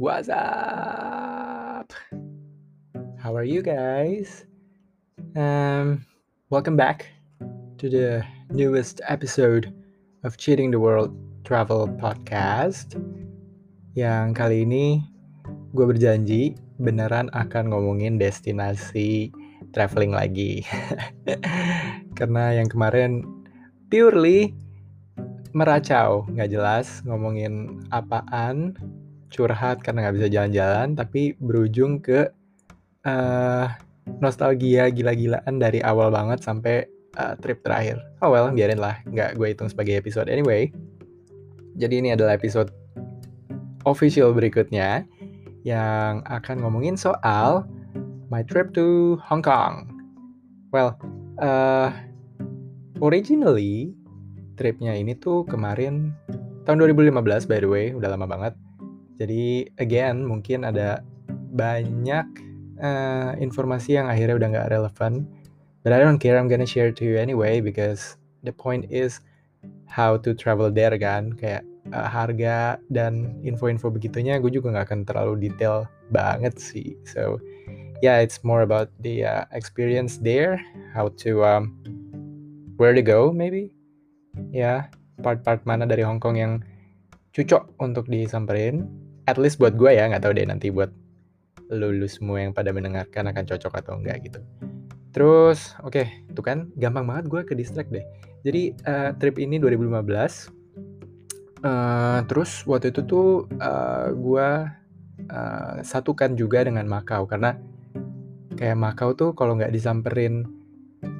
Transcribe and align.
What's 0.00 0.32
up? 0.32 1.92
How 3.20 3.36
are 3.36 3.44
you 3.44 3.60
guys? 3.60 4.48
Um, 5.36 6.08
welcome 6.48 6.72
back 6.72 7.04
to 7.76 7.92
the 7.92 8.24
newest 8.48 9.04
episode 9.04 9.68
of 10.24 10.40
Cheating 10.40 10.72
the 10.72 10.80
World 10.80 11.12
Travel 11.44 11.84
Podcast. 12.00 12.96
Yang 13.92 14.40
kali 14.40 14.64
ini 14.64 15.04
gue 15.76 15.84
berjanji 15.84 16.56
beneran 16.80 17.28
akan 17.36 17.68
ngomongin 17.68 18.16
destinasi 18.16 19.28
traveling 19.76 20.16
lagi. 20.16 20.64
Karena 22.16 22.56
yang 22.56 22.72
kemarin 22.72 23.20
purely 23.92 24.56
meracau, 25.52 26.24
nggak 26.32 26.56
jelas 26.56 27.04
ngomongin 27.04 27.84
apaan, 27.92 28.80
curhat 29.30 29.80
karena 29.80 30.06
nggak 30.06 30.16
bisa 30.20 30.28
jalan-jalan, 30.28 30.98
tapi 30.98 31.38
berujung 31.38 32.02
ke 32.02 32.28
uh, 33.06 33.66
nostalgia 34.18 34.90
gila-gilaan 34.90 35.62
dari 35.62 35.78
awal 35.80 36.10
banget 36.10 36.42
sampai 36.42 36.84
uh, 37.16 37.38
trip 37.38 37.62
terakhir. 37.62 38.02
Oh 38.20 38.34
well, 38.34 38.50
biarin 38.50 38.82
lah, 38.82 38.98
nggak 39.06 39.38
gue 39.38 39.54
hitung 39.54 39.70
sebagai 39.70 39.96
episode 39.96 40.26
anyway. 40.26 40.68
Jadi 41.78 42.02
ini 42.02 42.12
adalah 42.12 42.34
episode 42.34 42.74
official 43.88 44.34
berikutnya 44.34 45.06
yang 45.64 46.24
akan 46.28 46.60
ngomongin 46.60 46.96
soal 46.96 47.64
my 48.28 48.44
trip 48.44 48.72
to 48.74 49.16
Hong 49.22 49.40
Kong. 49.40 49.88
Well, 50.74 50.98
uh, 51.42 51.90
originally 53.02 53.94
tripnya 54.54 54.92
ini 54.92 55.16
tuh 55.16 55.48
kemarin 55.48 56.12
tahun 56.68 56.84
2015 56.92 57.48
by 57.48 57.58
the 57.64 57.68
way, 57.68 57.86
udah 57.96 58.12
lama 58.12 58.28
banget. 58.28 58.54
Jadi 59.20 59.68
again 59.76 60.24
mungkin 60.24 60.64
ada 60.64 61.04
banyak 61.52 62.26
uh, 62.80 63.36
informasi 63.36 64.00
yang 64.00 64.08
akhirnya 64.08 64.40
udah 64.40 64.48
nggak 64.56 64.70
relevan. 64.72 65.28
But 65.84 65.92
I 65.96 66.00
don't 66.00 66.20
care, 66.20 66.40
I'm 66.40 66.48
gonna 66.48 66.68
share 66.68 66.92
to 66.92 67.02
you 67.04 67.20
anyway 67.20 67.60
because 67.60 68.16
the 68.44 68.52
point 68.52 68.88
is 68.88 69.20
how 69.84 70.16
to 70.20 70.32
travel 70.32 70.72
there 70.72 70.96
kan. 70.96 71.36
Kayak 71.36 71.68
uh, 71.92 72.08
harga 72.08 72.80
dan 72.88 73.36
info-info 73.44 73.92
begitunya 73.92 74.40
gue 74.40 74.48
juga 74.48 74.72
nggak 74.72 74.86
akan 74.88 75.00
terlalu 75.04 75.52
detail 75.52 75.84
banget 76.08 76.56
sih. 76.56 76.96
So 77.04 77.36
yeah, 78.00 78.24
it's 78.24 78.40
more 78.40 78.64
about 78.64 78.88
the 79.04 79.28
uh, 79.28 79.44
experience 79.52 80.16
there, 80.16 80.56
how 80.96 81.12
to 81.20 81.44
um, 81.44 81.76
where 82.80 82.96
to 82.96 83.04
go 83.04 83.28
maybe 83.28 83.76
ya 84.56 84.88
part-part 85.20 85.60
mana 85.68 85.84
dari 85.84 86.00
Hong 86.00 86.16
Kong 86.16 86.40
yang 86.40 86.64
cocok 87.36 87.76
untuk 87.76 88.08
disamperin 88.08 88.88
at 89.30 89.38
least 89.38 89.62
buat 89.62 89.78
gue 89.78 89.94
ya 89.94 90.10
nggak 90.10 90.26
tahu 90.26 90.34
deh 90.34 90.46
nanti 90.46 90.74
buat 90.74 90.90
lulus 91.70 92.18
semua 92.18 92.42
yang 92.42 92.50
pada 92.50 92.74
mendengarkan 92.74 93.30
akan 93.30 93.44
cocok 93.46 93.72
atau 93.78 93.94
enggak 93.94 94.26
gitu. 94.26 94.42
Terus 95.14 95.74
oke 95.82 95.94
okay, 95.94 96.06
itu 96.26 96.42
kan 96.42 96.70
gampang 96.74 97.06
banget 97.06 97.30
gue 97.30 97.40
ke 97.46 97.54
distract 97.54 97.94
deh. 97.94 98.02
Jadi 98.42 98.74
uh, 98.86 99.14
trip 99.18 99.38
ini 99.38 99.62
2015 99.62 99.86
uh, 99.90 100.02
eh, 101.60 102.18
terus 102.26 102.64
waktu 102.64 102.90
itu 102.90 103.04
tuh 103.04 103.28
uh, 103.60 104.10
gue 104.10 104.48
uh, 105.30 105.74
satukan 105.86 106.34
juga 106.34 106.66
dengan 106.66 106.86
Makau. 106.90 107.26
Karena 107.30 107.54
kayak 108.58 108.78
Makau 108.78 109.14
tuh 109.14 109.30
kalau 109.38 109.54
nggak 109.54 109.70
disamperin 109.70 110.46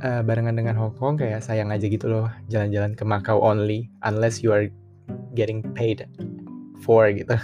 uh, 0.03 0.23
barengan 0.27 0.57
dengan 0.59 0.75
Hong 0.79 0.95
Kong 0.97 1.21
kayak 1.21 1.45
sayang 1.45 1.71
aja 1.71 1.87
gitu 1.87 2.11
loh 2.11 2.27
jalan-jalan 2.51 2.97
ke 2.99 3.05
Macau 3.07 3.39
only 3.39 3.91
unless 4.03 4.43
you 4.43 4.51
are 4.51 4.67
getting 5.35 5.63
paid 5.75 6.07
for 6.83 7.11
gitu. 7.11 7.37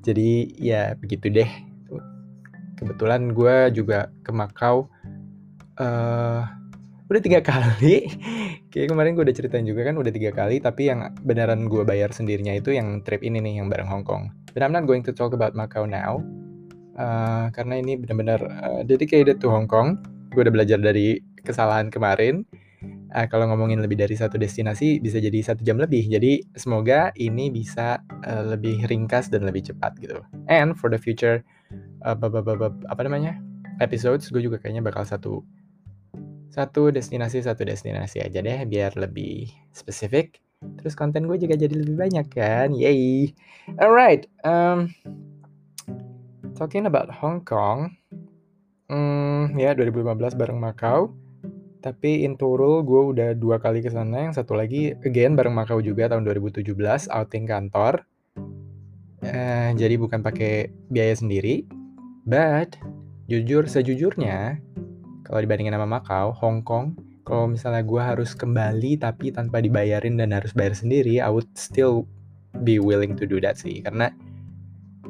Jadi 0.00 0.56
ya 0.56 0.96
begitu 0.96 1.28
deh. 1.28 1.48
Kebetulan 2.80 3.36
gue 3.36 3.68
juga 3.76 4.08
ke 4.24 4.32
Macau 4.32 4.88
uh, 5.76 6.42
udah 7.10 7.20
tiga 7.20 7.40
kali. 7.50 8.08
Kayak 8.70 8.94
kemarin 8.94 9.12
gue 9.18 9.24
udah 9.26 9.36
ceritain 9.36 9.66
juga 9.66 9.84
kan 9.84 9.98
udah 9.98 10.12
tiga 10.12 10.30
kali. 10.32 10.62
Tapi 10.62 10.88
yang 10.88 11.12
beneran 11.24 11.66
gue 11.66 11.82
bayar 11.84 12.14
sendirinya 12.14 12.56
itu 12.56 12.72
yang 12.72 13.04
trip 13.04 13.20
ini 13.20 13.42
nih 13.42 13.60
yang 13.60 13.68
bareng 13.68 13.88
Hong 13.88 14.06
Kong. 14.06 14.32
But 14.56 14.64
I'm 14.64 14.72
not 14.72 14.88
going 14.88 15.04
to 15.06 15.12
talk 15.12 15.36
about 15.36 15.52
Macau 15.52 15.84
now. 15.84 16.24
Uh, 17.00 17.48
karena 17.56 17.80
ini 17.80 17.96
benar-benar 17.96 18.40
uh, 18.44 18.80
dedicated 18.84 19.40
to 19.40 19.48
Hong 19.52 19.68
Kong. 19.68 20.00
Gue 20.32 20.46
udah 20.46 20.54
belajar 20.54 20.78
dari 20.78 21.18
kesalahan 21.42 21.90
kemarin. 21.90 22.46
Uh, 23.10 23.26
kalau 23.26 23.50
ngomongin 23.50 23.82
lebih 23.82 23.98
dari 23.98 24.14
satu 24.14 24.38
destinasi 24.38 25.02
bisa 25.02 25.18
jadi 25.18 25.42
satu 25.42 25.66
jam 25.66 25.82
lebih. 25.82 26.06
Jadi 26.06 26.46
semoga 26.54 27.10
ini 27.18 27.50
bisa 27.50 27.98
uh, 28.22 28.44
lebih 28.54 28.86
ringkas 28.86 29.28
dan 29.34 29.42
lebih 29.42 29.66
cepat 29.66 29.98
gitu. 29.98 30.22
And 30.46 30.78
for 30.78 30.86
the 30.90 31.00
future 31.00 31.42
uh, 32.06 32.14
apa 32.14 33.02
namanya 33.02 33.42
episodes, 33.82 34.30
gue 34.30 34.42
juga 34.44 34.62
kayaknya 34.62 34.86
bakal 34.86 35.02
satu 35.02 35.42
satu 36.50 36.90
destinasi 36.90 37.46
satu 37.46 37.62
destinasi 37.62 38.22
aja 38.22 38.42
deh 38.42 38.66
biar 38.66 38.94
lebih 38.98 39.50
spesifik. 39.70 40.42
Terus 40.60 40.92
konten 40.92 41.24
gue 41.24 41.40
juga 41.40 41.56
jadi 41.56 41.72
lebih 41.72 41.96
banyak 41.96 42.26
kan, 42.36 42.76
yay! 42.76 43.32
Alright, 43.80 44.28
um, 44.44 44.92
talking 46.52 46.84
about 46.84 47.08
Hong 47.08 47.40
Kong, 47.48 47.96
hmm, 48.92 49.56
ya 49.56 49.72
2015 49.72 50.36
bareng 50.36 50.60
Macau. 50.60 51.16
Tapi 51.80 52.28
in 52.28 52.36
total 52.36 52.84
gue 52.84 53.02
udah 53.16 53.30
dua 53.32 53.56
kali 53.56 53.80
ke 53.80 53.88
sana, 53.88 54.28
yang 54.28 54.36
satu 54.36 54.52
lagi 54.52 54.92
again 55.04 55.32
bareng 55.32 55.56
Makau 55.56 55.80
juga 55.80 56.12
tahun 56.12 56.28
2017 56.28 56.76
outing 57.08 57.44
kantor. 57.48 58.04
Uh, 59.20 59.72
jadi 59.76 59.96
bukan 59.96 60.20
pakai 60.20 60.72
biaya 60.92 61.16
sendiri. 61.16 61.64
But 62.28 62.76
jujur 63.32 63.64
sejujurnya 63.64 64.60
kalau 65.24 65.40
dibandingin 65.40 65.72
sama 65.72 65.88
Makau, 65.88 66.36
Hong 66.36 66.60
Kong, 66.66 66.98
kalau 67.24 67.46
misalnya 67.46 67.86
gue 67.86 68.02
harus 68.02 68.34
kembali 68.34 68.98
tapi 68.98 69.30
tanpa 69.30 69.62
dibayarin 69.62 70.18
dan 70.18 70.34
harus 70.34 70.50
bayar 70.50 70.74
sendiri, 70.74 71.22
I 71.22 71.30
would 71.30 71.48
still 71.54 72.04
be 72.66 72.82
willing 72.82 73.14
to 73.14 73.24
do 73.24 73.38
that 73.40 73.56
sih. 73.56 73.80
Karena 73.80 74.10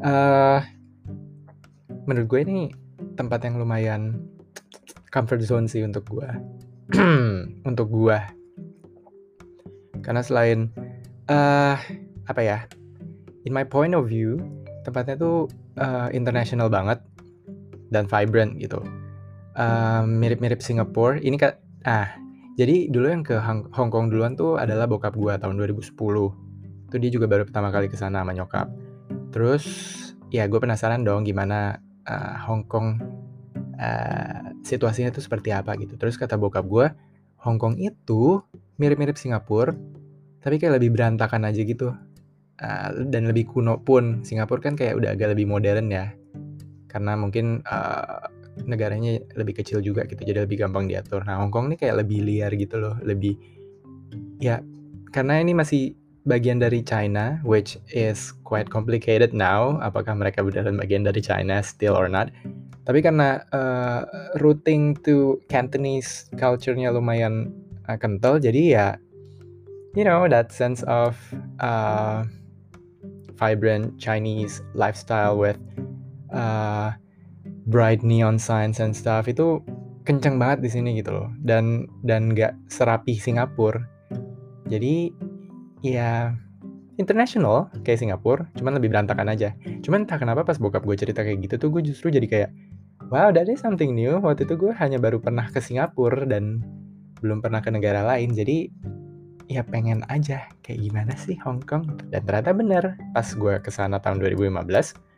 uh, 0.05 0.61
menurut 2.05 2.27
gue 2.29 2.41
ini 2.45 2.63
tempat 3.17 3.49
yang 3.49 3.57
lumayan 3.57 4.21
comfort 5.11 5.43
zone 5.43 5.67
sih 5.67 5.83
untuk 5.83 6.07
gue. 6.09 6.31
untuk 7.71 7.89
gue. 7.91 8.19
Karena 10.01 10.23
selain 10.25 10.71
uh, 11.29 11.77
apa 12.27 12.41
ya? 12.41 12.59
In 13.45 13.57
my 13.57 13.65
point 13.65 13.97
of 13.97 14.09
view, 14.09 14.41
tempatnya 14.85 15.17
tuh 15.17 15.49
uh, 15.81 16.09
international 16.13 16.69
banget 16.69 17.01
dan 17.91 18.07
vibrant 18.07 18.57
gitu. 18.57 18.81
Uh, 19.59 20.07
mirip-mirip 20.07 20.63
Singapura. 20.63 21.19
Ini 21.19 21.37
kan 21.37 21.59
ah 21.85 22.15
jadi 22.61 22.93
dulu 22.93 23.07
yang 23.09 23.25
ke 23.25 23.41
Hong 23.41 23.91
Kong 23.91 24.13
duluan 24.13 24.37
tuh 24.37 24.61
adalah 24.61 24.85
bokap 24.85 25.17
gue 25.17 25.33
tahun 25.41 25.57
2010. 25.57 25.97
Itu 26.91 26.97
dia 26.99 27.11
juga 27.11 27.27
baru 27.31 27.49
pertama 27.49 27.73
kali 27.73 27.89
ke 27.89 27.97
sana 27.97 28.21
sama 28.21 28.37
nyokap. 28.37 28.69
Terus 29.33 29.65
ya 30.29 30.45
gue 30.45 30.61
penasaran 30.61 31.03
dong 31.03 31.25
gimana 31.25 31.81
uh, 32.05 32.37
Hong 32.45 32.69
Kong 32.69 33.01
uh, 33.81 34.53
situasinya 34.61 35.09
tuh 35.09 35.25
seperti 35.25 35.57
apa 35.57 35.73
gitu. 35.81 35.97
Terus 35.97 36.21
kata 36.21 36.37
bokap 36.37 36.69
gue, 36.69 36.93
Hong 37.41 37.57
Kong 37.57 37.81
itu 37.81 38.45
mirip-mirip 38.77 39.17
Singapura, 39.17 39.73
tapi 40.45 40.61
kayak 40.61 40.77
lebih 40.77 40.93
berantakan 40.93 41.49
aja 41.49 41.65
gitu. 41.65 41.97
Uh, 42.61 43.09
dan 43.09 43.25
lebih 43.25 43.49
kuno 43.49 43.81
pun. 43.81 44.21
Singapura 44.21 44.61
kan 44.61 44.77
kayak 44.77 45.01
udah 45.01 45.17
agak 45.17 45.33
lebih 45.33 45.49
modern 45.49 45.89
ya. 45.89 46.13
Karena 46.93 47.17
mungkin 47.17 47.65
uh, 47.65 48.29
negaranya 48.69 49.17
lebih 49.41 49.63
kecil 49.63 49.81
juga 49.81 50.05
gitu, 50.05 50.21
jadi 50.21 50.45
lebih 50.45 50.61
gampang 50.61 50.85
diatur. 50.85 51.25
Nah, 51.25 51.41
Hong 51.41 51.49
Kong 51.49 51.73
ini 51.73 51.81
kayak 51.81 52.05
lebih 52.05 52.21
liar 52.27 52.53
gitu 52.53 52.77
loh, 52.77 53.01
lebih 53.01 53.39
ya 54.43 54.61
karena 55.15 55.39
ini 55.39 55.55
masih 55.55 55.95
bagian 56.29 56.61
dari 56.61 56.85
China, 56.85 57.41
which 57.47 57.81
is 57.91 58.35
quite 58.45 58.69
complicated 58.69 59.33
now. 59.33 59.81
Apakah 59.81 60.13
mereka 60.13 60.45
beneran 60.45 60.77
bagian 60.77 61.07
dari 61.07 61.23
China 61.25 61.65
still 61.65 61.97
or 61.97 62.11
not? 62.11 62.29
Tapi 62.91 63.07
karena 63.07 63.39
uh, 63.55 64.03
routing 64.43 64.99
to 65.07 65.39
Cantonese 65.47 66.27
culture-nya 66.35 66.91
lumayan 66.91 67.55
uh, 67.87 67.95
kental, 67.95 68.43
jadi 68.43 68.63
ya, 68.67 68.87
you 69.95 70.03
know, 70.03 70.27
that 70.27 70.51
sense 70.51 70.83
of 70.91 71.15
uh, 71.63 72.27
vibrant 73.39 73.95
Chinese 73.95 74.59
lifestyle 74.75 75.39
with 75.39 75.63
uh, 76.35 76.91
bright 77.71 78.03
neon 78.03 78.43
signs 78.43 78.83
and 78.83 78.91
stuff 78.91 79.31
itu 79.31 79.63
kenceng 80.03 80.43
banget 80.43 80.67
di 80.67 80.71
sini 80.75 80.99
gitu 80.99 81.15
loh. 81.15 81.31
Dan 81.47 81.87
dan 82.03 82.35
nggak 82.35 82.59
serapi 82.75 83.15
Singapura. 83.15 83.87
Jadi 84.67 85.15
ya 85.87 86.35
international 86.99 87.71
kayak 87.87 88.03
Singapura, 88.03 88.51
cuman 88.59 88.83
lebih 88.83 88.91
berantakan 88.91 89.31
aja. 89.31 89.55
Cuman 89.81 90.11
entah 90.11 90.19
kenapa 90.19 90.43
pas 90.43 90.59
bokap 90.59 90.83
gue 90.83 90.99
cerita 90.99 91.23
kayak 91.23 91.47
gitu 91.47 91.55
tuh 91.55 91.71
gue 91.71 91.87
justru 91.87 92.11
jadi 92.11 92.27
kayak 92.27 92.51
wow 93.11 93.35
that 93.35 93.51
is 93.51 93.61
something 93.61 93.93
new. 93.93 94.17
Waktu 94.23 94.47
itu 94.47 94.55
gue 94.57 94.73
hanya 94.79 94.97
baru 95.03 95.19
pernah 95.19 95.51
ke 95.51 95.59
Singapura 95.59 96.25
dan 96.25 96.63
belum 97.21 97.43
pernah 97.43 97.61
ke 97.61 97.69
negara 97.69 98.07
lain. 98.07 98.33
Jadi 98.33 98.71
ya 99.51 99.67
pengen 99.67 100.07
aja 100.07 100.47
kayak 100.63 100.79
gimana 100.79 101.13
sih 101.19 101.35
Hong 101.43 101.61
Kong? 101.67 101.99
Dan 102.09 102.23
ternyata 102.23 102.55
bener 102.55 102.85
pas 103.13 103.27
gue 103.27 103.55
ke 103.59 103.71
sana 103.75 103.99
tahun 103.99 104.23
2015 104.23 105.11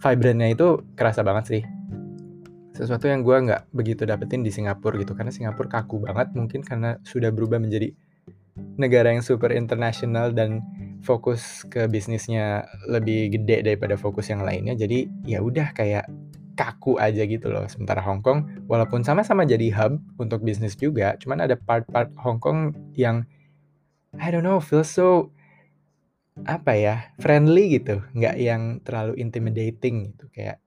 vibrantnya 0.00 0.48
itu 0.56 0.82
kerasa 0.96 1.20
banget 1.20 1.44
sih. 1.46 1.62
Sesuatu 2.72 3.10
yang 3.10 3.26
gue 3.26 3.36
nggak 3.36 3.74
begitu 3.74 4.08
dapetin 4.08 4.40
di 4.40 4.48
Singapura 4.54 4.96
gitu 4.96 5.12
karena 5.12 5.34
Singapura 5.34 5.68
kaku 5.68 6.08
banget 6.08 6.32
mungkin 6.32 6.64
karena 6.64 6.96
sudah 7.04 7.28
berubah 7.34 7.60
menjadi 7.60 7.92
negara 8.78 9.10
yang 9.14 9.22
super 9.22 9.50
internasional 9.54 10.30
dan 10.34 10.62
fokus 11.02 11.66
ke 11.66 11.86
bisnisnya 11.86 12.66
lebih 12.90 13.34
gede 13.34 13.66
daripada 13.66 13.98
fokus 13.98 14.30
yang 14.30 14.46
lainnya. 14.46 14.78
Jadi 14.78 15.10
ya 15.26 15.42
udah 15.42 15.74
kayak 15.74 16.06
kaku 16.58 16.98
aja 16.98 17.22
gitu 17.22 17.46
loh 17.46 17.62
sementara 17.70 18.02
Hong 18.02 18.18
Kong 18.18 18.66
walaupun 18.66 19.06
sama-sama 19.06 19.46
jadi 19.46 19.70
hub 19.78 20.02
untuk 20.18 20.42
bisnis 20.42 20.74
juga 20.74 21.14
cuman 21.22 21.46
ada 21.46 21.54
part-part 21.54 22.10
Hong 22.18 22.42
Kong 22.42 22.74
yang 22.98 23.22
I 24.18 24.34
don't 24.34 24.42
know 24.42 24.58
feel 24.58 24.82
so 24.82 25.30
apa 26.42 26.74
ya 26.74 26.96
friendly 27.22 27.78
gitu 27.78 28.02
nggak 28.18 28.36
yang 28.42 28.82
terlalu 28.82 29.14
intimidating 29.22 30.10
gitu 30.10 30.26
kayak 30.34 30.58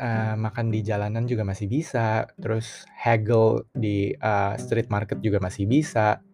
uh, 0.00 0.34
makan 0.34 0.72
di 0.72 0.80
jalanan 0.80 1.28
juga 1.28 1.44
masih 1.44 1.68
bisa, 1.68 2.24
terus 2.40 2.88
haggle 2.96 3.68
di 3.76 4.16
uh, 4.18 4.56
street 4.56 4.88
market 4.88 5.20
juga 5.20 5.38
masih 5.38 5.68
bisa. 5.68 6.24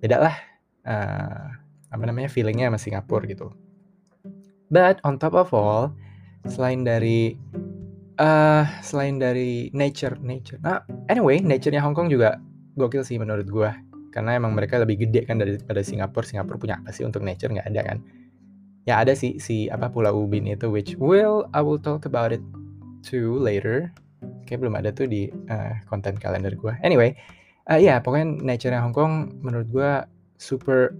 Beda 0.00 0.16
lah, 0.18 0.36
uh, 0.88 1.46
apa 1.92 2.04
namanya, 2.08 2.32
feelingnya 2.32 2.72
sama 2.72 2.80
Singapura 2.80 3.28
gitu. 3.28 3.52
But 4.72 4.98
on 5.06 5.20
top 5.20 5.36
of 5.36 5.52
all, 5.54 5.94
selain 6.48 6.82
dari 6.82 7.36
uh, 8.20 8.64
selain 8.80 9.20
dari 9.20 9.68
nature, 9.72 10.16
nature. 10.20 10.60
Nah, 10.64 10.84
anyway, 11.08 11.40
nature-nya 11.40 11.80
Hong 11.80 11.96
Kong 11.96 12.08
juga 12.08 12.40
gokil 12.76 13.04
sih 13.04 13.16
menurut 13.20 13.48
gue. 13.48 13.70
Karena 14.12 14.32
emang 14.32 14.56
mereka 14.56 14.80
lebih 14.80 15.04
gede 15.04 15.28
kan 15.28 15.36
daripada 15.36 15.84
Singapura. 15.84 16.24
Singapura 16.24 16.56
punya 16.56 16.76
apa 16.80 16.88
sih 16.92 17.04
untuk 17.04 17.20
nature 17.20 17.52
nggak 17.52 17.68
ada 17.68 17.82
kan? 17.84 17.98
Ya 18.88 19.02
ada 19.02 19.12
sih 19.12 19.36
si 19.36 19.68
apa 19.68 19.92
Pulau 19.92 20.24
Ubin 20.24 20.48
itu, 20.48 20.72
which 20.72 20.96
will 20.96 21.44
I 21.52 21.60
will 21.60 21.76
talk 21.76 22.08
about 22.08 22.32
it 22.32 22.40
to 23.12 23.36
later. 23.36 23.92
Kayak 24.48 24.64
belum 24.64 24.74
ada 24.78 24.94
tuh 24.94 25.10
di 25.10 25.28
uh, 25.52 25.74
kalender 26.22 26.56
gue. 26.56 26.72
Anyway, 26.80 27.12
uh, 27.68 27.76
ya 27.76 27.96
yeah, 27.96 27.98
pokoknya 28.00 28.40
nature-nya 28.40 28.80
Hong 28.80 28.96
Kong 28.96 29.36
menurut 29.44 29.68
gue 29.68 29.92
super 30.40 30.96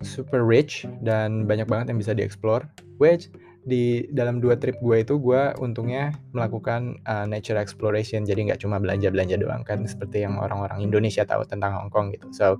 super 0.00 0.46
rich 0.46 0.86
dan 1.02 1.44
banyak 1.44 1.66
banget 1.66 1.90
yang 1.90 1.98
bisa 1.98 2.14
dieksplor. 2.14 2.64
Which 3.02 3.32
di 3.60 4.08
dalam 4.08 4.40
dua 4.40 4.56
trip 4.56 4.80
gue 4.80 5.04
itu 5.04 5.20
gue 5.20 5.52
untungnya 5.60 6.16
melakukan 6.32 6.96
uh, 7.04 7.28
nature 7.28 7.60
exploration. 7.60 8.24
Jadi 8.24 8.48
nggak 8.50 8.64
cuma 8.64 8.80
belanja-belanja 8.80 9.36
doang 9.36 9.62
kan 9.62 9.84
seperti 9.84 10.24
yang 10.24 10.40
orang-orang 10.40 10.80
Indonesia 10.80 11.24
tahu 11.28 11.44
tentang 11.44 11.76
Hong 11.76 11.90
Kong 11.92 12.12
gitu. 12.16 12.32
So 12.32 12.56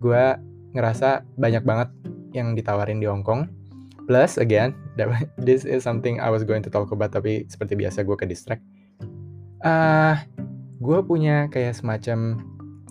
gue 0.00 0.36
ngerasa 0.76 1.24
banyak 1.40 1.64
banget 1.64 1.88
yang 2.36 2.52
ditawarin 2.52 3.00
di 3.00 3.08
Hong 3.08 3.24
Kong. 3.24 3.48
Plus 4.06 4.38
again, 4.38 4.76
this 5.40 5.66
is 5.66 5.82
something 5.82 6.22
I 6.22 6.30
was 6.30 6.46
going 6.46 6.62
to 6.62 6.70
talk 6.70 6.92
about 6.94 7.10
tapi 7.10 7.48
seperti 7.50 7.74
biasa 7.74 8.04
gue 8.06 8.16
ke 8.16 8.28
distract. 8.28 8.62
Uh, 9.64 10.14
gue 10.78 11.00
punya 11.02 11.48
kayak 11.48 11.74
semacam 11.74 12.38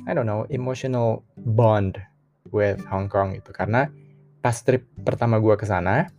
I 0.09 0.11
don't 0.17 0.27
know 0.27 0.49
emotional 0.49 1.23
bond 1.37 2.01
with 2.49 2.81
Hong 2.89 3.07
Kong 3.07 3.37
itu 3.37 3.53
karena 3.53 3.89
pas 4.41 4.61
trip 4.61 4.85
pertama 5.01 5.41
gue 5.41 5.55
ke 5.57 5.65
sana, 5.65 6.09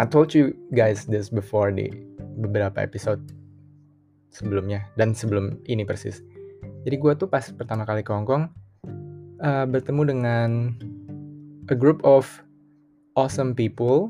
I 0.00 0.08
told 0.08 0.32
you 0.32 0.56
guys 0.72 1.04
this 1.04 1.28
before 1.28 1.68
di 1.68 1.92
beberapa 2.40 2.80
episode 2.80 3.20
sebelumnya 4.32 4.88
dan 4.96 5.12
sebelum 5.12 5.60
ini 5.68 5.84
persis. 5.84 6.24
Jadi 6.88 6.96
gue 6.96 7.12
tuh 7.12 7.28
pas 7.28 7.44
pertama 7.52 7.84
kali 7.84 8.00
ke 8.00 8.08
Hong 8.08 8.24
Kong 8.24 8.48
uh, 9.44 9.68
bertemu 9.68 10.02
dengan 10.08 10.48
a 11.68 11.76
group 11.76 12.00
of 12.08 12.24
awesome 13.20 13.52
people 13.52 14.08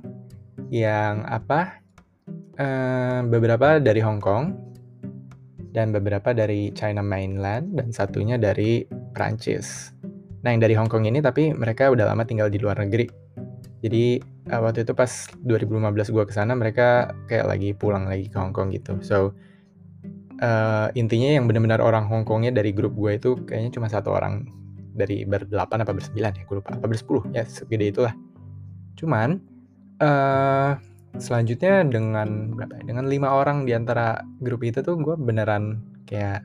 yang 0.70 1.26
apa 1.26 1.82
uh, 2.62 3.26
beberapa 3.26 3.82
dari 3.82 3.98
Hong 3.98 4.22
Kong 4.22 4.54
dan 5.74 5.90
beberapa 5.90 6.30
dari 6.30 6.70
China 6.78 7.02
mainland 7.02 7.74
dan 7.74 7.90
satunya 7.90 8.38
dari 8.38 8.86
Prancis. 9.18 9.90
Nah 10.46 10.54
yang 10.54 10.62
dari 10.62 10.78
Hong 10.78 10.86
Kong 10.86 11.10
ini 11.10 11.18
tapi 11.18 11.50
mereka 11.50 11.90
udah 11.90 12.06
lama 12.06 12.22
tinggal 12.22 12.46
di 12.46 12.62
luar 12.62 12.78
negeri. 12.78 13.10
Jadi 13.82 14.22
uh, 14.48 14.60
waktu 14.62 14.86
itu 14.86 14.94
pas 14.94 15.10
2015 15.42 16.14
gue 16.14 16.24
ke 16.24 16.32
sana 16.34 16.54
mereka 16.54 17.10
kayak 17.26 17.46
lagi 17.50 17.74
pulang 17.74 18.06
lagi 18.06 18.30
ke 18.30 18.36
Hong 18.38 18.54
Kong 18.54 18.70
gitu. 18.70 19.02
So 19.02 19.34
uh, 20.38 20.88
intinya 20.94 21.34
yang 21.34 21.50
benar-benar 21.50 21.82
orang 21.82 22.06
Hong 22.06 22.22
Kongnya 22.22 22.54
dari 22.54 22.70
grup 22.70 22.94
gue 22.94 23.18
itu 23.18 23.34
kayaknya 23.42 23.74
cuma 23.74 23.90
satu 23.90 24.14
orang 24.14 24.46
dari 24.92 25.24
berdelapan 25.26 25.82
apa 25.82 25.92
bersembilan 25.96 26.32
ya 26.36 26.42
gue 26.44 26.56
lupa 26.60 26.76
apa 26.76 26.84
bersepuluh 26.84 27.24
ya 27.32 27.48
segede 27.48 27.96
itulah 27.96 28.12
Cuman 28.96 29.40
uh, 30.00 30.76
selanjutnya 31.16 31.84
dengan 31.88 32.52
berapa 32.56 32.80
ya? 32.80 32.82
Dengan 32.86 33.04
lima 33.08 33.32
orang 33.32 33.64
di 33.64 33.72
antara 33.72 34.20
grup 34.40 34.64
itu 34.64 34.84
tuh 34.84 34.94
gue 35.00 35.16
beneran 35.16 35.82
kayak 36.06 36.44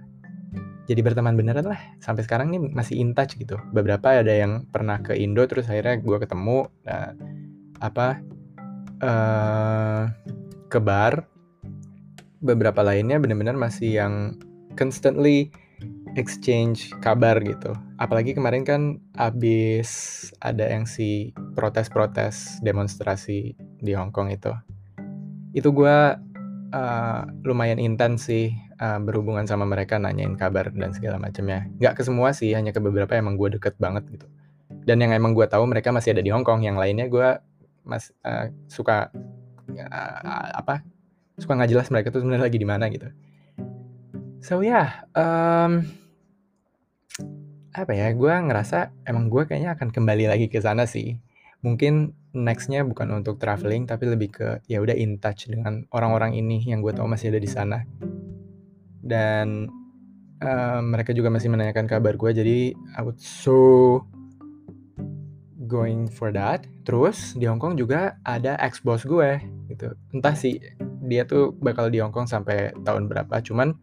jadi 0.87 1.03
berteman 1.03 1.35
beneran 1.35 1.67
lah 1.67 1.81
sampai 1.99 2.23
sekarang 2.23 2.49
nih 2.49 2.61
masih 2.71 2.97
in 2.97 3.11
touch 3.11 3.35
gitu 3.35 3.59
beberapa 3.75 4.17
ada 4.17 4.31
yang 4.31 4.65
pernah 4.71 5.03
ke 5.03 5.13
Indo 5.13 5.43
terus 5.45 5.67
akhirnya 5.67 5.99
gue 5.99 6.17
ketemu 6.23 6.71
nah, 6.87 7.11
apa 7.83 8.23
uh, 9.03 10.03
ke 10.71 10.79
bar 10.81 11.27
beberapa 12.41 12.81
lainnya 12.81 13.19
bener-bener 13.19 13.57
masih 13.57 13.99
yang 13.99 14.13
constantly 14.77 15.49
exchange 16.17 16.89
kabar 17.01 17.37
gitu. 17.41 17.73
Apalagi 18.01 18.33
kemarin 18.33 18.65
kan 18.65 18.81
abis 19.17 19.89
ada 20.41 20.65
yang 20.65 20.89
si 20.89 21.33
protes-protes 21.53 22.61
demonstrasi 22.65 23.53
di 23.81 23.91
Hong 23.93 24.13
Kong 24.13 24.33
itu. 24.33 24.53
Itu 25.53 25.73
gue 25.73 26.17
uh, 26.73 27.27
lumayan 27.43 27.79
intens 27.79 28.27
sih 28.27 28.51
uh, 28.79 28.99
berhubungan 28.99 29.45
sama 29.47 29.63
mereka 29.67 29.99
nanyain 29.99 30.35
kabar 30.35 30.71
dan 30.71 30.91
segala 30.91 31.21
macamnya. 31.21 31.67
Gak 31.79 31.99
ke 31.99 32.01
semua 32.03 32.31
sih, 32.35 32.51
hanya 32.55 32.71
ke 32.75 32.79
beberapa 32.81 33.15
emang 33.15 33.35
gue 33.39 33.59
deket 33.59 33.75
banget 33.79 34.07
gitu. 34.11 34.27
Dan 34.87 35.03
yang 35.03 35.11
emang 35.15 35.35
gue 35.35 35.47
tahu 35.47 35.67
mereka 35.67 35.91
masih 35.91 36.15
ada 36.15 36.23
di 36.23 36.31
Hong 36.31 36.43
Kong. 36.43 36.63
Yang 36.63 36.77
lainnya 36.79 37.07
gue 37.07 37.29
mas 37.87 38.11
uh, 38.23 38.51
suka 38.67 39.11
uh, 39.71 40.47
apa? 40.55 40.83
Suka 41.37 41.53
nggak 41.53 41.71
jelas 41.71 41.87
mereka 41.93 42.09
tuh 42.11 42.23
sebenarnya 42.23 42.45
lagi 42.49 42.59
di 42.59 42.67
mana 42.67 42.85
gitu. 42.89 43.07
So 44.41 44.63
yeah, 44.63 45.05
um, 45.17 45.85
apa 47.77 47.93
ya, 47.93 48.09
gue 48.09 48.33
ngerasa 48.33 48.89
emang 49.05 49.29
gue 49.29 49.45
kayaknya 49.45 49.77
akan 49.77 49.93
kembali 49.93 50.25
lagi 50.29 50.47
ke 50.49 50.57
sana 50.57 50.89
sih. 50.89 51.19
Mungkin 51.61 52.13
nextnya 52.35 52.83
bukan 52.83 53.23
untuk 53.23 53.39
traveling, 53.39 53.87
tapi 53.87 54.09
lebih 54.09 54.29
ke 54.33 54.47
ya 54.67 54.83
udah 54.83 54.95
in 54.95 55.21
touch 55.21 55.47
dengan 55.47 55.87
orang-orang 55.95 56.35
ini 56.35 56.63
yang 56.65 56.83
gue 56.83 56.91
tahu 56.91 57.07
masih 57.07 57.31
ada 57.31 57.39
di 57.39 57.49
sana. 57.49 57.79
Dan 59.03 59.71
uh, 60.43 60.79
mereka 60.83 61.15
juga 61.15 61.31
masih 61.31 61.47
menanyakan 61.47 61.87
kabar 61.87 62.19
gue, 62.19 62.31
jadi 62.35 62.57
I 62.75 63.01
would 63.05 63.19
so 63.21 64.03
going 65.67 66.07
for 66.07 66.31
that. 66.31 66.63
Terus 66.87 67.35
di 67.35 67.47
Hong 67.47 67.59
Kong 67.59 67.75
juga 67.75 68.15
ada 68.23 68.55
ex 68.63 68.79
boss 68.79 69.03
gue 69.03 69.39
gitu. 69.67 69.91
Entah 70.15 70.35
sih 70.35 70.59
dia 71.03 71.27
tuh 71.27 71.55
bakal 71.59 71.91
di 71.91 71.99
Hong 71.99 72.15
Kong 72.15 72.27
sampai 72.27 72.75
tahun 72.83 73.11
berapa, 73.11 73.43
cuman 73.43 73.75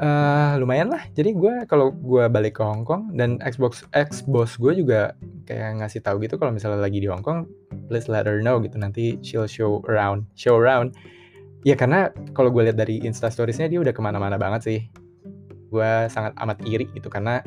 uh, 0.00 0.58
lumayan 0.58 0.90
lah. 0.90 1.02
Jadi 1.12 1.34
gue 1.34 1.54
kalau 1.70 1.94
gue 1.94 2.26
balik 2.30 2.58
ke 2.58 2.62
Hong 2.64 2.82
Kong 2.82 3.14
dan 3.14 3.38
Xbox 3.42 3.86
X 3.94 4.24
boss 4.26 4.56
gue 4.58 4.74
juga 4.74 5.14
kayak 5.44 5.84
ngasih 5.84 6.00
tahu 6.00 6.22
gitu 6.24 6.40
kalau 6.40 6.54
misalnya 6.54 6.80
lagi 6.82 6.98
di 6.98 7.08
Hong 7.10 7.22
Kong, 7.22 7.46
please 7.86 8.10
let 8.10 8.26
her 8.26 8.40
know 8.40 8.58
gitu 8.62 8.78
nanti 8.78 9.20
she'll 9.20 9.48
show 9.50 9.84
around, 9.86 10.26
show 10.34 10.58
around. 10.58 10.94
Ya 11.64 11.78
karena 11.78 12.12
kalau 12.36 12.52
gue 12.52 12.70
lihat 12.70 12.78
dari 12.78 13.00
Insta 13.02 13.32
Storiesnya 13.32 13.70
dia 13.70 13.80
udah 13.80 13.94
ke 13.94 14.02
mana-mana 14.02 14.36
banget 14.36 14.60
sih. 14.66 14.80
Gue 15.72 16.06
sangat 16.10 16.36
amat 16.38 16.62
iri 16.66 16.86
gitu 16.94 17.10
karena 17.10 17.42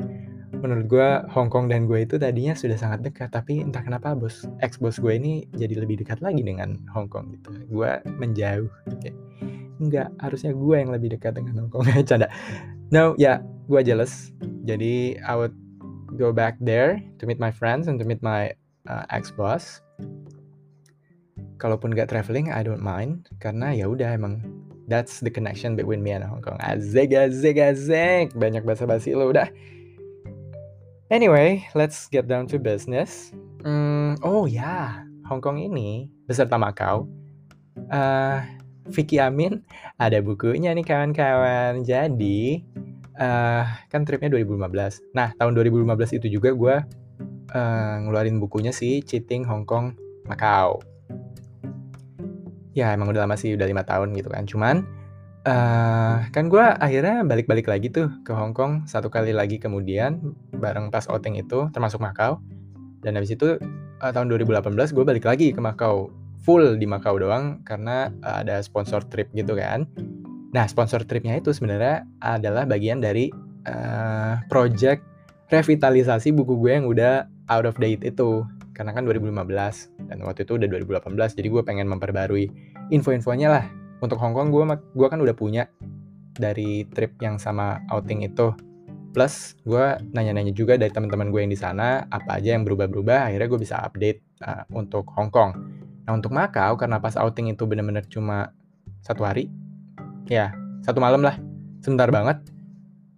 menurut 0.58 0.86
gue 0.90 1.08
Hong 1.30 1.48
Kong 1.52 1.70
dan 1.70 1.86
gue 1.86 2.02
itu 2.02 2.18
tadinya 2.18 2.56
sudah 2.56 2.74
sangat 2.74 3.06
dekat 3.06 3.30
tapi 3.30 3.62
entah 3.62 3.84
kenapa 3.84 4.18
bos 4.18 4.42
ex 4.58 4.80
bos 4.80 4.98
gue 4.98 5.14
ini 5.14 5.46
jadi 5.54 5.78
lebih 5.78 6.02
dekat 6.02 6.18
lagi 6.18 6.42
dengan 6.42 6.74
Hong 6.90 7.06
Kong 7.06 7.30
gitu 7.38 7.54
gue 7.70 7.90
menjauh 8.18 8.66
okay 8.90 9.27
enggak 9.78 10.10
harusnya 10.22 10.52
gue 10.54 10.76
yang 10.76 10.90
lebih 10.90 11.14
dekat 11.14 11.38
dengan 11.38 11.66
Hong 11.66 11.70
Kong 11.70 11.86
canda. 12.08 12.28
No 12.90 13.14
ya 13.16 13.22
yeah, 13.22 13.38
gue 13.70 13.80
jealous. 13.82 14.34
Jadi 14.66 15.18
I 15.22 15.34
would 15.34 15.54
go 16.18 16.34
back 16.34 16.58
there 16.60 16.98
to 17.18 17.24
meet 17.24 17.38
my 17.38 17.50
friends 17.50 17.86
and 17.86 17.96
to 18.02 18.04
meet 18.04 18.20
my 18.20 18.52
uh, 18.90 19.04
ex 19.10 19.30
boss 19.30 19.80
kalaupun 21.58 21.90
gak 21.94 22.10
traveling 22.10 22.50
I 22.50 22.62
don't 22.62 22.82
mind. 22.82 23.30
Karena 23.42 23.74
ya 23.74 23.90
udah 23.90 24.14
emang 24.14 24.42
that's 24.90 25.20
the 25.20 25.30
connection 25.30 25.74
between 25.74 26.02
me 26.02 26.14
and 26.14 26.26
Hong 26.26 26.42
Kong 26.42 26.58
azek 26.60 27.14
azek 27.14 27.58
azek. 27.58 28.34
Banyak 28.34 28.66
bahasa 28.66 28.84
basi 28.84 29.14
lo 29.14 29.30
udah. 29.30 29.48
Anyway 31.08 31.64
let's 31.72 32.10
get 32.10 32.26
down 32.26 32.44
to 32.50 32.60
business. 32.60 33.32
Mm, 33.66 34.22
oh 34.22 34.46
ya 34.46 34.62
yeah. 34.62 34.88
Hong 35.28 35.44
Kong 35.44 35.60
ini 35.60 36.08
beserta 36.24 36.56
Macau 36.56 37.18
uh, 37.92 38.40
Vicky 38.90 39.20
Amin 39.20 39.62
ada 40.00 40.18
bukunya 40.20 40.72
nih 40.72 40.84
kawan-kawan. 40.84 41.84
Jadi 41.84 42.64
uh, 43.18 43.64
kan 43.90 44.02
tripnya 44.02 44.32
2015. 44.32 45.14
Nah 45.14 45.34
tahun 45.36 45.52
2015 45.56 46.18
itu 46.18 46.26
juga 46.40 46.50
gue 46.54 46.76
uh, 47.52 47.94
ngeluarin 48.04 48.38
bukunya 48.40 48.72
sih 48.74 49.00
Cheating 49.04 49.44
Hong 49.46 49.64
Kong 49.64 49.94
Macau. 50.28 50.80
ya 52.76 52.94
emang 52.94 53.10
udah 53.10 53.26
lama 53.26 53.34
sih 53.34 53.58
udah 53.58 53.66
lima 53.66 53.82
tahun 53.82 54.14
gitu 54.14 54.30
kan 54.30 54.46
cuman 54.46 54.86
uh, 55.50 56.30
kan 56.30 56.46
gue 56.46 56.62
akhirnya 56.62 57.26
balik-balik 57.26 57.66
lagi 57.66 57.90
tuh 57.90 58.06
ke 58.22 58.30
Hong 58.30 58.54
Kong 58.54 58.86
satu 58.86 59.10
kali 59.10 59.34
lagi 59.34 59.58
kemudian 59.58 60.22
bareng 60.54 60.86
pas 60.86 61.10
outing 61.10 61.42
itu 61.42 61.66
termasuk 61.74 61.98
Macau 61.98 62.38
dan 63.02 63.18
habis 63.18 63.34
itu 63.34 63.58
uh, 63.98 64.10
tahun 64.14 64.30
2018 64.30 64.94
gue 64.94 65.04
balik 65.04 65.26
lagi 65.26 65.50
ke 65.50 65.58
Macau 65.58 66.14
full 66.48 66.80
di 66.80 66.88
Macau 66.88 67.20
doang 67.20 67.60
karena 67.60 68.08
uh, 68.24 68.40
ada 68.40 68.64
sponsor 68.64 69.04
trip 69.04 69.28
gitu 69.36 69.52
kan. 69.52 69.84
Nah 70.56 70.64
sponsor 70.64 71.04
tripnya 71.04 71.36
itu 71.36 71.52
sebenarnya 71.52 72.08
adalah 72.24 72.64
bagian 72.64 73.04
dari 73.04 73.28
uh, 73.68 74.40
project 74.48 75.04
revitalisasi 75.52 76.32
buku 76.32 76.56
gue 76.56 76.72
yang 76.72 76.88
udah 76.88 77.28
out 77.52 77.68
of 77.68 77.76
date 77.76 78.00
itu. 78.00 78.48
Karena 78.72 78.96
kan 78.96 79.04
2015 79.04 80.08
dan 80.08 80.24
waktu 80.24 80.48
itu 80.48 80.56
udah 80.56 80.68
2018 80.88 81.36
jadi 81.36 81.48
gue 81.52 81.62
pengen 81.68 81.84
memperbarui 81.92 82.48
info-infonya 82.88 83.48
lah. 83.52 83.66
Untuk 84.00 84.16
Hong 84.16 84.32
Kong 84.32 84.48
gue 84.48 84.64
gue 84.96 85.08
kan 85.12 85.20
udah 85.20 85.36
punya 85.36 85.68
dari 86.32 86.88
trip 86.96 87.20
yang 87.20 87.36
sama 87.36 87.84
outing 87.92 88.24
itu. 88.24 88.56
Plus 89.12 89.52
gue 89.68 90.00
nanya-nanya 90.16 90.56
juga 90.56 90.80
dari 90.80 90.88
teman-teman 90.88 91.28
gue 91.28 91.44
yang 91.44 91.52
di 91.52 91.60
sana 91.60 92.08
apa 92.08 92.40
aja 92.40 92.56
yang 92.56 92.64
berubah-berubah 92.64 93.28
akhirnya 93.28 93.48
gue 93.52 93.60
bisa 93.60 93.76
update 93.84 94.40
uh, 94.48 94.64
untuk 94.72 95.04
Hong 95.12 95.28
Kong 95.28 95.77
nah 96.08 96.16
untuk 96.16 96.32
Macau 96.32 96.80
karena 96.80 96.96
pas 96.96 97.20
outing 97.20 97.52
itu 97.52 97.68
bener-bener 97.68 98.00
cuma 98.08 98.56
satu 99.04 99.28
hari 99.28 99.52
ya 100.24 100.56
satu 100.80 101.04
malam 101.04 101.20
lah 101.20 101.36
sebentar 101.84 102.08
banget. 102.08 102.40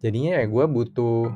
Jadinya 0.03 0.43
ya 0.43 0.45
gue 0.51 0.65
butuh 0.67 1.31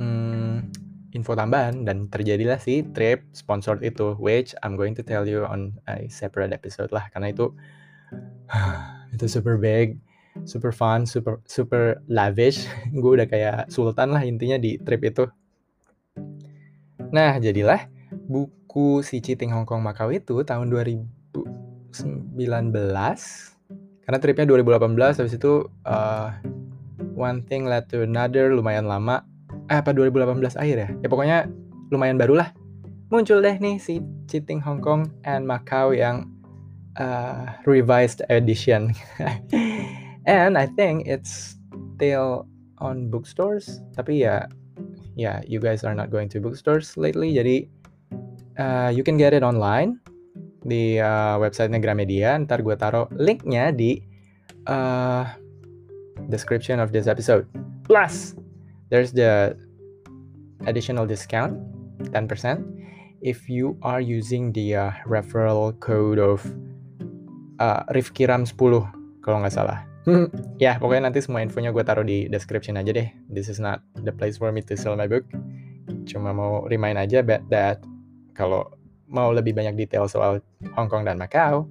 hmm, 0.00 0.72
info 1.12 1.36
tambahan 1.36 1.84
dan 1.84 2.08
terjadilah 2.08 2.56
si 2.56 2.86
trip 2.96 3.26
sponsored 3.36 3.84
itu 3.84 4.16
which 4.16 4.56
I'm 4.64 4.80
going 4.80 4.96
to 4.96 5.04
tell 5.04 5.28
you 5.28 5.44
on 5.44 5.76
a 5.90 6.08
separate 6.08 6.56
episode 6.56 6.88
lah 6.88 7.04
karena 7.12 7.36
itu 7.36 7.52
itu 9.14 9.28
super 9.28 9.60
big 9.60 10.00
super 10.48 10.72
fun 10.72 11.04
super 11.04 11.42
super 11.44 12.00
lavish. 12.08 12.64
Gue 12.96 13.20
udah 13.20 13.28
kayak 13.28 13.68
sultan 13.68 14.14
lah 14.14 14.22
intinya 14.24 14.56
di 14.56 14.80
trip 14.80 15.04
itu. 15.04 15.28
Nah 17.12 17.36
jadilah 17.42 17.90
buku 18.68 19.00
si 19.00 19.24
Cheating 19.24 19.48
Hong 19.48 19.64
Kong 19.64 19.80
Macau 19.80 20.12
itu 20.12 20.44
tahun 20.44 20.68
2019 20.68 22.36
karena 24.04 24.18
tripnya 24.20 24.44
2018 24.44 25.24
habis 25.24 25.32
itu 25.40 25.72
uh, 25.88 26.28
one 27.16 27.40
thing 27.48 27.64
led 27.64 27.88
to 27.88 28.04
another 28.04 28.52
lumayan 28.52 28.84
lama. 28.84 29.24
Eh, 29.72 29.80
apa 29.80 29.96
2018 29.96 30.60
akhir 30.60 30.76
ya? 30.84 30.88
Ya 31.00 31.08
pokoknya 31.08 31.48
lumayan 31.88 32.20
baru 32.20 32.44
lah. 32.44 32.52
Muncul 33.08 33.40
deh 33.40 33.56
nih 33.56 33.80
si 33.80 34.04
Cheating 34.28 34.60
Hong 34.60 34.84
Kong 34.84 35.08
and 35.24 35.48
Macau 35.48 35.96
yang 35.96 36.28
uh, 37.00 37.48
revised 37.64 38.20
edition. 38.28 38.92
And 40.28 40.60
I 40.60 40.68
think 40.76 41.08
it's 41.08 41.56
still 41.96 42.44
on 42.84 43.08
bookstores. 43.08 43.80
Tapi 43.96 44.28
ya 44.28 44.44
ya 45.16 45.40
yeah, 45.40 45.48
you 45.48 45.56
guys 45.56 45.88
are 45.88 45.96
not 45.96 46.12
going 46.12 46.28
to 46.28 46.36
bookstores 46.36 47.00
lately. 47.00 47.32
Jadi 47.32 47.77
uh, 48.58 48.90
you 48.92 49.06
can 49.06 49.16
get 49.16 49.32
it 49.32 49.46
online 49.46 50.02
di 50.66 50.98
uh, 50.98 51.38
websitenya 51.38 51.80
Gramedia 51.80 52.34
ntar 52.36 52.60
gue 52.60 52.74
taruh 52.74 53.06
linknya 53.14 53.70
di 53.72 54.02
uh, 54.66 55.24
description 56.28 56.82
of 56.82 56.90
this 56.90 57.06
episode 57.06 57.46
plus 57.86 58.34
there's 58.90 59.14
the 59.14 59.54
additional 60.66 61.06
discount 61.06 61.54
10% 62.10 62.62
if 63.22 63.48
you 63.48 63.78
are 63.82 64.02
using 64.02 64.52
the 64.52 64.74
uh, 64.74 64.90
referral 65.06 65.74
code 65.78 66.18
of 66.18 66.42
uh, 67.58 67.82
Rifkiram 67.94 68.46
10 68.46 68.54
kalau 69.22 69.44
nggak 69.44 69.54
salah. 69.54 69.84
ya, 70.62 70.80
pokoknya 70.80 71.12
nanti 71.12 71.20
semua 71.20 71.44
infonya 71.44 71.68
gue 71.68 71.84
taruh 71.84 72.06
di 72.06 72.30
description 72.32 72.80
aja 72.80 72.96
deh. 72.96 73.08
This 73.28 73.52
is 73.52 73.60
not 73.60 73.84
the 74.00 74.14
place 74.14 74.40
for 74.40 74.48
me 74.54 74.64
to 74.64 74.72
sell 74.72 74.96
my 74.96 75.04
book. 75.04 75.26
Cuma 76.08 76.32
mau 76.32 76.64
remind 76.64 76.96
aja 76.96 77.20
that 77.52 77.84
kalau 78.38 78.70
mau 79.10 79.34
lebih 79.34 79.50
banyak 79.56 79.74
detail 79.74 80.06
soal 80.06 80.38
Hong 80.78 80.86
Kong 80.86 81.02
dan 81.02 81.18
Macau, 81.18 81.66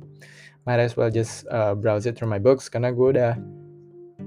might 0.68 0.84
as 0.84 1.00
well 1.00 1.08
just 1.08 1.48
uh, 1.48 1.72
browse 1.72 2.04
it 2.04 2.20
through 2.20 2.28
my 2.28 2.42
books 2.42 2.68
karena 2.68 2.92
gue 2.92 3.16
udah 3.16 3.34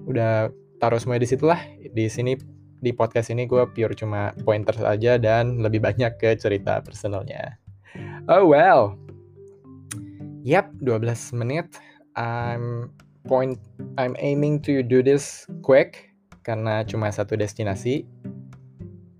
udah 0.09 0.49
taruh 0.81 0.97
semuanya 0.97 1.29
di 1.29 1.31
situ 1.37 1.45
lah. 1.45 1.61
Di 1.93 2.09
sini 2.09 2.41
di 2.81 2.97
podcast 2.97 3.29
ini 3.29 3.45
gue 3.45 3.61
pure 3.77 3.93
cuma 3.93 4.33
pointer 4.41 4.73
saja 4.73 5.21
dan 5.21 5.61
lebih 5.61 5.85
banyak 5.85 6.17
ke 6.17 6.33
cerita 6.41 6.81
personalnya. 6.81 7.61
Oh 8.33 8.49
well. 8.49 8.97
Yap, 10.41 10.73
12 10.81 11.37
menit. 11.37 11.69
I'm 12.17 12.89
point 13.29 13.61
I'm 14.01 14.17
aiming 14.17 14.65
to 14.65 14.81
do 14.81 15.05
this 15.05 15.45
quick 15.61 16.09
karena 16.41 16.89
cuma 16.89 17.13
satu 17.13 17.37
destinasi. 17.37 18.09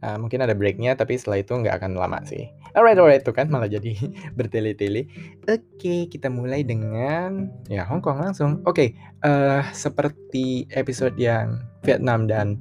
Uh, 0.01 0.17
mungkin 0.17 0.41
ada 0.41 0.57
breaknya 0.57 0.97
tapi 0.97 1.21
setelah 1.21 1.45
itu 1.45 1.53
nggak 1.53 1.77
akan 1.85 2.01
lama 2.01 2.25
sih. 2.25 2.49
Alright, 2.77 2.99
alright 2.99 3.23
tuh 3.23 3.35
kan 3.35 3.51
malah 3.51 3.67
jadi 3.67 3.95
bertele-tele. 4.39 5.11
Oke, 5.47 5.61
okay, 5.77 6.01
kita 6.07 6.31
mulai 6.31 6.63
dengan 6.63 7.51
ya 7.67 7.83
Hong 7.87 8.03
Kong 8.03 8.23
langsung. 8.23 8.63
Oke, 8.67 8.71
okay, 8.71 8.89
uh, 9.27 9.61
eh, 9.61 9.63
seperti 9.75 10.71
episode 10.75 11.19
yang 11.19 11.63
Vietnam 11.83 12.31
dan 12.31 12.61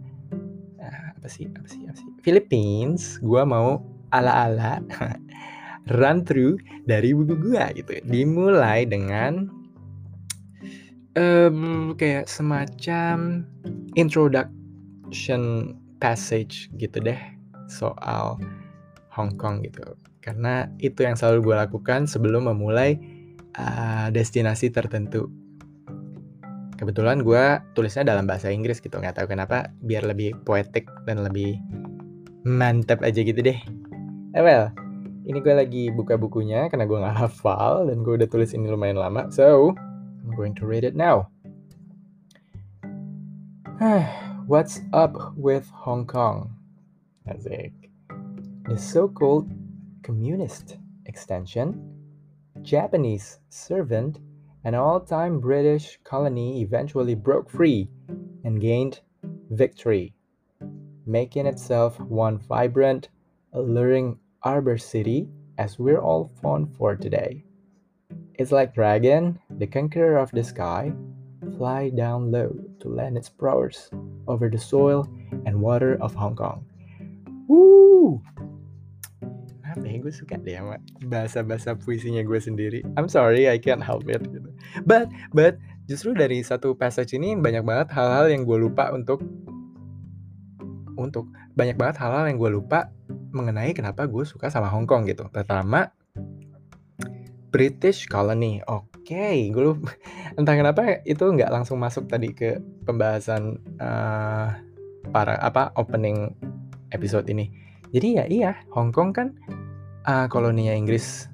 apa 1.20 1.28
sih 1.28 1.52
apa 1.52 1.68
sih 1.68 1.84
apa 1.84 2.00
sih 2.00 2.08
Philippines 2.24 3.20
gue 3.20 3.44
mau 3.44 3.84
ala-ala 4.16 4.80
run 6.00 6.24
through 6.24 6.56
dari 6.88 7.12
buku 7.12 7.36
gue 7.36 7.64
gitu 7.76 8.00
dimulai 8.08 8.88
dengan 8.88 9.52
um, 11.20 11.92
kayak 12.00 12.32
semacam 12.32 13.44
introduction 14.00 15.76
passage 16.00 16.72
gitu 16.80 17.04
deh 17.04 17.20
soal 17.68 18.40
Hong 19.20 19.36
Kong 19.36 19.60
gitu 19.68 19.84
karena 20.24 20.72
itu 20.80 21.04
yang 21.04 21.20
selalu 21.20 21.52
gue 21.52 21.56
lakukan 21.60 22.08
sebelum 22.08 22.48
memulai 22.48 22.96
uh, 23.60 24.08
destinasi 24.08 24.72
tertentu 24.72 25.28
kebetulan 26.80 27.20
gue 27.20 27.60
tulisnya 27.76 28.08
dalam 28.08 28.24
bahasa 28.24 28.48
Inggris 28.48 28.80
gitu 28.80 28.96
nggak 28.96 29.20
tahu 29.20 29.36
kenapa 29.36 29.76
biar 29.84 30.08
lebih 30.08 30.40
poetik 30.48 30.88
dan 31.04 31.28
lebih 31.28 31.60
mantap 32.48 33.04
aja 33.04 33.20
gitu 33.20 33.44
deh 33.44 33.60
eh 34.32 34.44
well 34.44 34.72
ini 35.28 35.44
gue 35.44 35.52
lagi 35.52 35.84
buka 35.92 36.16
bukunya 36.16 36.72
karena 36.72 36.88
gue 36.88 36.96
nggak 36.96 37.20
hafal 37.28 37.92
dan 37.92 38.00
gue 38.08 38.16
udah 38.24 38.30
tulis 38.32 38.56
ini 38.56 38.72
lumayan 38.72 38.96
lama 38.96 39.28
so 39.28 39.76
I'm 40.24 40.32
going 40.40 40.56
to 40.56 40.64
read 40.64 40.88
it 40.88 40.96
now 40.96 41.28
What's 44.50 44.82
up 44.92 45.16
with 45.38 45.70
Hong 45.72 46.10
Kong? 46.10 46.58
Asik. 47.30 47.89
The 48.70 48.78
so-called 48.78 49.52
communist 50.04 50.78
extension, 51.08 51.90
Japanese 52.62 53.40
servant, 53.50 54.20
an 54.64 54.76
all 54.76 55.00
time 55.00 55.40
British 55.40 55.98
colony 56.04 56.62
eventually 56.62 57.16
broke 57.16 57.50
free 57.50 57.90
and 58.44 58.62
gained 58.62 59.02
victory, 59.50 60.14
making 61.08 61.48
itself 61.48 62.00
one 62.00 62.38
vibrant, 62.38 63.10
alluring 63.54 64.20
arbor 64.44 64.78
city 64.78 65.28
as 65.58 65.80
we're 65.80 66.00
all 66.00 66.32
fond 66.40 66.70
for 66.78 66.96
today. 66.96 67.44
It's 68.36 68.52
like 68.52 68.76
Dragon, 68.76 69.40
the 69.50 69.66
conqueror 69.66 70.18
of 70.18 70.30
the 70.30 70.44
sky, 70.44 70.94
fly 71.58 71.90
down 71.90 72.32
low 72.32 72.56
to 72.82 72.88
land 72.88 73.18
its 73.18 73.30
prowess 73.30 73.90
over 74.28 74.48
the 74.48 74.60
soil 74.60 75.10
and 75.48 75.60
water 75.60 75.98
of 76.00 76.14
Hong 76.14 76.36
Kong. 76.36 76.64
Woo! 77.48 78.22
Apa 79.70 79.86
ya 79.86 79.98
gue 80.02 80.14
suka 80.14 80.36
deh 80.42 80.58
sama 80.58 80.82
bahasa-bahasa 81.06 81.78
puisinya 81.78 82.26
gue 82.26 82.40
sendiri. 82.42 82.80
I'm 82.98 83.06
sorry 83.06 83.46
I 83.46 83.62
can't 83.62 83.84
help 83.84 84.10
it 84.10 84.26
gitu. 84.26 84.50
but 84.90 85.10
but 85.32 85.62
justru 85.90 86.14
dari 86.14 86.42
satu 86.46 86.78
passage 86.78 87.18
ini 87.18 87.34
banyak 87.34 87.66
banget 87.66 87.90
hal-hal 87.94 88.30
yang 88.30 88.46
gue 88.46 88.58
lupa 88.58 88.94
untuk 88.94 89.22
untuk 91.00 91.32
banyak 91.56 91.80
banget 91.80 91.98
hal-hal 92.04 92.28
yang 92.30 92.38
gue 92.38 92.52
lupa 92.52 92.92
mengenai 93.32 93.72
kenapa 93.72 94.06
gue 94.06 94.22
suka 94.28 94.52
sama 94.52 94.70
Hong 94.70 94.86
Kong 94.86 95.08
gitu. 95.08 95.26
Pertama 95.32 95.90
British 97.50 98.06
colony. 98.06 98.62
Oke 98.70 99.10
okay, 99.10 99.50
gue 99.50 99.64
lupa 99.74 99.90
entah 100.38 100.54
kenapa 100.54 101.02
itu 101.08 101.26
nggak 101.26 101.50
langsung 101.50 101.82
masuk 101.82 102.06
tadi 102.06 102.36
ke 102.36 102.62
pembahasan 102.86 103.58
uh, 103.82 104.54
para 105.10 105.36
apa 105.42 105.74
opening 105.80 106.38
episode 106.94 107.26
ini. 107.32 107.50
Jadi 107.90 108.08
ya 108.22 108.26
iya 108.30 108.52
Hong 108.78 108.94
Kong 108.94 109.10
kan 109.10 109.34
uh, 110.08 110.28
koloninya 110.32 110.72
Inggris 110.76 111.28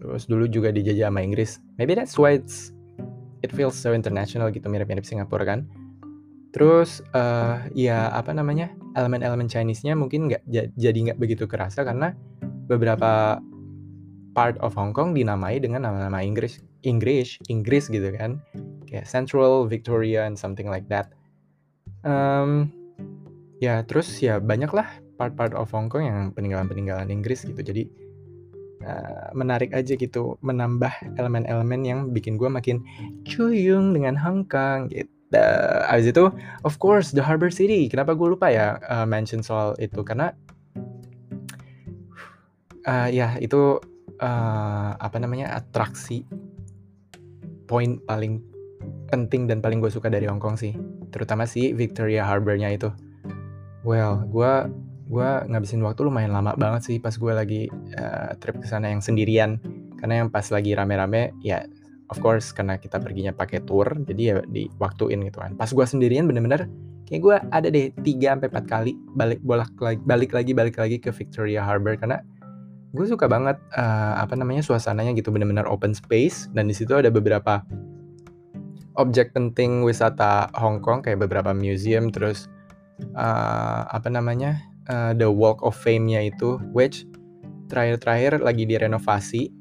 terus 0.00 0.24
dulu 0.24 0.48
juga 0.48 0.72
dijajah 0.72 1.12
sama 1.12 1.20
Inggris. 1.20 1.60
Maybe 1.76 1.92
that's 1.92 2.16
why 2.16 2.40
it's 2.40 2.72
it 3.44 3.52
feels 3.52 3.76
so 3.76 3.92
international 3.92 4.48
gitu 4.48 4.66
mirip-mirip 4.66 5.04
Singapura 5.04 5.44
kan? 5.44 5.68
Terus 6.50 7.04
uh, 7.14 7.62
ya 7.76 8.10
apa 8.10 8.34
namanya 8.34 8.72
elemen-elemen 8.98 9.46
Chinese-nya 9.46 9.94
mungkin 9.94 10.26
nggak 10.32 10.42
jadi 10.74 10.98
nggak 11.12 11.20
begitu 11.20 11.44
kerasa 11.46 11.86
karena 11.86 12.16
beberapa 12.66 13.38
part 14.34 14.56
of 14.64 14.74
Hong 14.74 14.90
Kong 14.90 15.14
dinamai 15.14 15.60
dengan 15.62 15.86
nama-nama 15.86 16.24
Inggris 16.24 16.58
Inggris 16.82 17.38
Inggris 17.46 17.86
gitu 17.92 18.10
kan. 18.16 18.40
Kayak 18.88 19.06
Central 19.06 19.70
Victoria 19.70 20.26
and 20.26 20.34
something 20.34 20.66
like 20.66 20.88
that. 20.90 21.14
Um, 22.02 22.72
ya 23.60 23.84
terus 23.84 24.08
ya 24.18 24.40
banyak 24.40 24.72
lah 24.72 24.88
part-part 25.20 25.52
of 25.52 25.68
Hong 25.76 25.92
Kong 25.92 26.08
yang 26.08 26.18
peninggalan-peninggalan 26.32 27.12
Inggris 27.12 27.44
gitu. 27.44 27.60
Jadi 27.60 27.86
uh, 28.84 29.28
menarik 29.36 29.72
aja 29.76 29.96
gitu 29.96 30.36
menambah 30.40 30.92
elemen-elemen 31.16 31.80
yang 31.84 32.00
bikin 32.12 32.36
gue 32.40 32.48
makin 32.48 32.82
cuyung 33.24 33.92
dengan 33.92 34.16
Hong 34.16 34.46
Kong 34.48 34.88
gitu. 34.92 35.08
Uh, 35.30 35.86
abis 35.86 36.10
itu 36.10 36.26
of 36.66 36.74
course 36.82 37.14
the 37.14 37.22
Harbor 37.22 37.54
City. 37.54 37.86
Kenapa 37.86 38.18
gue 38.18 38.34
lupa 38.34 38.50
ya 38.50 38.82
uh, 38.90 39.06
mention 39.06 39.46
soal 39.46 39.78
itu? 39.78 40.02
Karena 40.02 40.34
uh, 42.82 43.06
ya 43.06 43.38
itu 43.38 43.78
uh, 44.18 44.90
apa 44.98 45.16
namanya 45.22 45.54
atraksi 45.54 46.26
poin 47.70 48.02
paling 48.02 48.42
penting 49.06 49.46
dan 49.46 49.62
paling 49.62 49.78
gue 49.78 49.90
suka 49.90 50.10
dari 50.10 50.26
Hong 50.26 50.42
Kong 50.42 50.58
sih. 50.58 50.74
Terutama 51.14 51.46
si 51.46 51.70
Victoria 51.78 52.26
Harbornya 52.26 52.74
itu. 52.74 52.90
Well 53.86 54.26
gue 54.26 54.52
gue 55.10 55.30
ngabisin 55.50 55.82
waktu 55.82 56.06
lumayan 56.06 56.30
lama 56.30 56.54
banget 56.54 56.86
sih 56.86 56.96
pas 57.02 57.10
gue 57.10 57.32
lagi 57.34 57.62
uh, 57.98 58.38
trip 58.38 58.62
ke 58.62 58.66
sana 58.70 58.94
yang 58.94 59.02
sendirian. 59.02 59.58
Karena 59.98 60.24
yang 60.24 60.28
pas 60.30 60.46
lagi 60.54 60.72
rame-rame 60.72 61.34
ya 61.42 61.66
of 62.08 62.22
course 62.22 62.54
karena 62.54 62.78
kita 62.78 63.02
perginya 63.02 63.34
pakai 63.34 63.60
tour 63.66 63.90
jadi 64.06 64.22
ya 64.22 64.34
di 64.46 64.70
waktuin 64.78 65.26
gitu 65.26 65.42
kan. 65.42 65.58
Pas 65.58 65.66
gue 65.66 65.82
sendirian 65.82 66.30
bener-bener 66.30 66.70
kayak 67.10 67.20
gue 67.26 67.36
ada 67.50 67.68
deh 67.68 67.90
3 67.90 68.06
sampai 68.06 68.48
empat 68.54 68.64
kali 68.70 68.92
balik 69.18 69.42
bolak 69.42 69.74
lagi 69.82 70.00
balik 70.06 70.30
lagi 70.30 70.52
balik 70.54 70.76
lagi 70.78 70.96
ke 71.02 71.10
Victoria 71.10 71.66
Harbor. 71.66 71.98
Karena 71.98 72.22
gue 72.94 73.06
suka 73.10 73.26
banget 73.26 73.58
uh, 73.74 74.14
apa 74.14 74.38
namanya 74.38 74.62
suasananya 74.62 75.10
gitu 75.18 75.34
bener-bener 75.34 75.66
open 75.66 75.90
space. 75.90 76.46
Dan 76.54 76.70
di 76.70 76.74
situ 76.78 76.94
ada 76.94 77.10
beberapa 77.10 77.66
objek 78.94 79.34
penting 79.34 79.82
wisata 79.82 80.54
Hong 80.54 80.78
Kong 80.78 81.02
kayak 81.02 81.26
beberapa 81.26 81.50
museum 81.50 82.14
terus 82.14 82.46
uh, 83.18 83.90
apa 83.90 84.06
namanya 84.06 84.69
uh, 84.90 85.12
the 85.14 85.30
Walk 85.30 85.62
of 85.62 85.78
Fame-nya 85.78 86.26
itu, 86.28 86.58
which 86.74 87.06
terakhir-terakhir 87.70 88.42
lagi 88.42 88.66
direnovasi. 88.66 89.54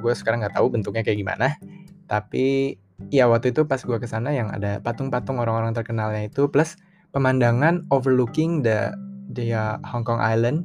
Gue 0.00 0.12
sekarang 0.16 0.40
nggak 0.40 0.56
tahu 0.56 0.72
bentuknya 0.72 1.04
kayak 1.04 1.20
gimana. 1.20 1.54
Tapi 2.08 2.76
ya 3.12 3.28
waktu 3.28 3.52
itu 3.52 3.68
pas 3.68 3.80
gue 3.84 3.96
ke 4.00 4.08
sana 4.08 4.32
yang 4.32 4.48
ada 4.48 4.80
patung-patung 4.80 5.36
orang-orang 5.36 5.76
terkenalnya 5.76 6.24
itu, 6.24 6.48
plus 6.48 6.80
pemandangan 7.12 7.84
overlooking 7.92 8.64
the 8.64 8.90
the 9.36 9.52
uh, 9.52 9.76
Hong 9.84 10.02
Kong 10.02 10.18
Island. 10.18 10.64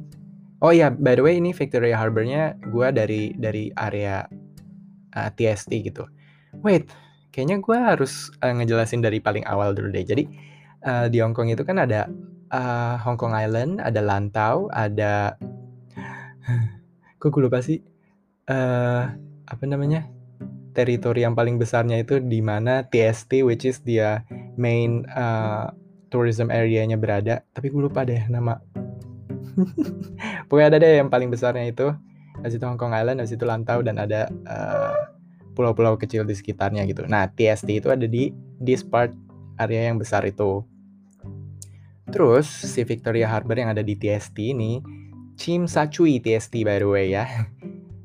Oh 0.60 0.72
ya, 0.72 0.92
by 0.92 1.16
the 1.16 1.24
way 1.24 1.40
ini 1.40 1.56
Victoria 1.56 1.96
Harbornya 1.96 2.56
gue 2.68 2.88
dari 2.92 3.32
dari 3.36 3.72
area 3.80 4.24
uh, 5.16 5.30
TST 5.32 5.72
gitu. 5.72 6.04
Wait, 6.60 6.92
kayaknya 7.32 7.64
gue 7.64 7.78
harus 7.78 8.28
uh, 8.44 8.52
ngejelasin 8.52 9.00
dari 9.00 9.24
paling 9.24 9.46
awal 9.48 9.72
dulu 9.72 9.88
deh. 9.88 10.04
Jadi 10.04 10.24
uh, 10.84 11.08
di 11.08 11.24
Hong 11.24 11.32
Kong 11.32 11.48
itu 11.48 11.64
kan 11.64 11.80
ada 11.80 12.12
uh, 12.50 12.94
Hong 13.00 13.16
Kong 13.16 13.32
Island, 13.32 13.78
ada 13.80 14.02
Lantau, 14.02 14.68
ada 14.74 15.38
kok 17.20 17.30
gue 17.30 17.42
lupa 17.42 17.62
sih? 17.62 17.80
Uh, 18.50 19.10
apa 19.46 19.64
namanya? 19.66 20.06
Teritori 20.70 21.26
yang 21.26 21.34
paling 21.34 21.58
besarnya 21.58 21.98
itu 21.98 22.22
di 22.22 22.38
mana? 22.42 22.86
TST 22.86 23.42
which 23.42 23.66
is 23.66 23.82
dia 23.82 24.22
main 24.54 25.06
uh, 25.10 25.70
tourism 26.10 26.50
area-nya 26.50 26.98
berada. 26.98 27.42
Tapi 27.54 27.70
gue 27.70 27.82
lupa 27.82 28.06
deh 28.06 28.26
nama. 28.30 28.58
Pokoknya 30.46 30.68
ada 30.74 30.78
deh 30.78 31.02
yang 31.02 31.10
paling 31.10 31.30
besarnya 31.30 31.66
itu. 31.66 31.90
Habis 32.40 32.56
itu 32.56 32.64
Hong 32.64 32.78
Kong 32.78 32.94
Island 32.94 33.20
habis 33.20 33.34
itu 33.34 33.44
Lantau 33.44 33.82
dan 33.84 34.00
ada 34.00 34.30
pulau-pulau 35.52 35.98
uh, 35.98 36.00
kecil 36.00 36.22
di 36.24 36.32
sekitarnya 36.32 36.86
gitu. 36.86 37.04
Nah 37.04 37.28
TST 37.28 37.68
itu 37.68 37.90
ada 37.90 38.06
di 38.06 38.32
this 38.62 38.80
part 38.80 39.12
area 39.60 39.92
yang 39.92 40.00
besar 40.00 40.24
itu 40.24 40.64
Terus 42.10 42.46
si 42.46 42.82
Victoria 42.82 43.30
Harbor 43.30 43.54
yang 43.54 43.70
ada 43.70 43.86
di 43.86 43.94
TST 43.94 44.36
ini, 44.38 44.82
Chim 45.38 45.70
Sa 45.70 45.86
Chui 45.86 46.18
TST 46.18 46.66
by 46.66 46.82
the 46.82 46.88
way 46.90 47.06
ya, 47.14 47.24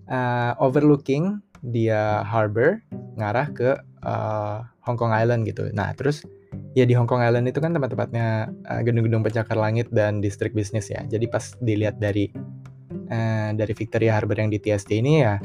uh, 0.08 0.54
overlooking 0.65 1.41
dia 1.65 2.22
harbor 2.22 2.78
ngarah 3.18 3.50
ke 3.50 3.70
uh, 4.06 4.62
Hong 4.86 4.98
Kong 5.02 5.10
Island 5.10 5.50
gitu. 5.50 5.65
Nah 5.74 5.98
terus 5.98 6.22
ya 6.78 6.86
di 6.86 6.94
Hong 6.94 7.10
Kong 7.10 7.26
Island 7.26 7.50
itu 7.50 7.58
kan 7.58 7.74
tempat-tempatnya 7.74 8.54
uh, 8.70 8.82
gedung-gedung 8.86 9.26
pencakar 9.26 9.58
langit 9.58 9.89
dan 9.89 10.22
distrik 10.22 10.54
bisnis 10.54 10.94
ya. 10.94 11.02
Jadi 11.10 11.26
pas 11.26 11.58
dilihat 11.58 11.98
dari 11.98 12.30
uh, 13.10 13.50
dari 13.58 13.74
Victoria 13.74 14.13
Harbor 14.13 14.38
yang 14.38 14.54
di 14.54 14.62
TST 14.62 14.94
ini 14.94 15.26
ya 15.26 15.41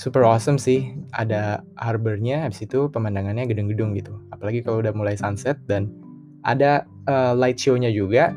super 0.00 0.24
awesome 0.24 0.56
sih. 0.56 0.96
Ada 1.12 1.60
harbornya, 1.76 2.48
habis 2.48 2.64
itu 2.64 2.88
pemandangannya 2.88 3.44
gedung-gedung 3.44 3.92
gitu. 3.98 4.16
Apalagi 4.32 4.64
kalau 4.64 4.80
udah 4.80 4.96
mulai 4.96 5.20
sunset 5.20 5.60
dan 5.68 5.92
ada 6.44 6.86
uh, 7.06 7.32
light 7.36 7.60
show-nya 7.60 7.92
juga. 7.92 8.32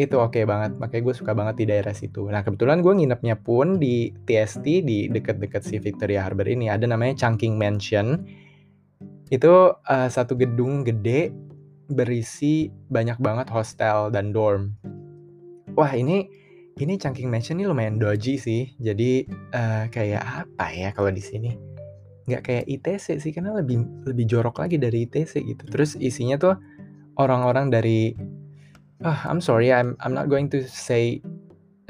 Itu 0.00 0.18
oke 0.18 0.40
okay 0.40 0.44
banget. 0.48 0.78
Makanya 0.80 1.02
gue 1.04 1.14
suka 1.14 1.32
banget 1.36 1.54
di 1.62 1.64
daerah 1.68 1.92
situ. 1.92 2.24
Nah 2.30 2.40
kebetulan 2.40 2.80
gue 2.80 2.92
nginepnya 2.96 3.36
pun 3.36 3.76
di 3.76 4.10
TST 4.24 4.64
di 4.64 5.06
dekat-dekat 5.12 5.62
si 5.62 5.76
Victoria 5.76 6.24
Harbor 6.24 6.48
ini. 6.48 6.72
Ada 6.72 6.88
namanya 6.88 7.28
Chungking 7.28 7.60
Mansion. 7.60 8.24
Itu 9.28 9.76
uh, 9.76 10.08
satu 10.08 10.36
gedung 10.36 10.84
gede 10.84 11.32
berisi 11.92 12.72
banyak 12.88 13.20
banget 13.20 13.52
hostel 13.52 14.08
dan 14.08 14.32
dorm. 14.32 14.72
Wah 15.76 15.92
ini 15.92 16.28
ini 16.80 16.96
Chungking 16.96 17.28
Mansion 17.28 17.60
ini 17.60 17.68
lumayan 17.68 18.00
doji 18.00 18.40
sih. 18.40 18.72
Jadi 18.80 19.28
uh, 19.52 19.92
kayak 19.92 20.24
apa 20.24 20.66
ya 20.72 20.88
kalau 20.96 21.12
di 21.12 21.20
sini? 21.20 21.52
Nggak 22.24 22.42
kayak 22.48 22.64
ITC 22.70 23.18
sih 23.20 23.32
karena 23.34 23.52
lebih 23.52 23.82
lebih 24.08 24.24
jorok 24.24 24.62
lagi 24.64 24.80
dari 24.80 25.04
ITC 25.04 25.42
gitu. 25.44 25.64
Terus 25.68 26.00
isinya 26.00 26.40
tuh 26.40 26.54
orang-orang 27.16 27.72
dari 27.72 28.14
uh, 29.04 29.20
I'm 29.26 29.42
sorry 29.42 29.74
I'm 29.74 29.98
I'm 30.00 30.14
not 30.14 30.30
going 30.30 30.48
to 30.54 30.64
say 30.64 31.20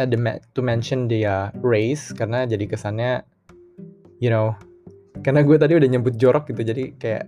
uh, 0.01 0.09
the 0.09 0.19
to 0.57 0.61
mention 0.61 1.07
the 1.07 1.27
uh, 1.27 1.47
race 1.61 2.11
karena 2.15 2.49
jadi 2.49 2.65
kesannya 2.67 3.23
you 4.19 4.33
know 4.33 4.57
karena 5.21 5.45
gue 5.45 5.57
tadi 5.61 5.77
udah 5.79 5.89
nyebut 5.89 6.17
jorok 6.17 6.51
gitu 6.51 6.63
jadi 6.67 6.85
kayak 6.99 7.25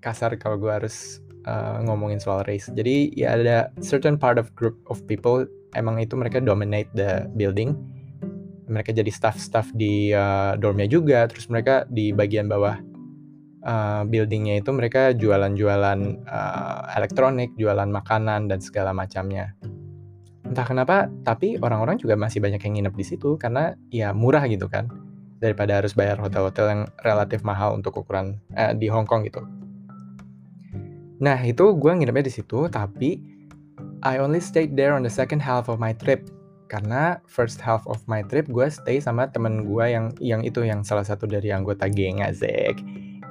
kasar 0.00 0.34
kalau 0.40 0.58
gue 0.58 0.72
harus 0.72 1.20
uh, 1.46 1.80
ngomongin 1.86 2.20
soal 2.20 2.42
race. 2.44 2.68
Jadi 2.68 3.14
ya 3.14 3.38
ada 3.38 3.70
certain 3.80 4.18
part 4.18 4.36
of 4.36 4.52
group 4.58 4.76
of 4.90 5.00
people 5.06 5.46
emang 5.78 6.02
itu 6.02 6.18
mereka 6.18 6.42
dominate 6.42 6.90
the 6.92 7.24
building. 7.38 7.74
Mereka 8.66 8.90
jadi 8.90 9.08
staff-staff 9.14 9.70
di 9.78 10.10
uh, 10.10 10.58
dormnya 10.58 10.90
juga 10.90 11.30
terus 11.30 11.46
mereka 11.46 11.86
di 11.86 12.10
bagian 12.10 12.50
bawah 12.50 12.74
uh, 13.66 14.02
buildingnya 14.06 14.62
itu 14.62 14.70
mereka 14.70 15.10
jualan-jualan 15.12 16.00
uh, 16.24 16.80
elektronik, 16.94 17.52
jualan 17.58 17.90
makanan 17.90 18.46
dan 18.46 18.62
segala 18.62 18.94
macamnya. 18.94 19.58
Entah 20.46 20.62
kenapa, 20.62 21.10
tapi 21.26 21.58
orang-orang 21.58 21.98
juga 21.98 22.14
masih 22.14 22.38
banyak 22.38 22.62
yang 22.62 22.74
nginep 22.78 22.94
di 22.94 23.04
situ 23.04 23.34
karena 23.34 23.74
ya 23.90 24.14
murah 24.14 24.46
gitu 24.46 24.70
kan 24.70 24.86
daripada 25.42 25.82
harus 25.82 25.92
bayar 25.92 26.16
hotel-hotel 26.22 26.66
yang 26.70 26.82
relatif 27.02 27.42
mahal 27.42 27.76
untuk 27.76 27.98
ukuran 27.98 28.38
eh, 28.54 28.72
di 28.72 28.86
Hong 28.86 29.04
Kong 29.04 29.26
gitu. 29.26 29.42
Nah 31.18 31.42
itu 31.42 31.74
gue 31.76 31.92
nginepnya 31.92 32.30
di 32.30 32.32
situ, 32.32 32.70
tapi 32.70 33.20
I 34.06 34.22
only 34.22 34.38
stayed 34.38 34.78
there 34.78 34.94
on 34.94 35.02
the 35.02 35.12
second 35.12 35.42
half 35.42 35.66
of 35.66 35.82
my 35.82 35.92
trip 35.92 36.30
karena 36.66 37.22
first 37.30 37.62
half 37.62 37.86
of 37.86 38.02
my 38.10 38.26
trip 38.26 38.50
gue 38.50 38.66
stay 38.66 38.98
sama 38.98 39.30
temen 39.30 39.66
gue 39.66 39.84
yang 39.86 40.10
yang 40.18 40.42
itu 40.42 40.66
yang 40.66 40.82
salah 40.82 41.06
satu 41.06 41.24
dari 41.30 41.54
anggota 41.54 41.86
geng 41.86 42.26
Azek 42.26 42.82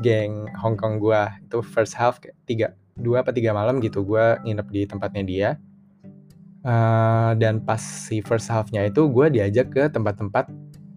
geng 0.04 0.48
Hong 0.60 0.76
Kong 0.76 1.00
gue 1.00 1.22
itu 1.46 1.60
first 1.64 1.96
half 1.96 2.20
tiga 2.48 2.76
dua 2.96 3.22
apa 3.22 3.36
tiga 3.36 3.52
malam 3.52 3.84
gitu 3.84 4.08
gue 4.08 4.40
nginep 4.48 4.68
di 4.72 4.82
tempatnya 4.88 5.24
dia. 5.24 5.50
Uh, 6.66 7.38
dan 7.38 7.62
pas 7.62 7.78
si 7.78 8.26
first 8.26 8.50
halfnya 8.50 8.90
itu 8.90 9.06
gue 9.06 9.30
diajak 9.30 9.70
ke 9.70 9.86
tempat-tempat 9.86 10.50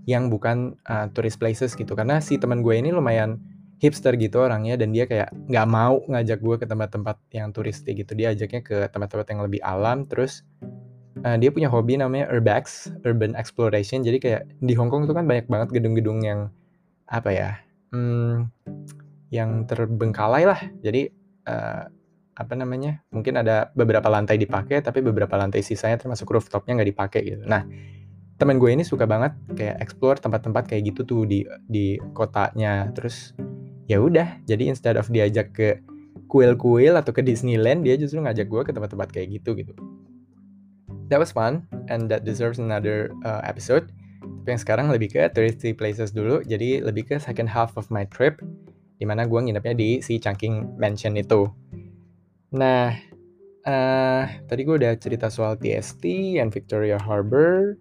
yang 0.08 0.32
bukan 0.32 0.72
uh, 0.88 1.12
tourist 1.12 1.36
places 1.36 1.76
gitu. 1.76 1.92
Karena 1.92 2.24
si 2.24 2.40
teman 2.40 2.64
gue 2.64 2.72
ini 2.72 2.88
lumayan 2.88 3.36
hipster 3.76 4.16
gitu 4.16 4.48
orangnya 4.48 4.80
dan 4.80 4.96
dia 4.96 5.04
kayak 5.04 5.28
nggak 5.28 5.66
mau 5.68 6.00
ngajak 6.08 6.40
gue 6.40 6.56
ke 6.56 6.66
tempat-tempat 6.66 7.20
yang 7.36 7.52
turistik 7.52 8.00
gitu. 8.00 8.16
Dia 8.16 8.32
ajaknya 8.32 8.64
ke 8.64 8.88
tempat-tempat 8.88 9.26
yang 9.28 9.40
lebih 9.44 9.60
alam 9.60 10.08
terus 10.08 10.40
uh, 11.28 11.36
dia 11.36 11.52
punya 11.52 11.68
hobi 11.68 12.00
namanya 12.00 12.32
urbex 12.32 12.88
urban 13.04 13.36
exploration. 13.36 14.00
Jadi 14.00 14.24
kayak 14.24 14.42
di 14.64 14.72
Hong 14.72 14.88
Kong 14.88 15.04
itu 15.04 15.12
kan 15.12 15.28
banyak 15.28 15.52
banget 15.52 15.68
gedung-gedung 15.76 16.24
yang 16.24 16.48
apa 17.12 17.28
ya 17.28 17.50
hmm, 17.92 18.48
yang 19.32 19.64
terbengkalai 19.68 20.44
lah. 20.48 20.60
Jadi 20.80 21.08
uh, 21.48 21.84
apa 22.38 22.54
namanya? 22.54 23.02
Mungkin 23.10 23.40
ada 23.40 23.74
beberapa 23.74 24.06
lantai 24.06 24.38
dipakai, 24.38 24.80
tapi 24.80 25.02
beberapa 25.02 25.34
lantai 25.34 25.60
sisanya 25.60 25.98
termasuk 25.98 26.30
rooftopnya 26.30 26.78
nggak 26.78 26.90
dipakai 26.94 27.20
gitu. 27.26 27.44
Nah, 27.44 27.66
temen 28.38 28.62
gue 28.62 28.70
ini 28.70 28.86
suka 28.86 29.04
banget 29.04 29.34
kayak 29.58 29.82
explore 29.82 30.22
tempat-tempat 30.22 30.70
kayak 30.70 30.94
gitu 30.94 31.02
tuh 31.02 31.22
di 31.26 31.42
di 31.66 31.98
kotanya. 32.14 32.88
Terus 32.94 33.34
ya 33.90 33.98
udah, 33.98 34.38
jadi 34.46 34.70
instead 34.70 34.94
of 34.94 35.10
diajak 35.10 35.50
ke 35.50 35.82
kuil-kuil 36.28 36.94
atau 36.94 37.10
ke 37.10 37.24
Disneyland, 37.24 37.82
dia 37.82 37.96
justru 37.96 38.20
ngajak 38.20 38.46
gue 38.46 38.62
ke 38.68 38.72
tempat-tempat 38.76 39.08
kayak 39.10 39.40
gitu 39.40 39.56
gitu. 39.58 39.72
That 41.08 41.18
was 41.18 41.32
fun 41.32 41.64
and 41.88 42.12
that 42.12 42.28
deserves 42.28 42.60
another 42.60 43.08
uh, 43.24 43.40
episode. 43.42 43.88
Tapi 44.42 44.48
yang 44.54 44.62
sekarang 44.62 44.86
lebih 44.88 45.12
ke 45.12 45.28
touristy 45.34 45.74
places 45.74 46.14
dulu, 46.14 46.40
jadi 46.46 46.80
lebih 46.80 47.10
ke 47.10 47.16
second 47.18 47.50
half 47.50 47.74
of 47.76 47.90
my 47.90 48.06
trip. 48.08 48.40
di 48.98 49.06
mana 49.06 49.30
gue 49.30 49.38
nginepnya 49.38 49.78
di 49.78 50.02
si 50.02 50.18
Chungking 50.18 50.74
Mansion 50.74 51.14
itu. 51.14 51.46
Nah, 52.50 52.90
uh, 53.62 54.22
tadi 54.50 54.66
gue 54.66 54.74
udah 54.74 54.98
cerita 54.98 55.30
soal 55.30 55.54
TST 55.54 56.02
and 56.42 56.50
Victoria 56.50 56.98
Harbor. 56.98 57.78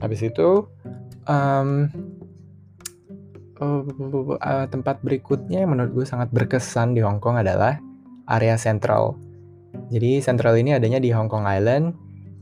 Habis 0.00 0.24
itu, 0.24 0.64
um, 1.28 1.92
uh, 3.60 4.66
tempat 4.72 5.04
berikutnya 5.04 5.62
yang 5.62 5.76
menurut 5.76 6.02
gue 6.02 6.06
sangat 6.08 6.32
berkesan 6.32 6.96
di 6.96 7.04
Hong 7.04 7.20
Kong 7.20 7.38
adalah 7.38 7.78
area 8.26 8.56
Central. 8.56 9.20
Jadi 9.92 10.20
Central 10.24 10.56
ini 10.56 10.72
adanya 10.76 10.96
di 10.96 11.12
Hong 11.12 11.28
Kong 11.28 11.44
Island 11.44 11.92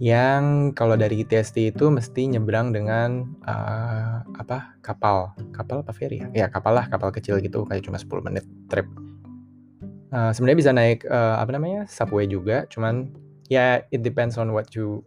yang 0.01 0.73
kalau 0.73 0.97
dari 0.97 1.21
TST 1.29 1.77
itu 1.77 1.93
mesti 1.93 2.25
nyebrang 2.33 2.73
dengan 2.73 3.29
uh, 3.45 4.25
apa 4.41 4.73
kapal. 4.81 5.37
Kapal 5.53 5.85
apa 5.85 5.93
ferry 5.93 6.25
ya? 6.25 6.29
Ya 6.33 6.47
kapal 6.49 6.73
lah 6.73 6.89
kapal 6.89 7.13
kecil 7.13 7.37
gitu 7.45 7.69
kayak 7.69 7.85
cuma 7.85 8.01
10 8.01 8.09
menit 8.25 8.49
trip. 8.73 8.89
Uh, 10.09 10.33
sebenarnya 10.33 10.59
bisa 10.59 10.73
naik 10.73 11.05
uh, 11.05 11.39
apa 11.39 11.53
namanya 11.55 11.87
subway 11.87 12.27
juga 12.27 12.67
cuman 12.67 13.13
ya 13.47 13.79
it 13.95 14.03
depends 14.03 14.35
on 14.41 14.51
what 14.51 14.75
you 14.75 15.05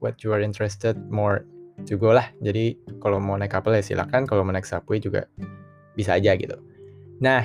what 0.00 0.16
you 0.22 0.30
are 0.30 0.40
interested 0.40 0.94
more 1.10 1.42
to 1.82 1.98
lah. 1.98 2.30
Jadi 2.38 2.78
kalau 3.02 3.18
mau 3.18 3.34
naik 3.34 3.50
kapal 3.50 3.74
ya 3.74 3.82
silakan 3.82 4.30
kalau 4.30 4.46
mau 4.46 4.54
naik 4.54 4.64
subway 4.64 5.02
juga 5.02 5.26
bisa 5.98 6.14
aja 6.14 6.38
gitu. 6.38 6.54
Nah 7.18 7.42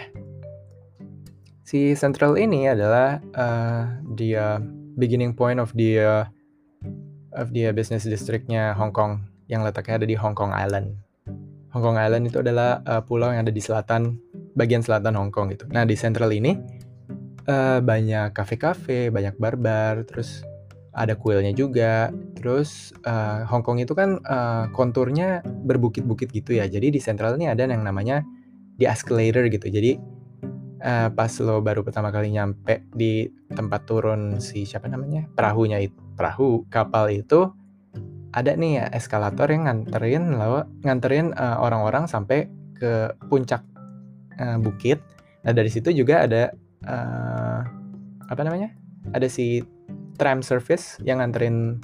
si 1.65 1.97
central 1.97 2.37
ini 2.37 2.69
adalah 2.69 3.17
uh, 3.33 3.89
dia 4.13 4.61
beginning 5.01 5.33
point 5.33 5.57
of 5.57 5.73
the 5.73 5.97
uh, 5.97 6.23
of 7.35 7.51
the 7.55 7.71
business 7.71 8.07
districtnya 8.07 8.75
Hong 8.75 8.91
Kong 8.91 9.23
yang 9.51 9.63
letaknya 9.67 10.01
ada 10.01 10.07
di 10.07 10.15
Hong 10.15 10.35
Kong 10.35 10.55
Island. 10.55 10.95
Hong 11.71 11.83
Kong 11.83 11.95
Island 11.95 12.27
itu 12.27 12.43
adalah 12.43 12.83
uh, 12.83 12.99
pulau 13.03 13.31
yang 13.31 13.47
ada 13.47 13.53
di 13.53 13.63
selatan 13.63 14.19
bagian 14.55 14.83
selatan 14.83 15.15
Hong 15.15 15.31
Kong 15.31 15.51
gitu. 15.51 15.67
Nah 15.71 15.87
di 15.87 15.95
central 15.95 16.31
ini 16.35 16.55
uh, 17.47 17.79
banyak 17.79 18.35
kafe-kafe, 18.35 19.07
banyak 19.07 19.39
bar-bar, 19.39 20.03
terus 20.03 20.43
ada 20.91 21.15
kuilnya 21.15 21.55
juga. 21.55 22.11
Terus 22.35 22.91
uh, 23.07 23.47
Hong 23.47 23.63
Kong 23.63 23.79
itu 23.79 23.95
kan 23.95 24.19
uh, 24.27 24.67
konturnya 24.75 25.39
berbukit-bukit 25.43 26.31
gitu 26.35 26.59
ya. 26.59 26.67
Jadi 26.67 26.91
di 26.91 26.99
central 26.99 27.39
ini 27.39 27.47
ada 27.47 27.63
yang 27.63 27.83
namanya 27.87 28.23
di 28.75 28.83
escalator 28.83 29.47
gitu. 29.47 29.71
Jadi 29.71 29.95
uh, 30.81 31.09
pas 31.13 31.31
lo 31.39 31.61
baru 31.61 31.85
pertama 31.85 32.09
kali 32.09 32.33
nyampe 32.33 32.83
di 32.91 33.29
tempat 33.53 33.85
turun 33.87 34.41
si 34.41 34.65
siapa 34.65 34.89
namanya 34.89 35.29
perahunya 35.31 35.79
itu 35.81 35.97
perahu 36.17 36.65
kapal 36.67 37.09
itu 37.13 37.49
ada 38.31 38.55
nih 38.55 38.81
ya 38.81 38.85
eskalator 38.95 39.47
yang 39.51 39.67
nganterin 39.67 40.35
lo 40.35 40.65
nganterin 40.83 41.35
uh, 41.35 41.59
orang-orang 41.59 42.07
sampai 42.07 42.47
ke 42.75 43.13
puncak 43.29 43.61
uh, 44.39 44.57
bukit. 44.57 44.97
Nah 45.45 45.53
dari 45.53 45.69
situ 45.69 45.91
juga 45.93 46.25
ada 46.25 46.49
uh, 46.87 47.59
apa 48.31 48.41
namanya? 48.41 48.71
Ada 49.11 49.27
si 49.27 49.61
tram 50.15 50.39
service 50.41 50.97
yang 51.03 51.19
nganterin 51.19 51.81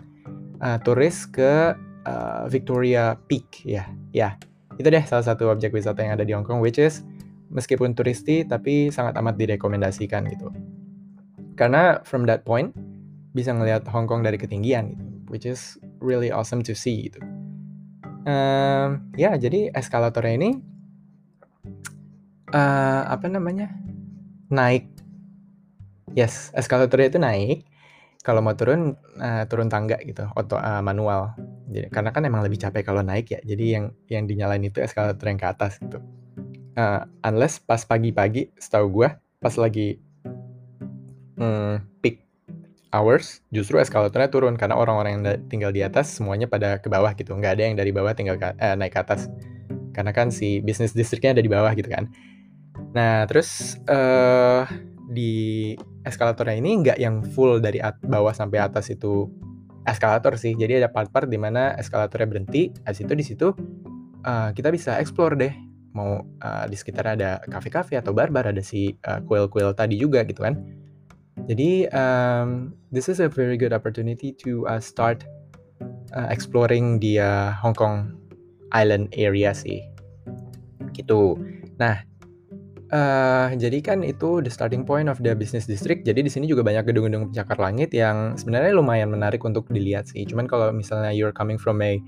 uh, 0.63 0.79
turis 0.81 1.27
ke 1.27 1.75
uh, 2.07 2.43
Victoria 2.47 3.19
Peak 3.27 3.67
ya. 3.67 3.89
Ya, 4.15 4.39
itu 4.79 4.87
deh 4.87 5.03
salah 5.03 5.25
satu 5.25 5.51
objek 5.51 5.73
wisata 5.73 6.05
yang 6.05 6.15
ada 6.15 6.25
di 6.25 6.31
Hong 6.31 6.47
Kong 6.47 6.63
which 6.63 6.79
is 6.79 7.03
meskipun 7.51 7.95
turisti 7.95 8.43
tapi 8.43 8.91
sangat 8.91 9.15
amat 9.19 9.35
direkomendasikan 9.39 10.27
gitu. 10.31 10.51
Karena 11.57 12.05
from 12.05 12.29
that 12.29 12.45
point 12.45 12.75
bisa 13.33 13.53
ngelihat 13.53 13.85
Hong 13.89 14.05
Kong 14.05 14.21
dari 14.21 14.37
ketinggian 14.37 14.93
gitu, 14.93 15.05
which 15.29 15.45
is 15.45 15.77
really 16.01 16.29
awesome 16.29 16.61
to 16.61 16.77
see 16.77 17.09
gitu. 17.09 17.21
Um, 18.27 19.07
ya 19.15 19.39
jadi 19.39 19.71
eskalatornya 19.71 20.35
ini 20.35 20.51
uh, 22.51 23.07
apa 23.07 23.31
namanya 23.31 23.71
naik, 24.51 24.91
yes 26.13 26.51
eskalatornya 26.53 27.07
itu 27.15 27.19
naik. 27.21 27.59
Kalau 28.25 28.43
mau 28.43 28.51
turun 28.59 28.99
uh, 29.23 29.47
turun 29.47 29.71
tangga 29.71 29.95
gitu, 30.03 30.27
auto 30.35 30.59
uh, 30.59 30.83
manual. 30.83 31.31
Jadi 31.71 31.87
karena 31.87 32.11
kan 32.11 32.27
emang 32.27 32.43
lebih 32.43 32.59
capek 32.59 32.83
kalau 32.83 32.99
naik 32.99 33.31
ya. 33.31 33.39
Jadi 33.39 33.65
yang 33.71 33.85
yang 34.11 34.27
dinyalain 34.27 34.67
itu 34.67 34.83
eskalator 34.83 35.31
yang 35.31 35.39
ke 35.39 35.47
atas 35.47 35.79
gitu. 35.79 36.03
Uh, 36.77 37.01
unless 37.25 37.57
pas 37.57 37.81
pagi-pagi, 37.81 38.53
setahu 38.61 39.01
gue 39.01 39.09
pas 39.41 39.53
lagi 39.57 39.97
hmm, 41.37 42.01
peak 42.01 42.21
hours 42.93 43.41
justru 43.53 43.77
eskalatornya 43.81 44.29
turun 44.29 44.55
karena 44.55 44.77
orang-orang 44.77 45.19
yang 45.19 45.23
tinggal 45.51 45.71
di 45.73 45.81
atas 45.81 46.13
semuanya 46.17 46.45
pada 46.45 46.77
ke 46.77 46.87
bawah 46.89 47.13
gitu. 47.17 47.33
Nggak 47.33 47.57
ada 47.57 47.63
yang 47.65 47.75
dari 47.77 47.91
bawah 47.93 48.13
tinggal 48.13 48.37
ke, 48.37 48.53
eh, 48.57 48.75
naik 48.77 48.93
ke 48.93 48.99
atas. 49.01 49.29
Karena 49.93 50.13
kan 50.13 50.29
si 50.29 50.61
bisnis 50.61 50.93
distriknya 50.93 51.37
ada 51.37 51.43
di 51.43 51.51
bawah 51.51 51.73
gitu 51.73 51.89
kan. 51.89 52.09
Nah 52.93 53.25
terus 53.25 53.81
uh, 53.89 54.63
di 55.09 55.73
eskalatornya 56.05 56.61
ini 56.61 56.71
nggak 56.85 56.97
yang 57.01 57.25
full 57.33 57.57
dari 57.57 57.81
bawah 58.05 58.31
sampai 58.31 58.61
atas 58.61 58.93
itu 58.93 59.25
eskalator 59.89 60.37
sih. 60.37 60.53
Jadi 60.53 60.77
ada 60.83 60.89
part-part 60.93 61.25
di 61.25 61.41
mana 61.41 61.73
eskalatornya 61.75 62.27
berhenti 62.29 62.69
habis 62.85 63.01
itu 63.01 63.13
di 63.17 63.25
situ 63.25 63.47
uh, 64.23 64.49
kita 64.53 64.69
bisa 64.69 65.01
explore 65.01 65.33
deh 65.33 65.66
mau 65.97 66.21
uh, 66.21 66.65
di 66.69 66.77
sekitar 66.77 67.17
ada 67.17 67.41
kafe-kafe 67.49 67.97
atau 67.97 68.13
bar-bar 68.13 68.53
ada 68.53 68.61
si 68.61 68.93
uh, 69.09 69.17
kuil-kuil 69.25 69.73
tadi 69.73 69.97
juga 69.97 70.21
gitu 70.21 70.45
kan 70.45 70.61
jadi 71.45 71.85
um, 71.93 72.73
this 72.89 73.05
is 73.05 73.21
a 73.21 73.29
very 73.29 73.61
good 73.61 73.69
opportunity 73.69 74.33
to 74.41 74.65
uh, 74.65 74.81
start 74.81 75.21
uh, 76.17 76.27
exploring 76.33 76.97
di 76.97 77.21
uh, 77.21 77.53
Hong 77.61 77.77
Kong 77.77 78.17
Island 78.73 79.13
area 79.13 79.53
sih. 79.53 79.85
Gitu. 80.97 81.37
Nah, 81.77 82.01
uh, 82.89 83.53
jadi 83.53 83.77
kan 83.85 84.01
itu 84.01 84.41
the 84.41 84.49
starting 84.49 84.81
point 84.81 85.05
of 85.05 85.21
the 85.21 85.37
business 85.37 85.69
district. 85.69 86.09
Jadi 86.09 86.25
di 86.25 86.31
sini 86.33 86.49
juga 86.49 86.65
banyak 86.65 86.89
gedung-gedung 86.89 87.29
pencakar 87.29 87.61
langit 87.61 87.93
yang 87.93 88.33
sebenarnya 88.33 88.73
lumayan 88.73 89.13
menarik 89.13 89.45
untuk 89.45 89.69
dilihat 89.69 90.09
sih. 90.09 90.25
Cuman 90.25 90.49
kalau 90.49 90.73
misalnya 90.73 91.13
you're 91.13 91.35
coming 91.35 91.61
from 91.61 91.85
a 91.85 92.01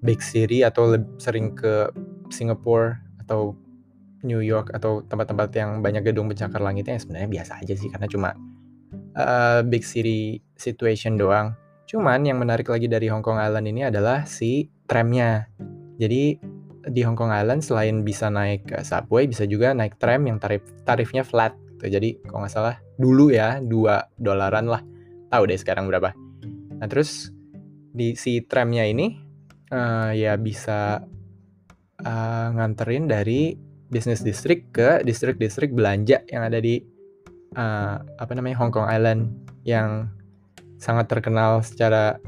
big 0.00 0.24
city 0.24 0.64
atau 0.64 0.96
sering 1.20 1.52
ke 1.52 1.92
Singapore 2.32 3.03
atau 3.24 3.56
New 4.24 4.40
York 4.40 4.72
atau 4.72 5.04
tempat-tempat 5.04 5.52
yang 5.56 5.84
banyak 5.84 6.00
gedung 6.00 6.32
pencakar 6.32 6.60
langitnya 6.64 6.96
sebenarnya 6.96 7.28
biasa 7.28 7.52
aja 7.60 7.74
sih 7.76 7.92
karena 7.92 8.08
cuma 8.08 8.32
uh, 9.16 9.60
big 9.64 9.84
city 9.84 10.40
situation 10.56 11.20
doang. 11.20 11.52
Cuman 11.84 12.24
yang 12.24 12.40
menarik 12.40 12.66
lagi 12.72 12.88
dari 12.88 13.12
Hong 13.12 13.20
Kong 13.20 13.36
Island 13.36 13.68
ini 13.68 13.84
adalah 13.84 14.24
si 14.24 14.66
tramnya. 14.88 15.46
Jadi 16.00 16.40
di 16.84 17.00
Hong 17.04 17.16
Kong 17.16 17.30
Island 17.30 17.60
selain 17.60 18.02
bisa 18.02 18.32
naik 18.32 18.72
subway, 18.82 19.28
bisa 19.28 19.44
juga 19.44 19.76
naik 19.76 20.00
tram 20.00 20.24
yang 20.24 20.40
tarif 20.40 20.64
tarifnya 20.88 21.22
flat. 21.22 21.52
Gitu. 21.78 22.00
Jadi 22.00 22.08
kalau 22.24 22.44
nggak 22.44 22.52
salah 22.52 22.76
dulu 22.96 23.30
ya 23.30 23.60
2 23.60 23.68
dolaran 24.16 24.66
lah. 24.66 24.82
Tahu 25.28 25.42
deh 25.52 25.58
sekarang 25.60 25.86
berapa. 25.86 26.16
Nah 26.80 26.86
terus 26.88 27.30
di 27.94 28.16
si 28.18 28.42
tramnya 28.42 28.88
ini 28.88 29.14
uh, 29.70 30.10
ya 30.16 30.34
bisa 30.40 31.04
uh, 32.04 32.52
nganterin 32.54 33.08
dari 33.10 33.56
business 33.92 34.24
district 34.24 34.72
ke 34.72 35.02
distrik-distrik 35.04 35.72
belanja 35.72 36.20
yang 36.32 36.46
ada 36.46 36.60
di 36.60 36.80
uh, 37.56 38.00
apa 38.20 38.32
namanya 38.32 38.60
Hong 38.60 38.72
Kong 38.72 38.88
Island 38.88 39.32
yang 39.64 40.08
sangat 40.80 41.08
terkenal 41.08 41.64
secara 41.64 42.20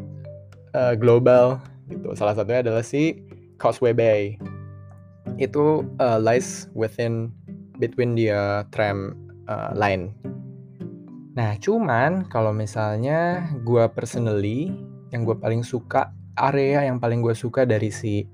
uh, 0.73 0.95
global 0.97 1.61
gitu. 1.93 2.13
Salah 2.17 2.35
satunya 2.35 2.65
adalah 2.65 2.83
si 2.83 3.21
Causeway 3.61 3.93
Bay. 3.93 4.41
Itu 5.37 5.85
uh, 6.01 6.19
lies 6.21 6.69
within 6.73 7.33
between 7.77 8.17
the 8.17 8.33
uh, 8.33 8.61
tram 8.73 9.13
uh, 9.51 9.77
line. 9.77 10.17
Nah, 11.37 11.53
cuman 11.61 12.25
kalau 12.33 12.57
misalnya 12.57 13.45
gue 13.61 13.85
personally 13.93 14.73
yang 15.13 15.29
gue 15.29 15.37
paling 15.37 15.61
suka 15.61 16.09
area 16.41 16.89
yang 16.89 16.97
paling 16.97 17.21
gue 17.21 17.37
suka 17.37 17.69
dari 17.69 17.93
si 17.93 18.25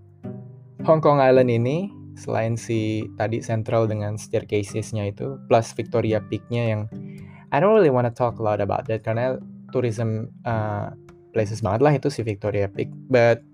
Hong 0.83 0.99
Kong 0.99 1.23
Island 1.23 1.47
ini 1.47 1.95
selain 2.19 2.59
si 2.59 3.07
tadi 3.15 3.39
Central 3.39 3.87
dengan 3.87 4.19
staircasesnya 4.19 5.15
itu 5.15 5.39
plus 5.47 5.71
Victoria 5.79 6.19
Peak-nya 6.19 6.75
yang 6.75 6.91
I 7.55 7.63
don't 7.63 7.71
really 7.71 7.95
want 7.95 8.11
to 8.11 8.15
talk 8.15 8.43
a 8.43 8.45
lot 8.45 8.59
about 8.59 8.91
that 8.91 9.07
karena 9.07 9.39
tourism 9.71 10.35
uh, 10.43 10.91
places 11.31 11.63
banget 11.63 11.81
lah 11.87 11.93
itu 11.95 12.11
si 12.11 12.27
Victoria 12.27 12.67
Peak. 12.67 12.91
But 13.07 13.47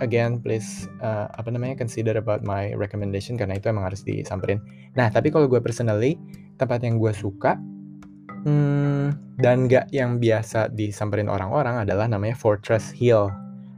again 0.00 0.40
please 0.40 0.88
uh, 1.04 1.28
apa 1.36 1.52
namanya 1.52 1.76
consider 1.76 2.16
about 2.16 2.40
my 2.40 2.72
recommendation 2.80 3.36
karena 3.36 3.60
itu 3.60 3.68
emang 3.68 3.84
harus 3.84 4.00
disamperin. 4.00 4.56
Nah 4.96 5.12
tapi 5.12 5.28
kalau 5.28 5.44
gue 5.44 5.60
personally 5.60 6.16
tempat 6.56 6.80
yang 6.80 6.96
gue 6.96 7.12
suka 7.12 7.60
hmm, 8.48 9.36
dan 9.36 9.68
gak 9.68 9.92
yang 9.92 10.16
biasa 10.16 10.72
disamperin 10.72 11.28
orang-orang 11.28 11.84
adalah 11.84 12.08
namanya 12.08 12.32
Fortress 12.32 12.88
Hill. 12.88 13.28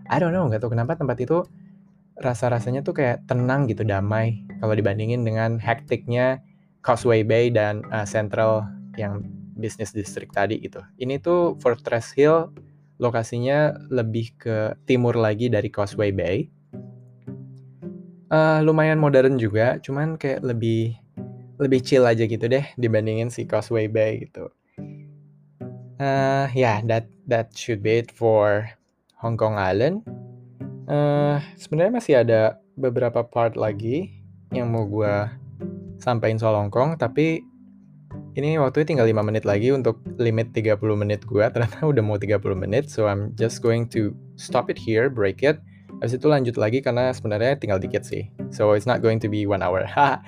I 0.07 0.22
don't 0.22 0.31
know 0.31 0.46
gak 0.46 0.62
tau 0.62 0.70
kenapa 0.70 0.94
tempat 0.94 1.18
itu 1.18 1.42
rasa-rasanya 2.20 2.81
tuh 2.81 2.96
kayak 2.96 3.29
tenang 3.29 3.68
gitu, 3.68 3.85
damai 3.85 4.44
kalau 4.61 4.72
dibandingin 4.72 5.24
dengan 5.24 5.61
hektiknya 5.61 6.40
Causeway 6.81 7.26
Bay 7.26 7.50
dan 7.50 7.83
uh, 7.90 8.07
Central 8.07 8.64
yang 8.96 9.26
business 9.57 9.92
district 9.92 10.37
tadi 10.37 10.61
gitu. 10.61 10.81
Ini 11.00 11.18
tuh 11.20 11.57
Fortress 11.61 12.12
Hill 12.14 12.52
lokasinya 12.96 13.76
lebih 13.92 14.33
ke 14.40 14.57
timur 14.88 15.16
lagi 15.16 15.52
dari 15.52 15.68
Causeway 15.68 16.12
Bay. 16.12 16.48
Uh, 18.26 18.59
lumayan 18.64 18.98
modern 18.98 19.38
juga, 19.38 19.79
cuman 19.79 20.18
kayak 20.18 20.42
lebih 20.42 20.98
lebih 21.57 21.81
chill 21.81 22.05
aja 22.05 22.26
gitu 22.29 22.48
deh 22.50 22.64
dibandingin 22.76 23.33
si 23.33 23.48
Causeway 23.48 23.88
Bay 23.88 24.29
gitu. 24.29 24.50
Uh, 25.96 26.44
ya, 26.52 26.52
yeah, 26.52 26.79
that 26.85 27.09
that 27.24 27.48
should 27.57 27.81
be 27.81 28.05
it 28.05 28.12
for 28.12 28.68
Hong 29.16 29.40
Kong 29.40 29.57
Island. 29.57 30.05
Uh, 30.87 31.42
Sebenarnya 31.59 31.92
masih 31.92 32.14
ada 32.22 32.62
beberapa 32.79 33.27
part 33.27 33.59
lagi 33.59 34.22
yang 34.55 34.70
mau 34.70 34.87
gue 34.87 35.14
sampaikan 35.99 36.38
soal 36.38 36.55
Hong 36.55 36.70
Kong, 36.70 36.94
tapi 36.94 37.42
ini 38.37 38.61
waktunya 38.61 38.87
tinggal 38.87 39.09
5 39.09 39.29
menit 39.29 39.44
lagi 39.49 39.72
untuk 39.72 39.99
limit 40.20 40.53
30 40.55 40.79
menit 40.94 41.27
gue. 41.27 41.42
Ternyata 41.53 41.83
udah 41.83 42.03
mau 42.05 42.16
30 42.20 42.38
menit, 42.55 42.87
so 42.87 43.11
I'm 43.11 43.35
just 43.35 43.64
going 43.64 43.90
to 43.96 44.14
stop 44.38 44.70
it 44.70 44.79
here, 44.79 45.11
break 45.11 45.42
it. 45.42 45.59
Habis 45.99 46.20
itu 46.20 46.29
lanjut 46.29 46.57
lagi 46.61 46.85
karena 46.85 47.09
sebenarnya 47.11 47.57
tinggal 47.57 47.81
dikit 47.81 48.05
sih. 48.05 48.29
So 48.53 48.77
it's 48.77 48.85
not 48.85 49.01
going 49.01 49.16
to 49.25 49.29
be 49.33 49.49
one 49.49 49.64
hour. 49.64 49.88
Oke, 49.96 50.20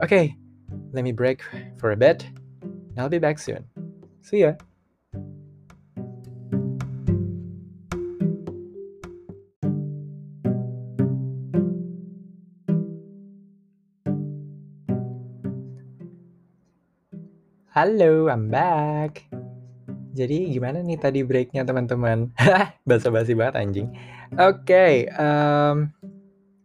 okay, 0.00 0.24
let 0.96 1.04
me 1.04 1.12
break 1.12 1.44
for 1.76 1.92
a 1.92 1.98
bit. 1.98 2.24
I'll 2.96 3.12
be 3.12 3.20
back 3.20 3.36
soon. 3.36 3.68
See 4.24 4.48
ya. 4.48 4.69
Halo, 17.70 18.26
I'm 18.26 18.50
back. 18.50 19.30
Jadi 20.10 20.50
gimana 20.50 20.82
nih 20.82 20.98
tadi 20.98 21.22
breaknya 21.22 21.62
teman-teman? 21.62 22.34
Basa-basi 22.90 23.38
banget 23.38 23.62
anjing. 23.62 23.94
Oke, 24.42 24.66
okay, 24.66 25.06
um, 25.14 25.94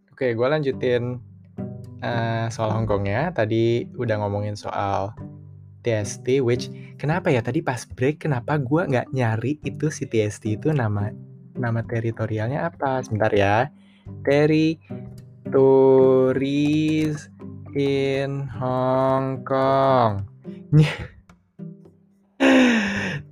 oke 0.09 0.17
okay, 0.17 0.33
gue 0.33 0.47
lanjutin 0.49 1.21
uh, 2.01 2.49
soal 2.49 2.73
Hongkong 2.73 3.05
ya. 3.05 3.29
Tadi 3.29 3.85
udah 3.93 4.17
ngomongin 4.17 4.57
soal 4.57 5.13
TST, 5.85 6.41
which 6.41 6.73
kenapa 6.97 7.29
ya 7.29 7.45
tadi 7.45 7.61
pas 7.61 7.85
break 7.85 8.25
kenapa 8.25 8.57
gue 8.57 8.89
nggak 8.89 9.13
nyari 9.13 9.61
itu 9.61 9.93
si 9.93 10.09
TST 10.09 10.57
itu 10.57 10.73
nama 10.73 11.13
nama 11.53 11.85
teritorialnya 11.85 12.65
apa? 12.65 13.05
Sebentar 13.05 13.29
ya. 13.29 13.69
Territories 14.25 14.89
in 17.77 18.49
Hong 18.57 19.45
Kong. 19.45 20.34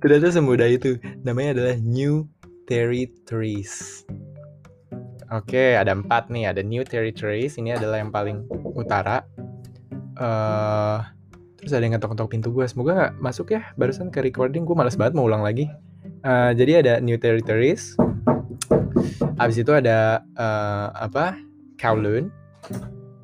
Ternyata 0.04 0.36
semudah 0.36 0.68
itu. 0.68 1.00
Namanya 1.24 1.56
adalah 1.56 1.76
New 1.80 2.28
Territories. 2.68 4.04
Oke, 5.32 5.80
ada 5.80 5.96
empat 5.96 6.28
nih. 6.28 6.52
Ada 6.52 6.60
New 6.60 6.84
Territories. 6.84 7.56
Ini 7.56 7.80
adalah 7.80 8.04
yang 8.04 8.12
paling 8.12 8.44
utara. 8.76 9.24
Uh, 10.14 11.00
terus 11.56 11.72
ada 11.72 11.82
yang 11.82 11.96
ngetok-ngetok 11.96 12.28
pintu 12.28 12.52
gue. 12.52 12.68
Semoga 12.68 12.92
nggak 12.92 13.12
masuk 13.18 13.56
ya. 13.56 13.64
Barusan 13.80 14.12
ke 14.12 14.20
recording 14.20 14.68
gue 14.68 14.76
males 14.76 14.94
banget 14.94 15.16
mau 15.16 15.24
ulang 15.24 15.40
lagi. 15.40 15.72
Uh, 16.20 16.52
jadi 16.52 16.84
ada 16.84 16.92
New 17.00 17.16
Territories. 17.16 17.96
Habis 19.40 19.64
itu 19.64 19.72
ada 19.72 20.20
uh, 20.36 20.92
apa? 20.94 21.40
Kowloon. 21.80 22.28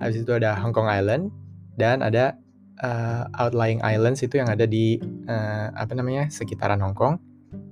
Habis 0.00 0.24
itu 0.24 0.32
ada 0.32 0.56
Hong 0.56 0.72
Kong 0.72 0.88
Island 0.88 1.28
dan 1.76 2.00
ada 2.00 2.40
uh, 2.82 3.28
outlying 3.36 3.80
islands 3.84 4.24
itu 4.24 4.40
yang 4.40 4.48
ada 4.48 4.64
di 4.64 4.98
uh, 5.28 5.68
apa 5.76 5.92
namanya 5.92 6.28
sekitaran 6.32 6.80
Hong 6.80 6.96
Kong. 6.96 7.16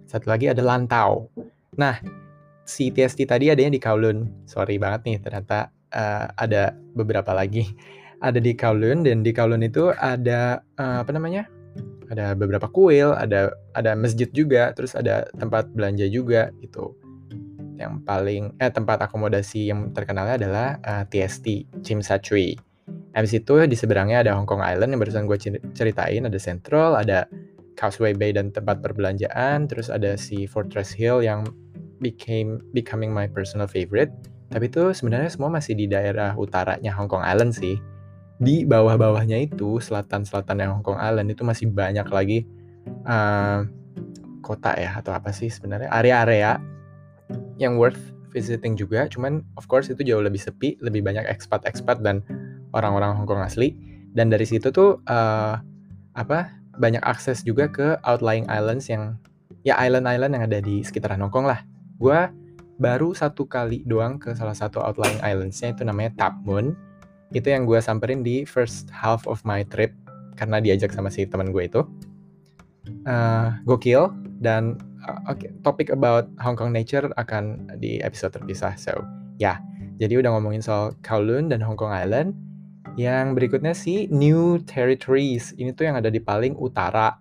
Satu 0.09 0.29
lagi 0.33 0.49
ada 0.49 0.64
Lantau. 0.64 1.29
Nah, 1.77 2.01
si 2.68 2.92
TST 2.92 3.25
tadi 3.25 3.49
adanya 3.49 3.73
di 3.73 3.81
Kowloon. 3.81 4.44
Sorry 4.44 4.77
banget 4.77 5.09
nih, 5.09 5.16
ternyata 5.25 5.73
uh, 5.92 6.29
ada 6.37 6.77
beberapa 6.92 7.33
lagi. 7.33 7.64
Ada 8.18 8.42
di 8.42 8.51
Kowloon 8.51 9.07
dan 9.07 9.23
di 9.23 9.31
Kowloon 9.31 9.62
itu 9.62 9.94
ada 9.94 10.59
uh, 10.75 11.07
apa 11.07 11.14
namanya? 11.14 11.47
Ada 12.11 12.35
beberapa 12.35 12.66
kuil, 12.66 13.14
ada 13.14 13.55
ada 13.79 13.94
masjid 13.94 14.27
juga, 14.35 14.75
terus 14.75 14.99
ada 14.99 15.31
tempat 15.38 15.71
belanja 15.71 16.03
juga 16.11 16.51
gitu. 16.59 16.99
Yang 17.79 18.03
paling 18.03 18.59
eh 18.59 18.75
tempat 18.75 19.07
akomodasi 19.07 19.71
yang 19.71 19.94
terkenalnya 19.94 20.35
adalah 20.35 20.68
uh, 20.83 21.07
TST, 21.07 21.71
Chui. 22.27 22.59
Habis 23.16 23.40
itu 23.40 23.55
di 23.64 23.77
seberangnya 23.77 24.23
ada 24.27 24.33
Hong 24.37 24.44
Kong 24.44 24.61
Island 24.61 24.94
yang 24.94 25.01
barusan 25.01 25.25
gue 25.25 25.38
ceritain, 25.73 26.23
ada 26.29 26.38
Central, 26.38 26.94
ada 26.94 27.25
Causeway 27.79 28.12
Bay 28.12 28.35
dan 28.35 28.51
tempat 28.51 28.83
perbelanjaan, 28.83 29.71
terus 29.71 29.88
ada 29.88 30.18
si 30.18 30.44
Fortress 30.51 30.90
Hill 30.90 31.23
yang 31.23 31.47
became 32.03 32.59
becoming 32.75 33.14
my 33.14 33.27
personal 33.31 33.71
favorite. 33.71 34.11
Tapi 34.49 34.66
itu 34.66 34.90
sebenarnya 34.97 35.29
semua 35.29 35.53
masih 35.53 35.77
di 35.77 35.87
daerah 35.87 36.33
utaranya 36.35 36.94
Hong 36.97 37.07
Kong 37.07 37.23
Island 37.23 37.55
sih. 37.55 37.79
Di 38.38 38.62
bawah-bawahnya 38.62 39.51
itu, 39.51 39.83
selatan-selatan 39.83 40.62
Hong 40.71 40.85
Kong 40.87 40.99
Island 40.99 41.35
itu 41.35 41.42
masih 41.42 41.71
banyak 41.71 42.07
lagi 42.07 42.47
uh, 43.07 43.66
kota 44.40 44.73
ya 44.79 44.99
atau 45.03 45.12
apa 45.12 45.35
sih 45.35 45.51
sebenarnya 45.51 45.90
area-area 45.90 46.57
yang 47.59 47.77
worth 47.77 47.99
visiting 48.33 48.79
juga. 48.79 49.11
Cuman 49.11 49.42
of 49.59 49.66
course 49.66 49.90
itu 49.90 50.01
jauh 50.07 50.23
lebih 50.23 50.40
sepi, 50.40 50.79
lebih 50.81 51.03
banyak 51.05 51.27
expat-expat 51.29 52.01
dan 52.01 52.23
orang-orang 52.72 53.16
Hongkong 53.16 53.40
asli 53.40 53.76
dan 54.12 54.33
dari 54.33 54.44
situ 54.48 54.72
tuh 54.72 54.98
uh, 55.07 55.54
apa 56.16 56.50
banyak 56.78 57.02
akses 57.02 57.42
juga 57.42 57.66
ke 57.68 57.98
outlying 58.07 58.46
islands 58.48 58.87
yang 58.87 59.18
ya 59.66 59.74
island-island 59.78 60.38
yang 60.38 60.44
ada 60.46 60.59
di 60.62 60.81
sekitaran 60.87 61.20
Hongkong 61.22 61.46
lah. 61.46 61.62
Gue 61.98 62.31
baru 62.78 63.11
satu 63.12 63.44
kali 63.50 63.83
doang 63.85 64.22
ke 64.22 64.33
salah 64.38 64.54
satu 64.54 64.78
outlying 64.78 65.18
islandsnya 65.20 65.74
itu 65.74 65.83
namanya 65.83 66.14
Tap 66.14 66.35
Moon. 66.46 66.78
Itu 67.35 67.50
yang 67.52 67.68
gue 67.68 67.83
samperin 67.83 68.24
di 68.24 68.46
first 68.46 68.88
half 68.94 69.26
of 69.28 69.42
my 69.44 69.66
trip 69.66 69.92
karena 70.38 70.62
diajak 70.62 70.94
sama 70.94 71.11
si 71.11 71.26
teman 71.26 71.50
gue 71.50 71.66
itu. 71.66 71.83
Uh, 73.04 73.52
gokil 73.68 74.09
dan 74.40 74.81
uh, 75.04 75.20
okay, 75.28 75.52
topik 75.61 75.92
about 75.92 76.31
Hong 76.40 76.57
Kong 76.57 76.72
nature 76.72 77.04
akan 77.20 77.68
di 77.76 78.00
episode 78.00 78.33
terpisah. 78.33 78.78
So, 78.81 79.04
ya. 79.37 79.59
Yeah. 79.59 79.59
Jadi 79.98 80.22
udah 80.22 80.31
ngomongin 80.38 80.62
soal 80.62 80.94
Kowloon 81.02 81.50
dan 81.50 81.59
Hong 81.59 81.74
Kong 81.74 81.90
Island 81.90 82.33
yang 82.98 83.38
berikutnya 83.38 83.78
sih 83.78 84.11
New 84.11 84.58
Territories. 84.66 85.54
Ini 85.54 85.70
tuh 85.70 85.87
yang 85.87 86.02
ada 86.02 86.11
di 86.11 86.18
paling 86.18 86.58
utara 86.58 87.14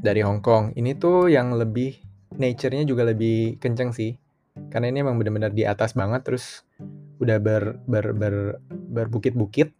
dari 0.00 0.24
Hong 0.24 0.40
Kong. 0.40 0.72
Ini 0.72 0.96
tuh 0.96 1.28
yang 1.28 1.52
lebih 1.52 2.00
nature-nya 2.40 2.88
juga 2.88 3.04
lebih 3.04 3.60
kenceng 3.60 3.92
sih. 3.92 4.16
Karena 4.72 4.88
ini 4.88 5.04
emang 5.04 5.20
benar-benar 5.20 5.52
di 5.52 5.68
atas 5.68 5.92
banget 5.92 6.24
terus 6.24 6.64
udah 7.20 7.36
ber 7.36 7.84
ber 7.84 8.16
ber 8.16 8.34
berbukit-bukit. 8.64 9.76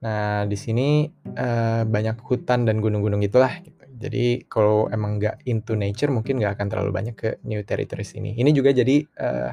Nah, 0.00 0.48
di 0.48 0.56
sini 0.56 1.04
uh, 1.36 1.84
banyak 1.84 2.16
hutan 2.24 2.64
dan 2.64 2.80
gunung-gunung 2.80 3.20
itulah 3.20 3.60
gitu. 3.60 3.84
Jadi 4.00 4.48
kalau 4.48 4.88
emang 4.88 5.20
nggak 5.20 5.44
into 5.44 5.76
nature 5.76 6.08
mungkin 6.08 6.40
nggak 6.40 6.56
akan 6.56 6.66
terlalu 6.72 6.90
banyak 6.96 7.12
ke 7.12 7.28
New 7.44 7.60
Territories 7.60 8.16
ini. 8.16 8.32
Ini 8.40 8.56
juga 8.56 8.72
jadi 8.72 9.04
uh, 9.20 9.52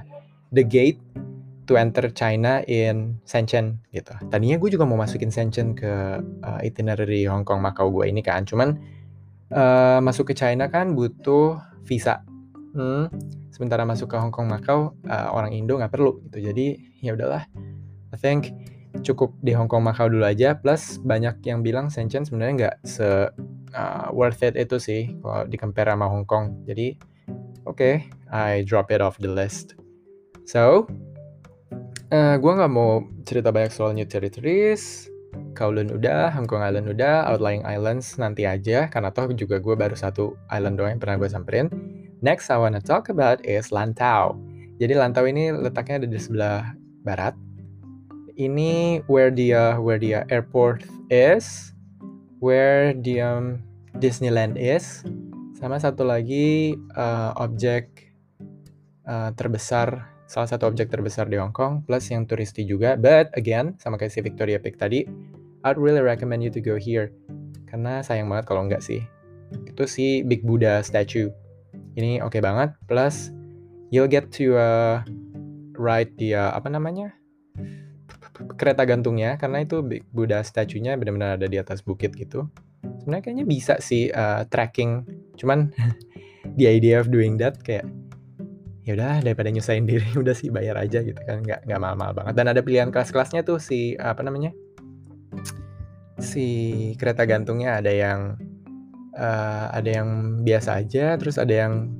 the 0.55 0.63
gate 0.63 1.03
to 1.67 1.75
enter 1.75 2.07
China 2.15 2.63
in 2.65 3.19
Shenzhen 3.27 3.83
gitu. 3.91 4.15
Tadinya 4.31 4.55
gue 4.55 4.69
juga 4.71 4.87
mau 4.87 4.95
masukin 4.95 5.29
Shenzhen 5.29 5.75
ke 5.75 6.23
uh, 6.23 6.59
itinerary 6.63 7.27
Hong 7.27 7.43
Kong 7.43 7.59
Macau 7.59 7.91
gue 7.91 8.07
ini 8.07 8.23
kan, 8.23 8.47
cuman 8.47 8.79
uh, 9.51 9.99
masuk 9.99 10.31
ke 10.31 10.33
China 10.33 10.71
kan 10.71 10.95
butuh 10.95 11.59
visa. 11.83 12.23
Hmm, 12.77 13.11
sementara 13.51 13.83
masuk 13.83 14.11
ke 14.13 14.17
Hong 14.17 14.31
Kong 14.31 14.47
Macau 14.47 14.95
uh, 15.05 15.27
orang 15.35 15.51
Indo 15.51 15.75
nggak 15.75 15.91
perlu 15.91 16.23
gitu. 16.31 16.49
Jadi 16.49 16.79
ya 17.03 17.13
udahlah. 17.13 17.43
I 18.13 18.17
think 18.17 18.55
cukup 19.03 19.35
di 19.43 19.51
Hong 19.51 19.67
Kong 19.67 19.83
Macau 19.83 20.07
dulu 20.07 20.23
aja. 20.23 20.55
Plus 20.55 20.97
banyak 21.03 21.43
yang 21.43 21.61
bilang 21.61 21.91
Shenzhen 21.91 22.23
sebenarnya 22.23 22.53
nggak 22.55 22.75
se 22.87 23.07
uh, 23.75 24.07
worth 24.15 24.41
it 24.45 24.55
itu 24.55 24.79
sih 24.79 25.01
kalau 25.19 25.43
di 25.45 25.57
compare 25.59 25.91
sama 25.91 26.07
Hong 26.07 26.23
Kong. 26.23 26.63
Jadi 26.63 26.95
oke, 27.67 27.75
okay, 27.75 27.95
I 28.31 28.63
drop 28.63 28.93
it 28.93 29.03
off 29.03 29.19
the 29.19 29.27
list. 29.27 29.75
So, 30.47 30.87
uh, 32.11 32.15
eh, 32.15 32.35
gue 32.39 32.51
nggak 32.51 32.71
mau 32.71 33.03
cerita 33.27 33.51
banyak 33.51 33.71
soal 33.71 33.91
New 33.91 34.07
Territories, 34.07 35.11
Kowloon 35.53 35.91
udah, 35.91 36.31
Hong 36.31 36.47
Kong 36.47 36.63
Island 36.63 36.87
udah, 36.87 37.27
Outlying 37.27 37.67
Islands 37.67 38.15
nanti 38.15 38.47
aja, 38.47 38.87
karena 38.87 39.11
toh 39.11 39.27
juga 39.35 39.59
gue 39.59 39.75
baru 39.75 39.95
satu 39.95 40.39
island 40.51 40.79
doang 40.79 40.95
yang 40.95 41.01
pernah 41.01 41.17
gue 41.19 41.29
samperin. 41.29 41.67
Next 42.23 42.49
I 42.49 42.57
wanna 42.57 42.81
talk 42.81 43.11
about 43.11 43.43
is 43.45 43.69
Lantau. 43.69 44.39
Jadi 44.77 44.93
Lantau 44.97 45.25
ini 45.27 45.53
letaknya 45.53 46.05
ada 46.05 46.07
di 46.09 46.19
sebelah 46.19 46.73
barat. 47.05 47.33
Ini 48.37 49.01
where 49.09 49.33
the 49.33 49.77
where 49.81 49.97
the 49.97 50.21
airport 50.29 50.85
is, 51.09 51.73
where 52.37 52.93
the 52.93 53.17
um, 53.17 53.65
Disneyland 53.97 54.61
is, 54.61 55.01
sama 55.57 55.81
satu 55.81 56.05
lagi 56.05 56.77
uh, 56.93 57.33
objek 57.41 58.13
uh, 59.09 59.33
terbesar 59.33 60.16
salah 60.27 60.45
satu 60.45 60.67
objek 60.67 60.91
terbesar 60.91 61.31
di 61.31 61.39
Hong 61.39 61.55
Kong, 61.55 61.87
plus 61.87 62.11
yang 62.11 62.27
turisti 62.27 62.67
juga. 62.67 62.99
But 62.99 63.31
again, 63.33 63.79
sama 63.79 63.95
kayak 63.95 64.11
si 64.11 64.19
Victoria 64.19 64.59
Peak 64.59 64.75
tadi, 64.75 65.07
I'd 65.63 65.79
really 65.79 66.03
recommend 66.03 66.43
you 66.43 66.51
to 66.51 66.59
go 66.59 66.75
here. 66.75 67.15
Karena 67.65 68.03
sayang 68.03 68.27
banget 68.27 68.45
kalau 68.51 68.67
enggak 68.67 68.83
sih. 68.83 69.01
Itu 69.65 69.87
si 69.87 70.21
Big 70.27 70.43
Buddha 70.43 70.83
statue. 70.83 71.31
Ini 71.95 72.21
oke 72.21 72.37
okay 72.37 72.41
banget. 72.43 72.75
Plus, 72.85 73.31
you'll 73.89 74.11
get 74.11 74.29
to 74.35 74.59
uh, 74.59 75.01
ride 75.79 76.11
the, 76.19 76.35
uh, 76.35 76.51
apa 76.53 76.67
namanya? 76.67 77.15
kereta 78.37 78.85
gantungnya 78.85 79.33
karena 79.41 79.65
itu 79.65 79.81
Buddha 80.13 80.45
statue-nya 80.45 80.93
benar-benar 80.93 81.41
ada 81.41 81.49
di 81.49 81.57
atas 81.57 81.81
bukit 81.81 82.13
gitu. 82.13 82.45
Sebenarnya 83.01 83.23
kayaknya 83.25 83.45
bisa 83.49 83.81
sih 83.81 84.13
uh, 84.13 84.45
tracking, 84.45 85.01
cuman 85.41 85.73
the 86.59 86.69
idea 86.69 87.01
of 87.01 87.09
doing 87.09 87.41
that 87.41 87.57
kayak 87.65 87.89
ya 88.87 88.95
udah 88.95 89.19
daripada 89.19 89.51
nyusahin 89.51 89.83
diri 89.83 90.07
udah 90.23 90.31
sih 90.31 90.47
bayar 90.47 90.79
aja 90.79 91.03
gitu 91.03 91.19
kan 91.27 91.43
nggak 91.43 91.67
nggak 91.67 91.79
mahal-mahal 91.79 92.13
banget. 92.15 92.33
Dan 92.39 92.45
ada 92.47 92.63
pilihan 92.63 92.87
kelas-kelasnya 92.87 93.43
tuh 93.43 93.59
si 93.59 93.99
apa 93.99 94.23
namanya? 94.23 94.55
Si 96.23 96.47
kereta 96.95 97.27
gantungnya 97.27 97.83
ada 97.83 97.91
yang 97.91 98.39
uh, 99.19 99.67
ada 99.75 99.89
yang 100.01 100.41
biasa 100.47 100.81
aja 100.81 101.19
terus 101.19 101.35
ada 101.35 101.51
yang 101.51 101.91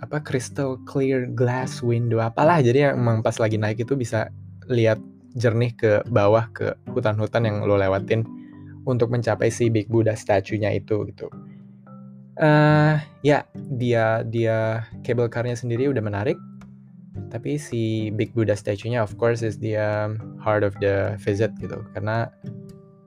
apa 0.00 0.18
crystal 0.24 0.80
clear 0.88 1.28
glass 1.28 1.84
window 1.84 2.24
apalah. 2.24 2.64
Jadi 2.64 2.88
yang 2.88 2.96
emang 2.96 3.20
pas 3.20 3.36
lagi 3.36 3.60
naik 3.60 3.84
itu 3.84 3.92
bisa 3.92 4.32
lihat 4.72 4.96
jernih 5.36 5.76
ke 5.76 5.92
bawah 6.08 6.48
ke 6.56 6.72
hutan-hutan 6.88 7.44
yang 7.44 7.56
lo 7.68 7.76
lewatin 7.76 8.24
untuk 8.88 9.12
mencapai 9.12 9.52
si 9.52 9.68
Big 9.68 9.92
Buddha 9.92 10.16
statue-nya 10.16 10.72
itu 10.72 11.04
gitu 11.10 11.28
uh, 12.40 12.98
ya 13.22 13.46
dia 13.54 14.22
dia 14.26 14.86
cable 15.06 15.30
car-nya 15.30 15.54
sendiri 15.58 15.90
udah 15.90 16.02
menarik. 16.02 16.38
Tapi 17.30 17.58
si 17.58 18.10
Big 18.14 18.30
Buddha 18.34 18.54
statue-nya 18.54 19.02
of 19.02 19.14
course 19.18 19.42
is 19.42 19.58
the 19.58 19.74
um, 19.78 20.38
heart 20.38 20.62
of 20.62 20.74
the 20.78 21.18
visit 21.22 21.50
gitu. 21.58 21.82
Karena 21.94 22.30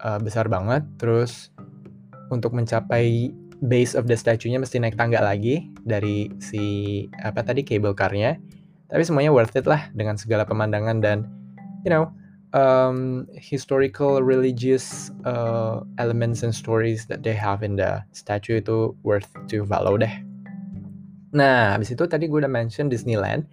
uh, 0.04 0.20
besar 0.20 0.48
banget. 0.52 0.84
Terus 1.00 1.52
untuk 2.28 2.52
mencapai 2.52 3.32
base 3.63 3.98
of 3.98 4.06
the 4.06 4.16
statue-nya 4.16 4.62
mesti 4.62 4.78
naik 4.78 5.00
tangga 5.00 5.24
lagi 5.24 5.72
dari 5.82 6.30
si 6.44 7.06
apa 7.24 7.44
tadi 7.44 7.63
cable 7.63 7.96
car-nya. 7.96 8.36
Tapi 8.88 9.04
semuanya 9.04 9.36
worth 9.36 9.56
it 9.60 9.68
lah 9.68 9.92
dengan 9.92 10.16
segala 10.16 10.48
pemandangan 10.48 11.04
dan 11.04 11.28
you 11.84 11.92
know 11.92 12.08
um, 12.54 13.28
historical 13.36 14.24
religious 14.24 15.12
uh, 15.26 15.84
elements 15.98 16.44
and 16.44 16.54
stories 16.54 17.08
that 17.08 17.24
they 17.24 17.36
have 17.36 17.64
in 17.64 17.76
the 17.76 18.04
statue 18.16 18.62
itu 18.62 18.96
worth 19.04 19.28
to 19.52 19.66
follow 19.68 19.98
deh. 20.00 20.12
Nah, 21.36 21.76
habis 21.76 21.92
itu 21.92 22.04
tadi 22.08 22.32
gue 22.32 22.40
udah 22.40 22.52
mention 22.52 22.88
Disneyland. 22.88 23.48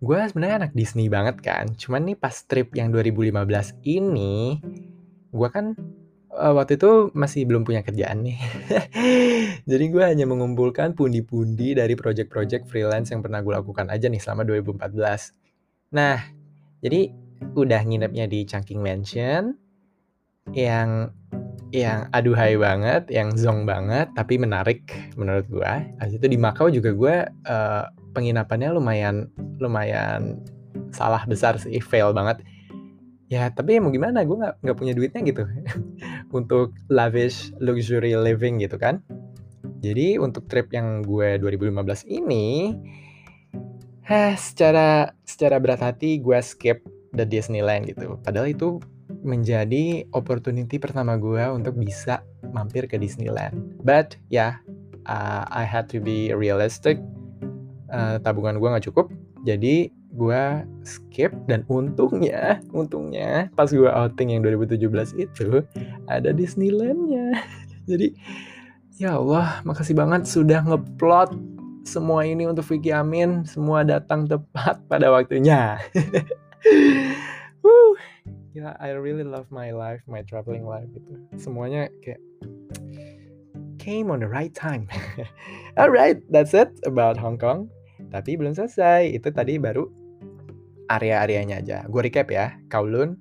Gue 0.00 0.18
sebenarnya 0.28 0.68
anak 0.68 0.72
Disney 0.76 1.08
banget 1.08 1.40
kan. 1.44 1.72
Cuman 1.76 2.08
nih 2.08 2.16
pas 2.16 2.32
trip 2.44 2.72
yang 2.76 2.92
2015 2.92 3.32
ini, 3.84 4.60
gue 5.32 5.48
kan 5.52 5.76
uh, 6.32 6.52
waktu 6.56 6.76
itu 6.76 7.12
masih 7.12 7.48
belum 7.48 7.64
punya 7.64 7.80
kerjaan 7.84 8.24
nih. 8.24 8.38
Jadi 9.70 9.84
gue 9.88 10.04
hanya 10.04 10.28
mengumpulkan 10.28 10.92
pundi-pundi 10.96 11.76
dari 11.76 11.96
project-project 11.96 12.68
freelance 12.68 13.12
yang 13.12 13.24
pernah 13.24 13.40
gue 13.40 13.52
lakukan 13.56 13.88
aja 13.88 14.08
nih 14.08 14.20
selama 14.20 14.44
2014. 14.44 15.96
Nah, 15.96 16.18
jadi 16.82 17.14
udah 17.56 17.80
nginepnya 17.84 18.28
di 18.28 18.44
Chungking 18.44 18.80
Mansion 18.80 19.56
yang 20.54 21.10
yang 21.74 22.06
aduhai 22.14 22.54
banget, 22.54 23.10
yang 23.10 23.34
zong 23.34 23.66
banget, 23.66 24.06
tapi 24.14 24.38
menarik 24.38 24.86
menurut 25.18 25.44
gua. 25.50 25.82
Habis 25.98 26.22
itu 26.22 26.26
di 26.30 26.38
Macau 26.38 26.70
juga 26.70 26.94
gua 26.94 27.26
uh, 27.48 27.90
penginapannya 28.14 28.70
lumayan 28.72 29.26
lumayan 29.58 30.38
salah 30.94 31.26
besar 31.26 31.58
sih, 31.58 31.82
fail 31.82 32.14
banget. 32.14 32.40
Ya 33.26 33.50
tapi 33.50 33.82
mau 33.82 33.90
gimana, 33.90 34.22
gue 34.22 34.38
nggak 34.38 34.62
nggak 34.62 34.76
punya 34.78 34.94
duitnya 34.94 35.20
gitu 35.26 35.42
untuk 36.38 36.70
lavish 36.86 37.50
luxury 37.58 38.14
living 38.14 38.62
gitu 38.62 38.78
kan. 38.78 39.02
Jadi 39.82 40.16
untuk 40.16 40.46
trip 40.46 40.70
yang 40.70 41.02
gue 41.02 41.36
2015 41.42 42.06
ini, 42.06 42.70
eh, 44.06 44.34
secara 44.38 45.10
secara 45.26 45.58
berat 45.58 45.82
hati 45.82 46.22
gue 46.22 46.38
skip 46.38 46.86
the 47.16 47.24
Disneyland 47.24 47.88
gitu. 47.88 48.20
Padahal 48.20 48.52
itu 48.52 48.78
menjadi 49.24 50.06
opportunity 50.14 50.78
pertama 50.78 51.18
gue 51.18 51.42
untuk 51.50 51.74
bisa 51.80 52.22
mampir 52.54 52.86
ke 52.86 53.00
Disneyland. 53.00 53.56
But 53.82 54.20
ya, 54.30 54.38
yeah, 54.38 54.52
uh, 55.08 55.48
I 55.50 55.64
had 55.66 55.90
to 55.96 55.98
be 55.98 56.30
realistic. 56.36 57.00
Uh, 57.86 58.18
tabungan 58.20 58.58
gue 58.58 58.66
nggak 58.66 58.86
cukup, 58.90 59.14
jadi 59.46 59.94
gue 60.16 60.42
skip 60.82 61.30
dan 61.46 61.62
untungnya, 61.70 62.58
untungnya 62.74 63.46
pas 63.54 63.70
gue 63.70 63.86
outing 63.86 64.34
yang 64.34 64.42
2017 64.42 65.22
itu 65.22 65.62
ada 66.10 66.34
Disneylandnya. 66.34 67.46
jadi 67.90 68.10
ya 68.98 69.22
Allah, 69.22 69.62
makasih 69.62 69.94
banget 69.94 70.26
sudah 70.26 70.66
ngeplot 70.66 71.36
semua 71.86 72.26
ini 72.26 72.50
untuk 72.50 72.66
Vicky 72.66 72.90
Amin. 72.90 73.46
Semua 73.46 73.86
datang 73.86 74.26
tepat 74.26 74.82
pada 74.90 75.14
waktunya. 75.14 75.78
Ya 78.56 78.72
I 78.80 78.96
really 78.96 79.20
love 79.20 79.52
my 79.52 79.68
life, 79.68 80.00
my 80.08 80.24
traveling 80.24 80.64
life 80.64 80.88
gitu. 80.96 81.20
Semuanya 81.36 81.92
kayak 82.00 82.24
came 83.76 84.08
on 84.08 84.24
the 84.24 84.30
right 84.32 84.56
time. 84.56 84.88
Alright, 85.80 86.24
that's 86.32 86.56
it 86.56 86.72
about 86.88 87.20
Hong 87.20 87.36
Kong. 87.36 87.68
Tapi 88.08 88.40
belum 88.40 88.56
selesai. 88.56 89.12
Itu 89.12 89.28
tadi 89.28 89.60
baru 89.60 89.84
area-areanya 90.88 91.60
aja. 91.60 91.78
Gue 91.84 92.08
recap 92.08 92.32
ya. 92.32 92.56
Kowloon, 92.72 93.20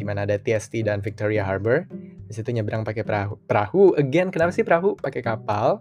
di 0.00 0.08
mana 0.08 0.24
ada 0.24 0.40
TST 0.40 0.88
dan 0.88 1.04
Victoria 1.04 1.44
Harbor. 1.44 1.84
Di 2.26 2.32
situ 2.32 2.48
nyebrang 2.50 2.80
pakai 2.80 3.04
perahu. 3.04 3.36
Perahu 3.44 3.92
again, 4.00 4.32
kenapa 4.32 4.56
sih 4.56 4.64
perahu? 4.64 4.96
Pakai 4.96 5.20
kapal. 5.20 5.76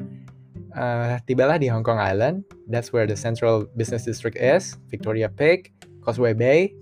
Uh, 0.75 1.15
tibalah 1.23 1.55
di 1.55 1.71
Hong 1.71 1.83
Kong 1.83 1.99
Island. 1.99 2.43
That's 2.67 2.91
where 2.91 3.07
the 3.07 3.15
central 3.15 3.71
business 3.79 4.03
district 4.03 4.35
is. 4.35 4.75
Victoria 4.91 5.31
Peak, 5.31 5.71
Causeway 6.01 6.33
Bay, 6.33 6.73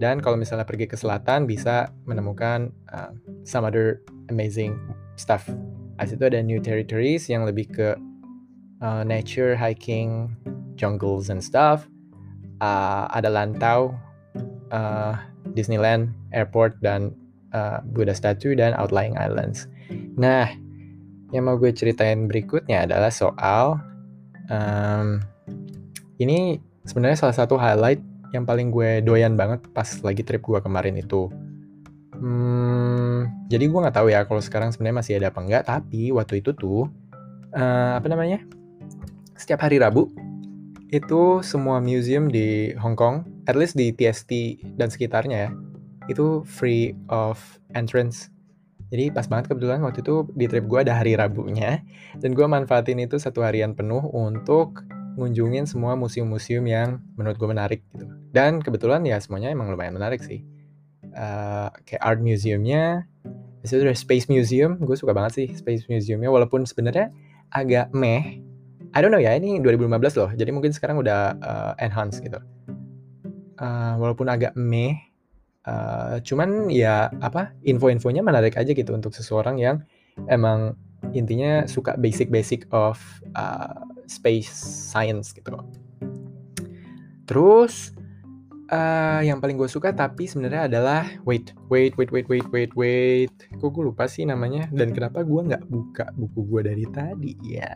dan 0.00 0.24
kalau 0.24 0.40
misalnya 0.40 0.64
pergi 0.64 0.88
ke 0.88 0.96
selatan 0.96 1.44
bisa 1.44 1.92
menemukan 2.08 2.72
uh, 2.94 3.12
some 3.44 3.68
other 3.68 4.00
amazing 4.32 4.78
stuff. 5.20 5.44
Di 6.00 6.16
situ 6.16 6.24
ada 6.24 6.40
new 6.40 6.56
territories 6.56 7.28
yang 7.28 7.44
lebih 7.44 7.68
ke 7.68 7.88
uh, 8.80 9.04
nature, 9.04 9.52
hiking, 9.52 10.32
jungles 10.80 11.28
and 11.28 11.44
stuff. 11.44 11.84
Uh, 12.64 13.04
ada 13.12 13.28
Lantau, 13.28 13.92
uh, 14.72 15.12
Disneyland, 15.52 16.16
airport 16.32 16.80
dan 16.80 17.12
uh, 17.52 17.84
Buddha 17.92 18.16
statue 18.16 18.56
dan 18.56 18.72
outlying 18.80 19.16
islands. 19.20 19.68
Nah, 20.16 20.48
yang 21.36 21.46
mau 21.46 21.60
gue 21.60 21.70
ceritain 21.76 22.24
berikutnya 22.24 22.88
adalah 22.88 23.12
soal 23.12 23.78
um, 24.48 25.20
ini 26.16 26.58
sebenarnya 26.88 27.28
salah 27.28 27.36
satu 27.36 27.60
highlight 27.60 28.00
yang 28.30 28.46
paling 28.46 28.70
gue 28.70 29.02
doyan 29.02 29.34
banget 29.34 29.62
pas 29.74 29.86
lagi 30.02 30.22
trip 30.22 30.42
gue 30.42 30.60
kemarin 30.62 30.94
itu. 30.98 31.30
Hmm, 32.20 33.32
jadi 33.48 33.64
gue 33.66 33.80
nggak 33.80 33.96
tahu 33.96 34.12
ya 34.12 34.28
kalau 34.28 34.44
sekarang 34.44 34.70
sebenarnya 34.70 34.96
masih 35.00 35.12
ada 35.18 35.32
apa 35.32 35.40
enggak. 35.40 35.62
Tapi 35.66 36.12
waktu 36.14 36.44
itu 36.44 36.52
tuh 36.54 36.86
uh, 37.54 37.92
apa 37.98 38.06
namanya? 38.06 38.44
Setiap 39.34 39.64
hari 39.64 39.80
Rabu 39.80 40.12
itu 40.90 41.40
semua 41.46 41.78
museum 41.78 42.28
di 42.28 42.74
Hong 42.76 42.98
Kong, 42.98 43.22
at 43.46 43.54
least 43.54 43.78
di 43.78 43.94
TST 43.94 44.58
dan 44.74 44.90
sekitarnya 44.90 45.48
ya, 45.48 45.50
itu 46.10 46.42
free 46.44 46.92
of 47.08 47.38
entrance. 47.78 48.28
Jadi 48.90 49.14
pas 49.14 49.22
banget 49.30 49.54
kebetulan 49.54 49.78
waktu 49.86 50.02
itu 50.02 50.26
di 50.34 50.50
trip 50.50 50.66
gue 50.66 50.82
ada 50.82 50.98
hari 50.98 51.14
Rabunya 51.14 51.78
dan 52.18 52.34
gue 52.34 52.42
manfaatin 52.42 52.98
itu 52.98 53.22
satu 53.22 53.46
harian 53.46 53.70
penuh 53.70 54.02
untuk 54.10 54.82
ngunjungin 55.18 55.66
semua 55.66 55.98
museum-museum 55.98 56.64
yang 56.66 57.02
menurut 57.18 57.36
gue 57.38 57.48
menarik 57.50 57.80
gitu. 57.94 58.06
Dan 58.30 58.62
kebetulan 58.62 59.02
ya 59.02 59.18
semuanya 59.18 59.50
emang 59.50 59.70
lumayan 59.70 59.96
menarik 59.96 60.22
sih. 60.22 60.46
Uh, 61.10 61.70
kayak 61.82 62.02
art 62.02 62.20
museumnya, 62.22 63.10
itu 63.60 63.76
ada 63.82 63.92
Space 63.92 64.30
Museum, 64.30 64.78
gue 64.78 64.96
suka 64.96 65.12
banget 65.12 65.32
sih 65.36 65.46
Space 65.52 65.84
Museumnya 65.90 66.30
walaupun 66.32 66.64
sebenarnya 66.64 67.10
agak 67.50 67.90
meh. 67.92 68.40
I 68.90 68.98
don't 68.98 69.14
know 69.14 69.22
ya, 69.22 69.34
ini 69.38 69.62
2015 69.62 70.18
loh, 70.18 70.30
jadi 70.34 70.50
mungkin 70.50 70.74
sekarang 70.74 70.98
udah 70.98 71.38
uh, 71.38 71.72
enhance 71.78 72.18
gitu. 72.18 72.42
Uh, 73.60 73.94
walaupun 74.02 74.26
agak 74.26 74.54
meh, 74.58 74.98
uh, 75.66 76.18
cuman 76.22 76.70
ya 76.72 77.10
apa 77.22 77.54
info-infonya 77.62 78.24
menarik 78.24 78.58
aja 78.58 78.72
gitu 78.74 78.90
untuk 78.90 79.14
seseorang 79.14 79.62
yang 79.62 79.82
emang 80.26 80.74
intinya 81.14 81.64
suka 81.70 81.96
basic-basic 81.96 82.66
of 82.74 82.98
uh, 83.36 83.89
space 84.10 84.50
science 84.90 85.30
gitu. 85.30 85.54
Terus 87.30 87.94
uh, 88.74 89.22
yang 89.22 89.38
paling 89.38 89.54
gue 89.54 89.70
suka 89.70 89.94
tapi 89.94 90.26
sebenarnya 90.26 90.66
adalah 90.66 91.06
wait 91.22 91.54
wait 91.70 91.94
wait 91.94 92.10
wait 92.10 92.26
wait 92.26 92.46
wait 92.50 92.72
wait. 92.74 93.30
Kok 93.62 93.70
gue 93.70 93.84
lupa 93.94 94.10
sih 94.10 94.26
namanya 94.26 94.66
dan 94.74 94.90
kenapa 94.90 95.22
gue 95.22 95.40
nggak 95.46 95.64
buka 95.70 96.10
buku 96.18 96.40
gue 96.50 96.60
dari 96.66 96.86
tadi? 96.90 97.38
Ya 97.46 97.70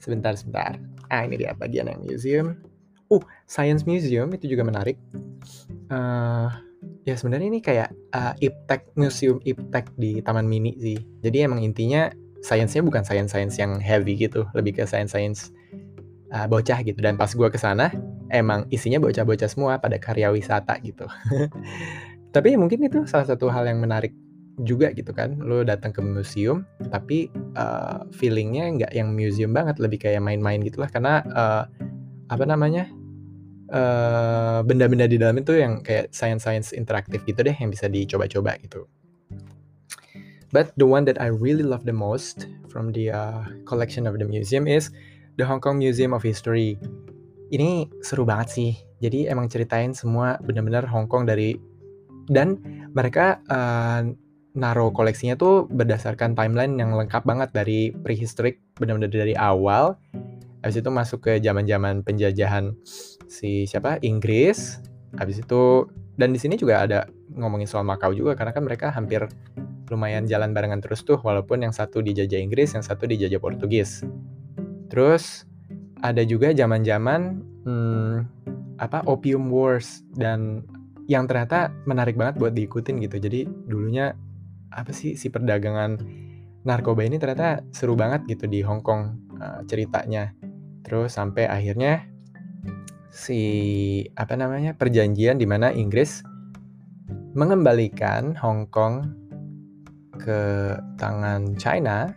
sebentar 0.00 0.32
sebentar. 0.32 0.80
Ah 1.12 1.28
ini 1.28 1.36
dia 1.36 1.52
bagian 1.52 1.92
yang 1.92 2.00
museum. 2.00 2.56
Uh 3.12 3.20
science 3.44 3.84
museum 3.84 4.32
itu 4.32 4.48
juga 4.48 4.64
menarik. 4.64 4.96
Uh, 5.92 6.48
ya 7.04 7.20
sebenarnya 7.20 7.48
ini 7.52 7.60
kayak 7.60 7.92
uh, 8.16 8.32
iptek 8.40 8.88
museum 8.96 9.44
iptek 9.44 9.92
di 10.00 10.24
taman 10.24 10.48
mini 10.48 10.72
sih. 10.80 10.96
Jadi 11.20 11.44
emang 11.44 11.60
intinya 11.60 12.08
sainsnya 12.44 12.84
bukan 12.84 13.00
sains-sains 13.00 13.56
yang 13.56 13.80
heavy 13.80 14.20
gitu, 14.20 14.44
lebih 14.52 14.76
ke 14.76 14.84
sains-sains 14.84 15.48
uh, 16.28 16.44
bocah 16.44 16.84
gitu. 16.84 17.00
Dan 17.00 17.16
pas 17.16 17.32
gue 17.32 17.48
ke 17.48 17.56
sana, 17.56 17.88
emang 18.28 18.68
isinya 18.68 19.00
bocah-bocah 19.00 19.48
semua 19.48 19.80
pada 19.80 19.96
karya 19.96 20.28
wisata 20.28 20.76
gitu. 20.84 21.08
tapi 22.34 22.58
mungkin 22.58 22.82
itu 22.82 23.06
salah 23.06 23.30
satu 23.30 23.46
hal 23.46 23.70
yang 23.70 23.78
menarik 23.78 24.10
juga 24.62 24.90
gitu 24.90 25.14
kan 25.14 25.38
lo 25.38 25.62
datang 25.62 25.94
ke 25.94 26.02
museum 26.02 26.66
tapi 26.90 27.30
uh, 27.54 28.06
feelingnya 28.10 28.70
nggak 28.74 28.92
yang 28.94 29.14
museum 29.14 29.54
banget 29.54 29.78
lebih 29.78 30.02
kayak 30.02 30.22
main-main 30.22 30.62
gitulah 30.62 30.90
karena 30.90 31.22
uh, 31.30 31.64
apa 32.26 32.44
namanya 32.46 32.90
benda-benda 34.62 35.08
uh, 35.08 35.10
di 35.10 35.18
dalam 35.18 35.34
itu 35.40 35.58
yang 35.58 35.82
kayak 35.82 36.14
science-science 36.14 36.76
interaktif 36.78 37.26
gitu 37.26 37.42
deh 37.42 37.56
yang 37.58 37.74
bisa 37.74 37.90
dicoba-coba 37.90 38.54
gitu. 38.62 38.86
But 40.54 40.70
the 40.78 40.86
one 40.86 41.02
that 41.10 41.18
I 41.18 41.34
really 41.34 41.66
love 41.66 41.82
the 41.82 41.90
most 41.90 42.46
from 42.70 42.94
the 42.94 43.10
uh, 43.10 43.42
collection 43.66 44.06
of 44.06 44.22
the 44.22 44.26
museum 44.30 44.70
is 44.70 44.94
the 45.34 45.42
Hong 45.42 45.58
Kong 45.58 45.82
Museum 45.82 46.14
of 46.14 46.22
History. 46.22 46.78
Ini 47.50 47.90
seru 48.06 48.22
banget 48.22 48.54
sih. 48.54 48.72
Jadi 49.02 49.26
emang 49.26 49.50
ceritain 49.50 49.90
semua 49.90 50.38
benar-benar 50.38 50.86
Hong 50.86 51.10
Kong 51.10 51.26
dari 51.26 51.58
dan 52.30 52.62
mereka 52.94 53.42
uh, 53.50 54.06
naruh 54.54 54.94
koleksinya 54.94 55.34
tuh 55.34 55.66
berdasarkan 55.66 56.38
timeline 56.38 56.78
yang 56.78 56.94
lengkap 56.94 57.26
banget 57.26 57.50
dari 57.50 57.90
prehistoric 57.90 58.62
benar-benar 58.78 59.10
dari 59.10 59.34
awal 59.34 59.98
habis 60.62 60.78
itu 60.78 60.88
masuk 60.88 61.26
ke 61.26 61.42
zaman-zaman 61.42 62.06
penjajahan 62.06 62.72
si 63.26 63.66
siapa 63.66 63.98
Inggris 64.06 64.78
habis 65.18 65.42
itu 65.42 65.90
dan 66.14 66.30
di 66.30 66.38
sini 66.38 66.54
juga 66.54 66.86
ada 66.86 67.10
ngomongin 67.34 67.66
soal 67.66 67.82
Makau 67.82 68.14
juga 68.14 68.38
karena 68.38 68.54
kan 68.54 68.62
mereka 68.62 68.94
hampir 68.94 69.26
lumayan 69.92 70.24
jalan 70.24 70.56
barengan 70.56 70.80
terus 70.80 71.04
tuh 71.04 71.20
walaupun 71.20 71.64
yang 71.64 71.74
satu 71.74 72.00
dijajah 72.00 72.40
Inggris 72.40 72.72
yang 72.72 72.84
satu 72.84 73.04
dijajah 73.04 73.40
Portugis. 73.40 74.04
Terus 74.88 75.44
ada 76.00 76.20
juga 76.24 76.52
zaman-zaman 76.52 77.40
hmm, 77.64 78.14
apa 78.80 79.04
Opium 79.08 79.48
Wars 79.48 80.04
dan 80.16 80.64
yang 81.04 81.28
ternyata 81.28 81.72
menarik 81.84 82.16
banget 82.16 82.40
buat 82.40 82.52
diikutin 82.56 83.00
gitu. 83.04 83.16
Jadi 83.20 83.44
dulunya 83.68 84.16
apa 84.72 84.90
sih 84.90 85.14
si 85.14 85.28
perdagangan 85.28 86.00
narkoba 86.64 87.04
ini 87.04 87.20
ternyata 87.20 87.60
seru 87.70 87.92
banget 87.94 88.24
gitu 88.26 88.48
di 88.48 88.64
Hong 88.64 88.80
Kong 88.80 89.32
uh, 89.38 89.60
ceritanya. 89.68 90.32
Terus 90.84 91.16
sampai 91.16 91.48
akhirnya 91.48 92.08
si 93.14 93.40
apa 94.18 94.34
namanya 94.34 94.74
perjanjian 94.74 95.38
di 95.38 95.46
mana 95.46 95.70
Inggris 95.70 96.24
mengembalikan 97.36 98.34
Hong 98.38 98.66
Kong 98.70 99.23
ke 100.18 100.74
tangan 100.96 101.54
China 101.58 102.10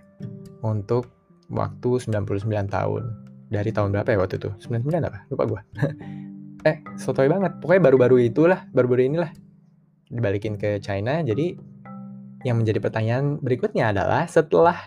untuk 0.61 1.09
waktu 1.51 2.03
99 2.03 2.67
tahun. 2.67 3.03
Dari 3.47 3.71
tahun 3.71 3.95
berapa 3.95 4.09
ya 4.11 4.17
waktu 4.19 4.35
itu? 4.39 4.49
99 4.67 5.07
apa? 5.07 5.19
Lupa 5.31 5.43
gua. 5.47 5.61
eh, 6.69 6.83
sotoy 6.99 7.31
banget. 7.31 7.55
Pokoknya 7.63 7.81
baru-baru 7.87 8.27
itulah, 8.27 8.67
baru-baru 8.75 9.07
inilah 9.07 9.31
dibalikin 10.11 10.59
ke 10.59 10.83
China. 10.83 11.23
Jadi 11.23 11.55
yang 12.43 12.59
menjadi 12.59 12.79
pertanyaan 12.83 13.39
berikutnya 13.39 13.95
adalah 13.95 14.27
setelah 14.27 14.77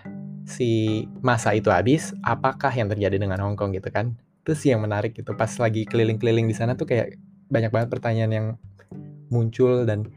si 0.45 1.05
masa 1.25 1.57
itu 1.57 1.73
habis, 1.73 2.13
apakah 2.25 2.73
yang 2.73 2.89
terjadi 2.93 3.17
dengan 3.17 3.41
Hong 3.41 3.57
Kong 3.57 3.73
gitu 3.73 3.89
kan? 3.89 4.17
Itu 4.45 4.53
sih 4.53 4.73
yang 4.73 4.85
menarik 4.85 5.17
gitu. 5.17 5.33
Pas 5.37 5.51
lagi 5.57 5.89
keliling-keliling 5.89 6.45
di 6.49 6.57
sana 6.57 6.77
tuh 6.77 6.89
kayak 6.89 7.17
banyak 7.51 7.73
banget 7.73 7.89
pertanyaan 7.89 8.33
yang 8.33 8.47
muncul 9.31 9.87
dan 9.87 10.11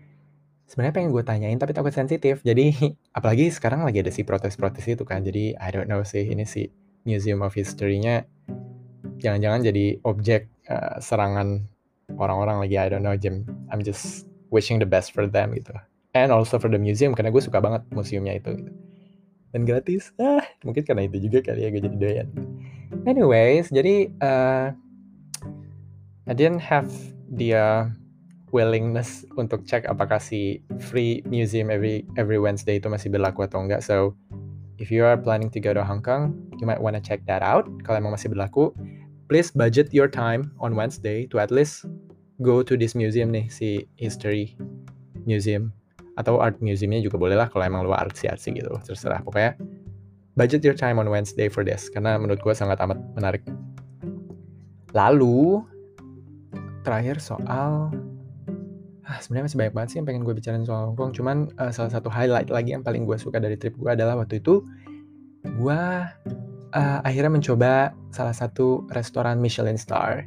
sebenarnya 0.67 0.95
pengen 0.95 1.09
gue 1.11 1.23
tanyain 1.25 1.57
tapi 1.59 1.71
takut 1.71 1.93
sensitif. 1.93 2.41
Jadi 2.41 2.73
apalagi 3.17 3.51
sekarang 3.51 3.85
lagi 3.87 4.01
ada 4.03 4.11
si 4.11 4.25
protes-protes 4.27 4.85
itu 4.87 5.03
kan. 5.03 5.23
Jadi 5.23 5.57
I 5.57 5.69
don't 5.71 5.87
know 5.87 6.01
sih 6.03 6.27
ini 6.27 6.43
si 6.43 6.69
Museum 7.03 7.43
of 7.43 7.51
History-nya 7.53 8.23
jangan-jangan 9.19 9.61
jadi 9.63 9.99
objek 10.03 10.47
uh, 10.71 10.99
serangan 10.99 11.67
orang-orang 12.15 12.63
lagi 12.63 12.75
I 12.79 12.87
don't 12.87 13.03
know 13.03 13.15
Jim. 13.15 13.43
I'm 13.71 13.83
just 13.83 14.27
wishing 14.53 14.77
the 14.79 14.87
best 14.87 15.11
for 15.11 15.25
them 15.25 15.57
gitu 15.57 15.73
and 16.13 16.29
also 16.29 16.61
for 16.61 16.69
the 16.69 16.77
museum 16.77 17.17
karena 17.17 17.33
gue 17.33 17.41
suka 17.41 17.57
banget 17.57 17.81
museumnya 17.89 18.37
itu 18.37 18.53
gitu. 18.53 18.71
dan 19.53 19.61
gratis 19.65 20.13
ah 20.21 20.45
mungkin 20.61 20.85
karena 20.85 21.09
itu 21.09 21.17
juga 21.29 21.51
kali 21.51 21.65
ya 21.65 21.69
gue 21.73 21.81
jadi 21.81 21.97
doyan 21.97 22.27
anyways 23.09 23.73
jadi 23.73 24.13
uh, 24.21 24.73
I 26.29 26.33
didn't 26.37 26.63
have 26.63 26.87
the 27.27 27.57
uh, 27.57 27.81
willingness 28.53 29.25
untuk 29.35 29.65
cek 29.65 29.89
apakah 29.89 30.21
si 30.21 30.61
free 30.77 31.25
museum 31.25 31.73
every 31.73 32.05
every 32.15 32.37
Wednesday 32.37 32.77
itu 32.77 32.87
masih 32.87 33.09
berlaku 33.09 33.49
atau 33.49 33.65
enggak. 33.65 33.81
So 33.81 34.13
if 34.77 34.93
you 34.93 35.01
are 35.03 35.17
planning 35.17 35.49
to 35.51 35.59
go 35.59 35.73
to 35.73 35.81
Hong 35.81 36.05
Kong 36.05 36.37
you 36.61 36.69
might 36.69 36.79
wanna 36.79 37.01
check 37.01 37.25
that 37.25 37.41
out. 37.41 37.65
Kalau 37.81 37.97
emang 37.97 38.13
masih 38.13 38.29
berlaku 38.29 38.71
please 39.27 39.49
budget 39.49 39.89
your 39.89 40.07
time 40.07 40.53
on 40.61 40.77
Wednesday 40.77 41.25
to 41.33 41.41
at 41.41 41.49
least 41.49 41.89
go 42.45 42.61
to 42.61 42.77
this 42.77 42.93
museum 42.93 43.33
nih 43.33 43.49
si 43.49 43.89
history 43.97 44.53
museum. 45.25 45.73
Atau 46.13 46.37
art 46.37 46.61
museumnya 46.61 47.01
juga 47.01 47.17
boleh 47.17 47.33
lah 47.33 47.49
kalau 47.49 47.65
emang 47.65 47.89
lu 47.89 47.91
artsy 47.91 48.29
artsy 48.29 48.53
gitu 48.53 48.69
terserah. 48.85 49.25
Pokoknya 49.25 49.57
budget 50.37 50.61
your 50.61 50.77
time 50.77 51.01
on 51.01 51.09
Wednesday 51.09 51.49
for 51.49 51.65
this 51.65 51.89
karena 51.89 52.21
menurut 52.21 52.37
gue 52.45 52.53
sangat 52.53 52.77
amat 52.85 53.01
menarik. 53.17 53.41
Lalu 54.93 55.65
terakhir 56.85 57.17
soal 57.17 57.89
ah, 59.07 59.19
sebenarnya 59.19 59.45
masih 59.51 59.59
banyak 59.59 59.73
banget 59.73 59.89
sih 59.89 59.97
yang 60.01 60.07
pengen 60.07 60.21
gue 60.23 60.35
bicarain 60.35 60.65
soal 60.65 60.91
Hongkong. 60.91 61.11
Cuman 61.15 61.51
uh, 61.59 61.71
salah 61.71 61.91
satu 61.91 62.07
highlight 62.07 62.49
lagi 62.49 62.75
yang 62.75 62.83
paling 62.83 63.03
gue 63.03 63.17
suka 63.19 63.39
dari 63.39 63.55
trip 63.59 63.75
gue 63.75 63.91
adalah 63.91 64.19
waktu 64.19 64.39
itu 64.39 64.63
gue 65.43 65.81
uh, 66.71 66.99
akhirnya 67.03 67.31
mencoba 67.31 67.91
salah 68.15 68.35
satu 68.35 68.87
restoran 68.95 69.43
Michelin 69.43 69.75
star 69.75 70.23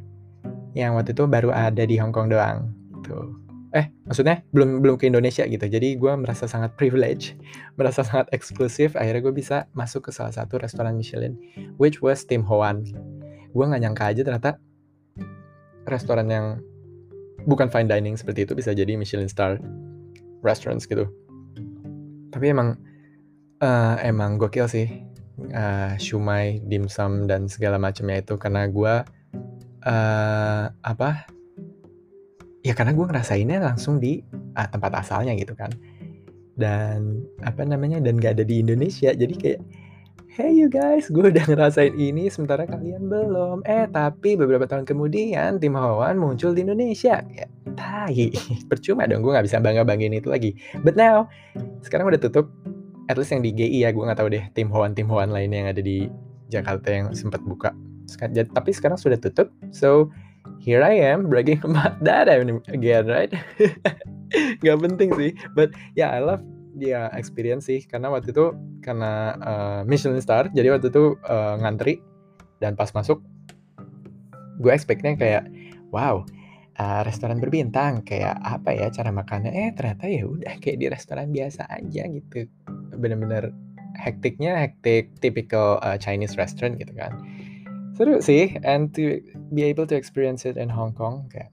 yang 0.77 0.93
waktu 0.93 1.17
itu 1.17 1.25
baru 1.25 1.49
ada 1.49 1.83
di 1.83 1.97
Hong 1.97 2.13
Kong 2.13 2.29
doang 2.29 2.69
tuh 3.01 3.33
eh 3.75 3.91
maksudnya 4.07 4.45
belum 4.55 4.79
belum 4.79 4.95
ke 4.95 5.09
Indonesia 5.09 5.43
gitu. 5.43 5.65
Jadi 5.65 5.97
gue 5.99 6.13
merasa 6.15 6.47
sangat 6.47 6.77
privilege 6.79 7.35
merasa 7.79 8.05
sangat 8.05 8.29
eksklusif. 8.31 8.93
Akhirnya 8.93 9.21
gue 9.25 9.33
bisa 9.35 9.65
masuk 9.73 10.07
ke 10.07 10.11
salah 10.13 10.31
satu 10.31 10.61
restoran 10.61 10.95
Michelin 10.95 11.35
which 11.81 11.99
was 11.99 12.23
Tim 12.23 12.45
Hoan 12.45 12.85
gue 13.57 13.65
nggak 13.65 13.81
nyangka 13.81 14.03
aja 14.13 14.21
ternyata 14.21 14.51
restoran 15.87 16.27
yang 16.29 16.45
bukan 17.47 17.71
fine 17.71 17.87
dining 17.87 18.19
seperti 18.19 18.43
itu 18.43 18.53
bisa 18.53 18.75
jadi 18.75 18.99
Michelin 18.99 19.31
star 19.31 19.57
restaurants 20.43 20.83
gitu. 20.85 21.07
Tapi 22.29 22.45
emang 22.51 22.75
uh, 23.63 23.95
emang 24.03 24.35
gokil 24.35 24.67
sih. 24.67 24.87
Uh, 25.37 25.93
shumai 26.01 26.65
dimsum 26.65 27.29
dan 27.29 27.45
segala 27.45 27.77
macamnya 27.77 28.25
itu 28.25 28.41
karena 28.41 28.65
gue 28.65 29.05
uh, 29.85 30.65
apa 30.81 31.29
ya 32.65 32.73
karena 32.73 32.97
gue 32.97 33.05
ngerasainnya 33.05 33.61
langsung 33.61 34.01
di 34.01 34.17
uh, 34.57 34.67
tempat 34.67 34.97
asalnya 34.97 35.37
gitu 35.37 35.53
kan. 35.53 35.69
Dan 36.57 37.21
apa 37.45 37.61
namanya 37.69 38.01
dan 38.01 38.17
gak 38.17 38.41
ada 38.41 38.45
di 38.49 38.65
Indonesia 38.65 39.13
jadi 39.13 39.33
kayak 39.37 39.61
hey 40.37 40.53
you 40.53 40.69
guys 40.69 41.09
gue 41.09 41.33
udah 41.33 41.49
ngerasain 41.49 41.97
ini 41.97 42.29
sementara 42.29 42.69
kalian 42.69 43.09
belum. 43.09 43.65
Eh 43.65 43.89
tapi 43.89 44.37
beberapa 44.37 44.69
tahun 44.69 44.85
kemudian 44.85 45.57
tim 45.57 45.73
Hawan 45.73 46.21
muncul 46.21 46.53
di 46.53 46.61
Indonesia. 46.61 47.25
Kayak 47.25 47.49
tai. 47.73 48.29
Percuma 48.69 49.09
dong 49.09 49.25
gue 49.25 49.33
nggak 49.33 49.49
bisa 49.49 49.57
bangga 49.57 49.81
banggain 49.81 50.13
itu 50.13 50.29
lagi. 50.29 50.53
But 50.85 50.93
now 50.93 51.25
sekarang 51.81 52.13
udah 52.13 52.21
tutup. 52.21 52.53
At 53.09 53.17
least 53.17 53.33
yang 53.33 53.41
di 53.41 53.49
GI 53.49 53.81
ya 53.81 53.89
gue 53.89 54.03
nggak 54.05 54.21
tahu 54.21 54.29
deh 54.29 54.45
tim 54.53 54.69
Hawan 54.69 54.93
tim 54.93 55.09
Hawan 55.09 55.33
lainnya 55.33 55.65
yang 55.65 55.69
ada 55.73 55.81
di 55.81 56.05
Jakarta 56.53 56.85
yang 56.93 57.17
sempat 57.17 57.41
buka. 57.41 57.73
Tapi 58.29 58.69
sekarang 58.77 59.01
sudah 59.01 59.17
tutup. 59.17 59.49
So 59.73 60.13
here 60.61 60.85
I 60.85 61.01
am 61.01 61.33
bragging 61.33 61.65
about 61.65 61.97
that 62.05 62.29
again, 62.29 63.09
right? 63.09 63.33
Gak 64.59 64.83
penting 64.83 65.15
sih, 65.15 65.31
but 65.55 65.71
yeah, 65.95 66.11
I 66.11 66.19
love 66.19 66.43
dia 66.77 67.09
experience 67.17 67.67
sih. 67.67 67.83
Karena 67.83 68.13
waktu 68.13 68.31
itu 68.31 68.53
karena 68.85 69.35
uh, 69.41 69.81
Michelin 69.83 70.21
star 70.21 70.47
jadi 70.53 70.77
waktu 70.77 70.93
itu 70.93 71.17
uh, 71.25 71.57
ngantri 71.59 71.99
dan 72.61 72.77
pas 72.77 72.89
masuk 72.93 73.21
gue 74.57 74.71
expectnya 74.73 75.13
kayak 75.13 75.45
wow 75.93 76.25
uh, 76.77 77.01
restoran 77.05 77.37
berbintang 77.37 78.05
kayak 78.05 78.37
apa 78.41 78.73
ya 78.73 78.87
cara 78.93 79.09
makannya? 79.09 79.51
Eh 79.51 79.69
ternyata 79.73 80.05
ya 80.07 80.23
udah 80.25 80.53
kayak 80.61 80.77
di 80.77 80.87
restoran 80.87 81.33
biasa 81.33 81.65
aja 81.67 82.05
gitu. 82.07 82.47
Bener-bener 82.95 83.51
hektiknya 83.97 84.61
hektik 84.61 85.17
typical 85.19 85.81
uh, 85.81 85.97
Chinese 85.97 86.37
restaurant 86.37 86.77
gitu 86.77 86.93
kan. 86.93 87.17
Seru 87.97 88.21
sih 88.21 88.53
and 88.61 88.93
to 88.93 89.17
be 89.49 89.65
able 89.65 89.89
to 89.89 89.97
experience 89.97 90.45
it 90.45 90.53
in 90.53 90.69
Hong 90.69 90.93
Kong 90.93 91.25
kayak 91.33 91.49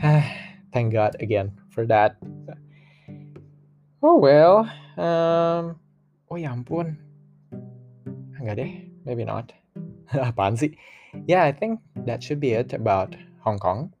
thank 0.72 0.96
God 0.96 1.12
again 1.20 1.52
for 1.68 1.84
that 1.84 2.16
oh 4.04 4.20
well 4.20 4.68
um, 5.00 5.80
oh 6.28 6.36
ya 6.36 6.52
ampun. 6.52 7.00
Enggak 8.36 8.60
deh 8.60 8.72
maybe 9.08 9.24
not. 9.24 9.56
Apaan 10.12 10.60
sih? 10.60 10.76
Yeah 11.24 11.48
I 11.48 11.52
think 11.56 11.80
that 12.04 12.20
should 12.20 12.38
be 12.38 12.52
it 12.52 12.76
about 12.76 13.16
Hong 13.40 13.56
Kong. 13.56 13.96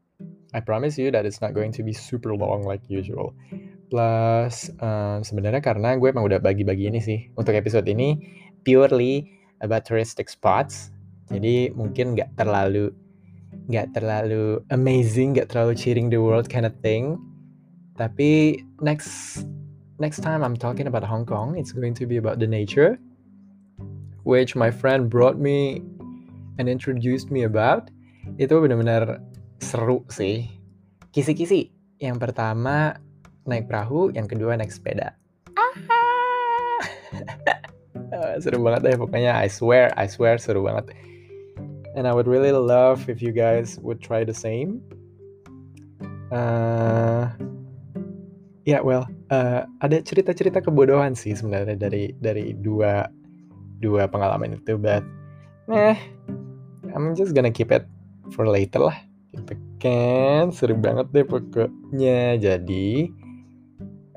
I 0.52 0.60
promise 0.60 1.00
you 1.00 1.10
that 1.10 1.24
it's 1.26 1.40
not 1.40 1.56
going 1.56 1.72
to 1.74 1.82
be 1.82 1.96
super 1.96 2.36
long 2.36 2.62
like 2.62 2.84
usual. 2.86 3.32
Plus 3.88 4.68
um, 4.84 5.24
sebenarnya 5.24 5.64
karena 5.64 5.96
gue 5.96 6.08
emang 6.12 6.28
udah 6.28 6.38
bagi-bagi 6.38 6.92
ini 6.92 7.00
sih 7.00 7.18
untuk 7.34 7.56
episode 7.56 7.88
ini 7.88 8.20
purely 8.62 9.26
about 9.64 9.88
touristic 9.88 10.28
spots. 10.28 10.92
Jadi 11.32 11.72
mungkin 11.72 12.12
nggak 12.14 12.36
terlalu 12.36 12.92
nggak 13.66 13.96
terlalu 13.96 14.60
amazing, 14.68 15.32
nggak 15.32 15.48
terlalu 15.50 15.72
cheering 15.72 16.12
the 16.12 16.20
world 16.20 16.46
kind 16.52 16.68
of 16.68 16.74
thing. 16.84 17.16
Tapi 17.96 18.60
next 18.84 19.42
next 19.98 20.20
time 20.20 20.42
I'm 20.42 20.56
talking 20.56 20.86
about 20.86 21.04
Hong 21.04 21.26
Kong, 21.26 21.56
it's 21.58 21.72
going 21.72 21.94
to 21.94 22.06
be 22.06 22.16
about 22.16 22.38
the 22.38 22.46
nature, 22.46 22.98
which 24.24 24.56
my 24.56 24.70
friend 24.70 25.08
brought 25.10 25.38
me 25.38 25.82
and 26.58 26.68
introduced 26.68 27.30
me 27.30 27.44
about. 27.44 27.90
Itu 28.40 28.58
benar-benar 28.58 29.20
seru 29.60 30.02
sih. 30.08 30.48
Kisi-kisi. 31.12 31.70
Yang 32.00 32.18
pertama 32.30 32.98
naik 33.46 33.68
perahu, 33.68 34.10
yang 34.16 34.26
kedua 34.26 34.56
naik 34.58 34.72
sepeda. 34.72 35.14
Ah. 35.54 35.74
seru 38.42 38.58
banget 38.64 38.80
deh 38.90 38.96
pokoknya 38.98 39.36
I 39.38 39.46
swear, 39.46 39.92
I 39.94 40.10
swear 40.10 40.40
seru 40.40 40.66
banget. 40.66 40.90
And 41.94 42.10
I 42.10 42.12
would 42.12 42.26
really 42.26 42.50
love 42.50 43.06
if 43.06 43.22
you 43.22 43.30
guys 43.30 43.78
would 43.78 44.02
try 44.02 44.26
the 44.26 44.34
same. 44.34 44.82
Uh, 46.34 47.30
ya 48.64 48.78
yeah, 48.78 48.80
well, 48.80 49.04
uh, 49.28 49.68
ada 49.84 50.00
cerita-cerita 50.00 50.64
kebodohan 50.64 51.12
sih 51.12 51.36
sebenarnya 51.36 51.76
dari 51.76 52.16
dari 52.18 52.56
dua 52.56 53.08
dua 53.84 54.08
pengalaman 54.08 54.56
itu, 54.56 54.80
but 54.80 55.04
eh, 55.68 55.96
I'm 56.92 57.12
just 57.12 57.36
gonna 57.36 57.52
keep 57.52 57.68
it 57.68 57.84
for 58.32 58.48
later 58.48 58.88
lah. 58.88 58.98
Gitu 59.36 59.54
kan, 59.82 60.54
seru 60.54 60.78
banget 60.78 61.12
deh 61.12 61.26
pokoknya. 61.26 62.40
Jadi, 62.40 63.12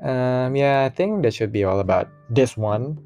um, 0.00 0.56
yeah, 0.56 0.86
I 0.86 0.90
think 0.92 1.20
that 1.26 1.36
should 1.36 1.52
be 1.52 1.66
all 1.66 1.84
about 1.84 2.08
this 2.32 2.56
one. 2.56 2.96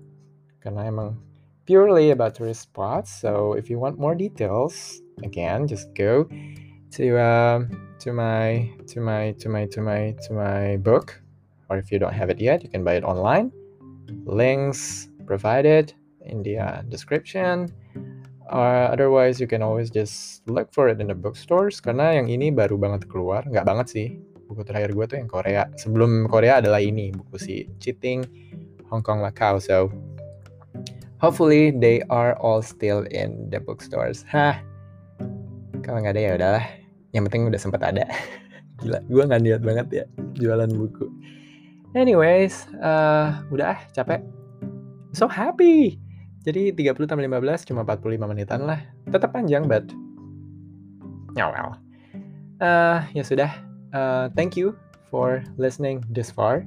Karena 0.62 0.86
emang 0.86 1.18
purely 1.64 2.10
about 2.10 2.34
tourist 2.34 2.68
spots. 2.68 3.10
So 3.10 3.54
if 3.54 3.70
you 3.70 3.78
want 3.78 3.98
more 3.98 4.14
details, 4.14 5.02
again, 5.24 5.66
just 5.66 5.90
go 5.94 6.26
to 6.94 7.04
uh, 7.16 7.58
to 8.02 8.12
my 8.12 8.68
to 8.92 9.00
my 9.00 9.32
to 9.40 9.48
my 9.48 9.64
to 9.66 9.80
my 9.80 10.14
to 10.26 10.30
my 10.34 10.76
book, 10.78 11.21
or 11.72 11.80
if 11.80 11.88
you 11.88 11.96
don't 11.96 12.12
have 12.12 12.28
it 12.28 12.36
yet, 12.36 12.60
you 12.60 12.68
can 12.68 12.84
buy 12.84 13.00
it 13.00 13.04
online. 13.08 13.48
Links 14.28 15.08
provided 15.24 15.96
in 16.28 16.44
the 16.44 16.60
uh, 16.60 16.84
description. 16.92 17.72
Or 18.52 18.92
otherwise, 18.92 19.40
you 19.40 19.48
can 19.48 19.64
always 19.64 19.88
just 19.88 20.44
look 20.44 20.68
for 20.76 20.92
it 20.92 21.00
in 21.00 21.08
the 21.08 21.16
bookstores. 21.16 21.80
Karena 21.80 22.20
yang 22.20 22.28
ini 22.28 22.52
baru 22.52 22.76
banget 22.76 23.08
keluar, 23.08 23.48
nggak 23.48 23.64
banget 23.64 23.86
sih. 23.88 24.08
Buku 24.52 24.68
terakhir 24.68 24.92
gue 24.92 25.06
tuh 25.08 25.16
yang 25.16 25.32
Korea. 25.32 25.64
Sebelum 25.80 26.28
Korea 26.28 26.60
adalah 26.60 26.84
ini, 26.84 27.08
buku 27.16 27.40
si 27.40 27.64
Cheating 27.80 28.20
Hong 28.92 29.00
Kong 29.00 29.24
Macau. 29.24 29.56
So 29.56 29.88
hopefully 31.22 31.70
they 31.70 32.02
are 32.10 32.34
all 32.42 32.58
still 32.60 33.06
in 33.14 33.46
the 33.54 33.62
bookstores 33.62 34.26
hah 34.26 34.58
kalau 35.86 36.02
nggak 36.02 36.18
ada 36.18 36.20
ya 36.20 36.30
udahlah 36.34 36.66
yang 37.14 37.22
penting 37.30 37.46
udah 37.46 37.62
sempat 37.62 37.78
ada 37.86 38.02
gila 38.82 38.98
gue 39.06 39.22
nggak 39.22 39.40
niat 39.46 39.62
banget 39.62 39.86
ya 40.02 40.04
jualan 40.34 40.66
buku 40.74 41.06
anyways 41.94 42.66
uh, 42.80 43.40
udah 43.52 43.76
ah 43.76 43.80
capek. 43.92 44.24
So 45.12 45.28
happy. 45.28 46.00
Jadi 46.42 46.74
30 46.74 47.06
tambah 47.06 47.22
15 47.22 47.68
cuma 47.70 47.86
45 47.86 48.18
menitan 48.26 48.66
lah. 48.66 48.80
Tetap 49.06 49.30
panjang 49.30 49.68
but 49.70 49.86
ya 51.38 51.52
well. 51.52 51.78
Uh, 52.58 53.02
ya 53.14 53.22
sudah. 53.22 53.50
Uh, 53.92 54.32
thank 54.34 54.56
you 54.56 54.74
for 55.12 55.44
listening 55.60 56.00
this 56.10 56.32
far. 56.32 56.64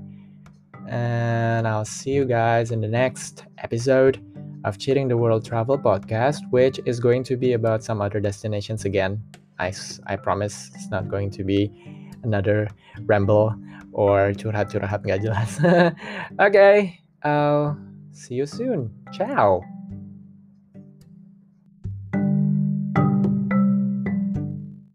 And 0.85 1.65
I'll 1.65 1.87
see 1.87 2.13
you 2.13 2.25
guys 2.29 2.69
in 2.69 2.79
the 2.79 2.87
next 2.87 3.49
episode 3.57 4.21
of 4.63 4.77
Cheating 4.77 5.07
the 5.07 5.17
World 5.17 5.45
Travel 5.45 5.77
podcast, 5.81 6.45
which 6.53 6.79
is 6.85 6.99
going 6.99 7.23
to 7.25 7.35
be 7.35 7.53
about 7.53 7.83
some 7.83 8.01
other 8.01 8.19
destinations 8.19 8.85
again. 8.85 9.17
I, 9.57 9.73
I 10.05 10.15
promise 10.15 10.69
it's 10.75 10.91
not 10.91 11.09
going 11.09 11.31
to 11.31 11.43
be 11.43 11.71
another 12.23 12.67
ramble 13.05 13.55
or 13.95 14.35
curhat-curhat 14.35 15.01
nggak 15.07 15.23
jelas. 15.23 15.51
okay, 16.45 16.99
I'll 17.23 17.79
see 18.11 18.35
you 18.35 18.45
soon. 18.45 18.91
Ciao. 19.15 19.63